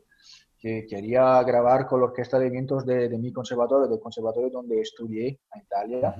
que 0.58 0.88
quería 0.88 1.44
grabar 1.44 1.86
con 1.86 2.00
la 2.00 2.06
orquesta 2.06 2.40
de 2.40 2.50
vientos 2.50 2.86
de, 2.86 3.10
de 3.10 3.18
mi 3.18 3.34
conservatorio, 3.34 3.90
del 3.90 4.00
conservatorio 4.00 4.50
donde 4.50 4.80
estudié 4.80 5.28
en 5.54 5.62
Italia. 5.62 6.16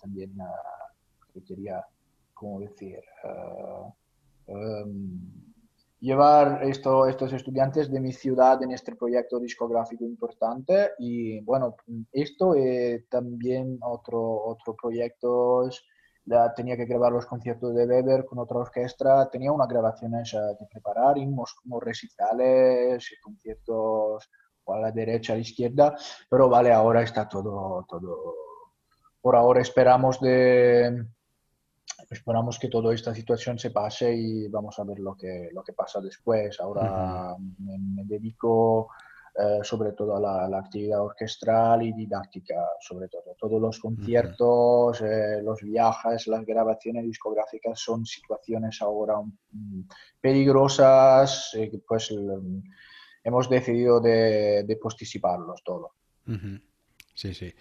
También 0.00 0.32
uh, 0.40 1.42
quería, 1.46 1.84
¿cómo 2.32 2.60
decir? 2.60 2.98
Uh, 3.24 3.92
um, 4.46 5.51
llevar 6.02 6.64
esto, 6.64 7.06
estos 7.06 7.32
estudiantes 7.32 7.88
de 7.88 8.00
mi 8.00 8.12
ciudad 8.12 8.60
en 8.62 8.72
este 8.72 8.96
proyecto 8.96 9.38
discográfico 9.38 10.04
importante. 10.04 10.90
Y 10.98 11.40
bueno, 11.42 11.76
esto 12.10 12.56
eh, 12.56 13.06
también 13.08 13.78
otro, 13.80 14.20
otro 14.20 14.74
proyecto 14.74 15.70
ya 16.24 16.52
tenía 16.54 16.76
que 16.76 16.86
grabar 16.86 17.12
los 17.12 17.26
conciertos 17.26 17.74
de 17.74 17.86
Weber 17.86 18.24
con 18.24 18.40
otra 18.40 18.58
orquesta, 18.58 19.30
tenía 19.30 19.52
unas 19.52 19.68
grabaciones 19.68 20.32
que 20.58 20.66
preparar, 20.70 21.18
y 21.18 21.26
unos, 21.26 21.56
recitales, 21.80 23.08
conciertos 23.22 24.28
a 24.66 24.78
la 24.78 24.92
derecha, 24.92 25.32
a 25.32 25.36
la 25.36 25.42
izquierda, 25.42 25.96
pero 26.30 26.48
vale, 26.48 26.72
ahora 26.72 27.02
está 27.02 27.28
todo, 27.28 27.84
todo, 27.88 28.34
por 29.20 29.34
ahora 29.34 29.60
esperamos 29.60 30.20
de 30.20 31.06
esperamos 32.12 32.58
que 32.58 32.68
toda 32.68 32.94
esta 32.94 33.14
situación 33.14 33.58
se 33.58 33.70
pase 33.70 34.14
y 34.14 34.48
vamos 34.48 34.78
a 34.78 34.84
ver 34.84 34.98
lo 34.98 35.16
que, 35.16 35.48
lo 35.52 35.62
que 35.62 35.72
pasa 35.72 36.00
después. 36.00 36.60
Ahora 36.60 37.34
me, 37.58 38.04
dedico 38.04 38.90
eh, 39.34 39.60
sobre 39.62 39.92
todo 39.92 40.16
a 40.16 40.48
la, 40.48 40.58
actividad 40.58 41.00
orquestral 41.00 41.82
y 41.82 41.92
didáctica, 41.92 42.54
sobre 42.80 43.08
todo. 43.08 43.34
Todos 43.38 43.60
los 43.60 43.78
conciertos, 43.78 45.00
eh, 45.00 45.40
los 45.42 45.62
viajes, 45.62 46.26
las 46.26 46.44
grabaciones 46.44 47.04
discográficas 47.04 47.80
son 47.80 48.04
situaciones 48.04 48.82
ahora 48.82 49.14
peligrosas, 50.20 51.54
eh, 51.54 51.70
pues 51.86 52.14
hemos 53.24 53.48
decidido 53.48 54.00
de, 54.00 54.64
de 54.64 54.76
posticiparlos 54.76 55.62
todo. 55.64 55.94
Sí, 57.14 57.34
sí. 57.34 57.52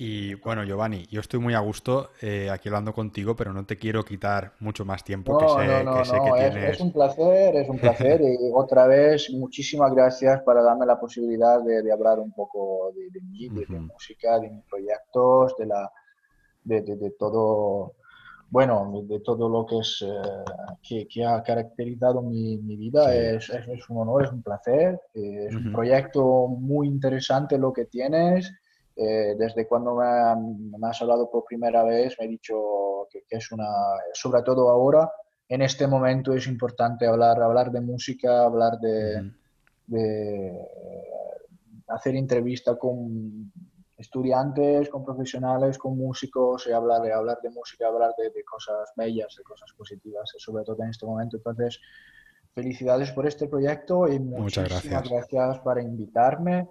Y 0.00 0.34
bueno, 0.34 0.62
Giovanni, 0.62 1.06
yo 1.10 1.18
estoy 1.18 1.40
muy 1.40 1.54
a 1.54 1.58
gusto 1.58 2.10
eh, 2.22 2.48
aquí 2.50 2.68
hablando 2.68 2.94
contigo, 2.94 3.34
pero 3.34 3.52
no 3.52 3.66
te 3.66 3.76
quiero 3.76 4.04
quitar 4.04 4.52
mucho 4.60 4.84
más 4.84 5.02
tiempo 5.02 5.36
que 5.36 5.48
sé, 5.48 5.56
que, 5.56 6.04
sé 6.04 6.16
que 6.24 6.38
tienes. 6.38 6.70
Es, 6.76 6.80
un 6.80 6.92
placer, 6.92 7.56
es 7.56 7.68
un 7.68 7.78
placer. 7.80 8.20
y 8.20 8.36
otra 8.54 8.86
vez, 8.86 9.28
muchísimas 9.32 9.92
gracias 9.92 10.40
para 10.42 10.62
darme 10.62 10.86
la 10.86 11.00
posibilidad 11.00 11.60
de, 11.64 11.90
hablar 11.90 12.20
un 12.20 12.30
poco 12.30 12.92
de, 12.94 13.10
de 13.10 13.26
mí, 13.26 13.48
de, 13.48 13.66
música, 13.80 14.38
de 14.38 14.50
mis 14.50 14.64
proyectos, 14.66 15.56
de, 15.58 15.66
la, 15.66 15.90
de, 16.62 17.10
todo, 17.18 17.94
bueno, 18.50 19.02
de 19.02 19.18
todo 19.18 19.48
lo 19.48 19.66
que 19.66 19.78
es 19.80 20.04
eh, 20.88 21.08
que, 21.08 21.24
ha 21.24 21.42
caracterizado 21.42 22.22
mi, 22.22 22.56
mi 22.58 22.76
vida. 22.76 23.12
Es, 23.12 23.50
es, 23.50 23.90
un 23.90 23.96
honor, 23.96 24.26
es 24.26 24.30
un 24.30 24.44
placer. 24.44 25.00
Eh, 25.14 25.46
es 25.48 25.56
un 25.56 25.72
proyecto 25.72 26.46
muy 26.46 26.86
interesante 26.86 27.58
lo 27.58 27.72
que 27.72 27.86
tienes 27.86 28.48
eh, 29.00 29.36
desde 29.38 29.68
cuando 29.68 29.94
me, 29.94 30.88
has 30.88 31.00
hablado 31.00 31.30
por 31.30 31.44
primera 31.44 31.84
vez, 31.84 32.16
me 32.18 32.26
he 32.26 32.28
dicho 32.28 33.06
que, 33.08 33.22
es 33.30 33.52
una, 33.52 33.68
sobre 34.12 34.42
todo 34.42 34.68
ahora, 34.70 35.08
en 35.48 35.62
este 35.62 35.86
momento 35.86 36.32
es 36.32 36.48
importante 36.48 37.06
hablar, 37.06 37.40
hablar 37.40 37.70
de 37.70 37.80
música, 37.80 38.44
hablar 38.44 38.80
de, 38.80 39.32
de 39.86 40.52
hacer 41.86 42.16
entrevista 42.16 42.76
con 42.76 43.52
estudiantes, 43.96 44.88
con 44.88 45.04
profesionales, 45.04 45.78
con 45.78 45.96
músicos, 45.96 46.66
y 46.66 46.72
hablar 46.72 47.00
de, 47.02 47.12
hablar 47.12 47.38
de 47.40 47.50
música, 47.50 47.86
hablar 47.86 48.14
de, 48.18 48.30
de 48.30 48.42
cosas 48.42 48.90
bellas, 48.96 49.32
de 49.36 49.44
cosas 49.44 49.72
positivas, 49.76 50.28
sobre 50.38 50.64
todo 50.64 50.82
en 50.82 50.90
este 50.90 51.06
momento. 51.06 51.36
Entonces, 51.36 51.80
felicidades 52.52 53.12
por 53.12 53.28
este 53.28 53.46
proyecto 53.46 54.08
y 54.08 54.18
muchas 54.18 54.68
gracias. 54.68 55.08
gracias 55.08 55.60
para 55.60 55.82
invitarme 55.82 56.68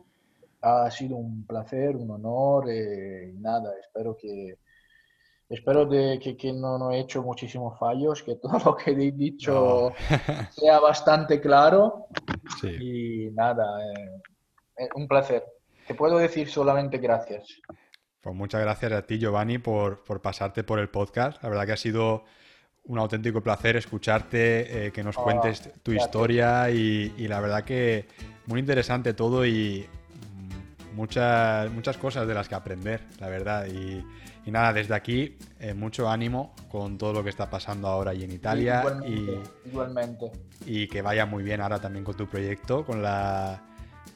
ha 0.62 0.90
sido 0.92 1.16
un 1.18 1.46
placer, 1.46 1.96
un 1.96 2.12
honor 2.12 2.70
eh, 2.70 3.32
y 3.34 3.40
nada, 3.40 3.72
espero 3.80 4.16
que 4.20 4.58
espero 5.50 5.86
de 5.86 6.20
que, 6.20 6.52
no, 6.54 6.78
no, 6.78 6.92
he 6.92 7.00
hecho 7.00 7.24
muchísimos 7.24 7.78
fallos, 7.80 8.24
que 8.24 8.36
todo 8.42 8.60
lo 8.64 8.76
que 8.76 8.92
he 8.92 9.12
dicho 9.12 9.92
sea 10.52 10.80
bastante 10.80 11.40
claro 11.40 12.08
y 12.64 13.30
nada, 13.32 13.66
eh, 14.78 14.90
un 14.96 15.08
placer. 15.08 15.44
Te 15.88 15.96
puedo 15.96 16.18
decir 16.18 16.50
solamente 16.50 16.98
gracias. 16.98 17.62
Pues 18.20 18.36
muchas 18.36 18.62
gracias 18.62 18.92
a 18.92 19.04
ti, 19.04 19.20
Giovanni, 19.20 19.58
por, 19.58 20.04
por 20.04 20.22
pasarte 20.22 20.64
por 20.64 20.80
el 20.80 20.90
podcast. 20.90 21.42
La 21.42 21.50
verdad 21.50 21.66
que 21.66 21.72
ha 21.72 21.78
sido 21.78 22.26
un 22.88 23.00
auténtico 23.00 23.42
placer 23.42 23.76
escucharte, 23.76 24.88
eh, 24.88 24.92
que 24.92 25.04
nos 25.04 25.18
ah, 25.18 25.24
cuentes 25.24 25.72
tu 25.84 25.92
historia 25.92 26.70
y, 26.70 27.28
la 27.28 27.40
verdad 27.40 27.64
que 27.64 28.08
muy 28.46 28.60
interesante 28.60 29.14
todo 29.14 29.46
y 29.46 29.88
muchas, 30.98 31.72
muchas 31.72 31.96
cosas 31.98 32.28
de 32.28 32.34
las 32.34 32.50
que 32.50 32.56
aprender, 32.56 33.02
la 33.20 33.30
verdad. 33.30 33.68
Y, 33.68 34.04
nada, 34.52 34.74
desde 34.74 34.96
aquí, 34.96 35.38
eh, 35.60 35.74
mucho 35.74 36.10
ánimo 36.10 36.56
con 36.70 36.98
todo 36.98 37.14
lo 37.14 37.24
que 37.24 37.30
está 37.30 37.50
pasando 37.50 37.88
ahora 37.88 38.14
y 38.14 38.24
en 38.24 38.32
Italia. 38.32 38.84
Igualmente, 39.66 40.32
y, 40.66 40.84
y 40.84 40.88
que 40.88 41.02
vaya 41.02 41.26
muy 41.26 41.44
bien 41.44 41.62
ahora 41.62 41.80
también 41.80 42.04
con 42.04 42.16
tu 42.16 42.28
proyecto, 42.28 42.86
con 42.86 43.02
la, 43.02 43.62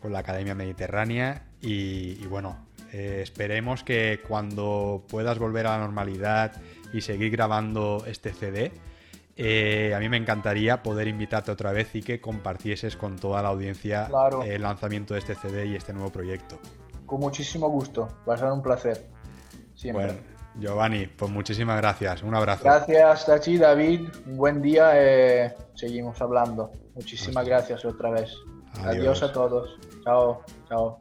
con 0.01 0.11
la 0.11 0.19
Academia 0.19 0.55
Mediterránea. 0.55 1.43
Y, 1.61 2.25
bueno, 2.25 2.65
eh, 2.91 3.19
esperemos 3.21 3.83
que 3.83 4.21
cuando 4.27 5.05
puedas 5.07 5.37
volver 5.37 5.67
a 5.67 5.77
la 5.77 5.79
normalidad 5.79 6.53
y 6.91 7.01
seguir 7.01 7.31
grabando 7.31 8.03
este 8.07 8.33
CD. 8.33 8.71
Eh, 9.43 9.95
a 9.95 9.99
mí 9.99 10.07
me 10.07 10.17
encantaría 10.17 10.83
poder 10.83 11.07
invitarte 11.07 11.49
otra 11.49 11.71
vez 11.71 11.95
y 11.95 12.03
que 12.03 12.21
compartieses 12.21 12.95
con 12.95 13.17
toda 13.17 13.41
la 13.41 13.49
audiencia 13.49 14.07
el 14.45 14.61
lanzamiento 14.61 15.15
de 15.15 15.21
este 15.21 15.33
CD 15.33 15.65
y 15.65 15.75
este 15.75 15.93
nuevo 15.93 16.11
proyecto. 16.11 16.59
Con 17.07 17.21
muchísimo 17.21 17.67
gusto, 17.67 18.07
va 18.29 18.35
a 18.35 18.37
ser 18.37 18.51
un 18.51 18.61
placer. 18.61 19.03
Siempre. 19.73 20.05
Bueno, 20.05 20.19
Giovanni, 20.59 21.07
pues 21.07 21.31
muchísimas 21.31 21.77
gracias. 21.77 22.21
Un 22.21 22.35
abrazo. 22.35 22.65
Gracias 22.65 23.41
ti, 23.41 23.57
David. 23.57 24.09
Un 24.27 24.37
buen 24.37 24.61
día. 24.61 24.91
Eh, 24.93 25.55
seguimos 25.73 26.21
hablando. 26.21 26.71
Muchísimas 26.93 27.43
gracias 27.43 27.83
otra 27.83 28.11
vez. 28.11 28.31
Adiós 28.83 29.23
a 29.23 29.33
todos. 29.33 29.79
Chao, 30.03 30.43
chao. 30.69 30.99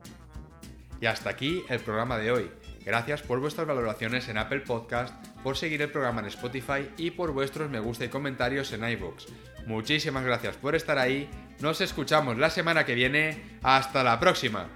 Y 0.98 1.04
hasta 1.04 1.28
aquí 1.28 1.62
el 1.68 1.80
programa 1.80 2.16
de 2.16 2.32
hoy. 2.32 2.50
Gracias 2.86 3.20
por 3.20 3.38
vuestras 3.38 3.66
valoraciones 3.66 4.30
en 4.30 4.38
Apple 4.38 4.60
Podcast, 4.60 5.14
por 5.42 5.56
seguir 5.56 5.82
el 5.82 5.90
programa 5.90 6.20
en 6.20 6.26
Spotify 6.26 6.90
y 6.96 7.10
por 7.10 7.32
vuestros 7.32 7.70
me 7.70 7.80
gusta 7.80 8.04
y 8.04 8.08
comentarios 8.08 8.72
en 8.72 8.88
iVoox. 8.88 9.26
Muchísimas 9.66 10.24
gracias 10.24 10.56
por 10.56 10.74
estar 10.74 10.98
ahí. 10.98 11.28
Nos 11.60 11.80
escuchamos 11.80 12.38
la 12.38 12.50
semana 12.50 12.84
que 12.84 12.94
viene. 12.94 13.58
Hasta 13.62 14.02
la 14.02 14.18
próxima. 14.18 14.68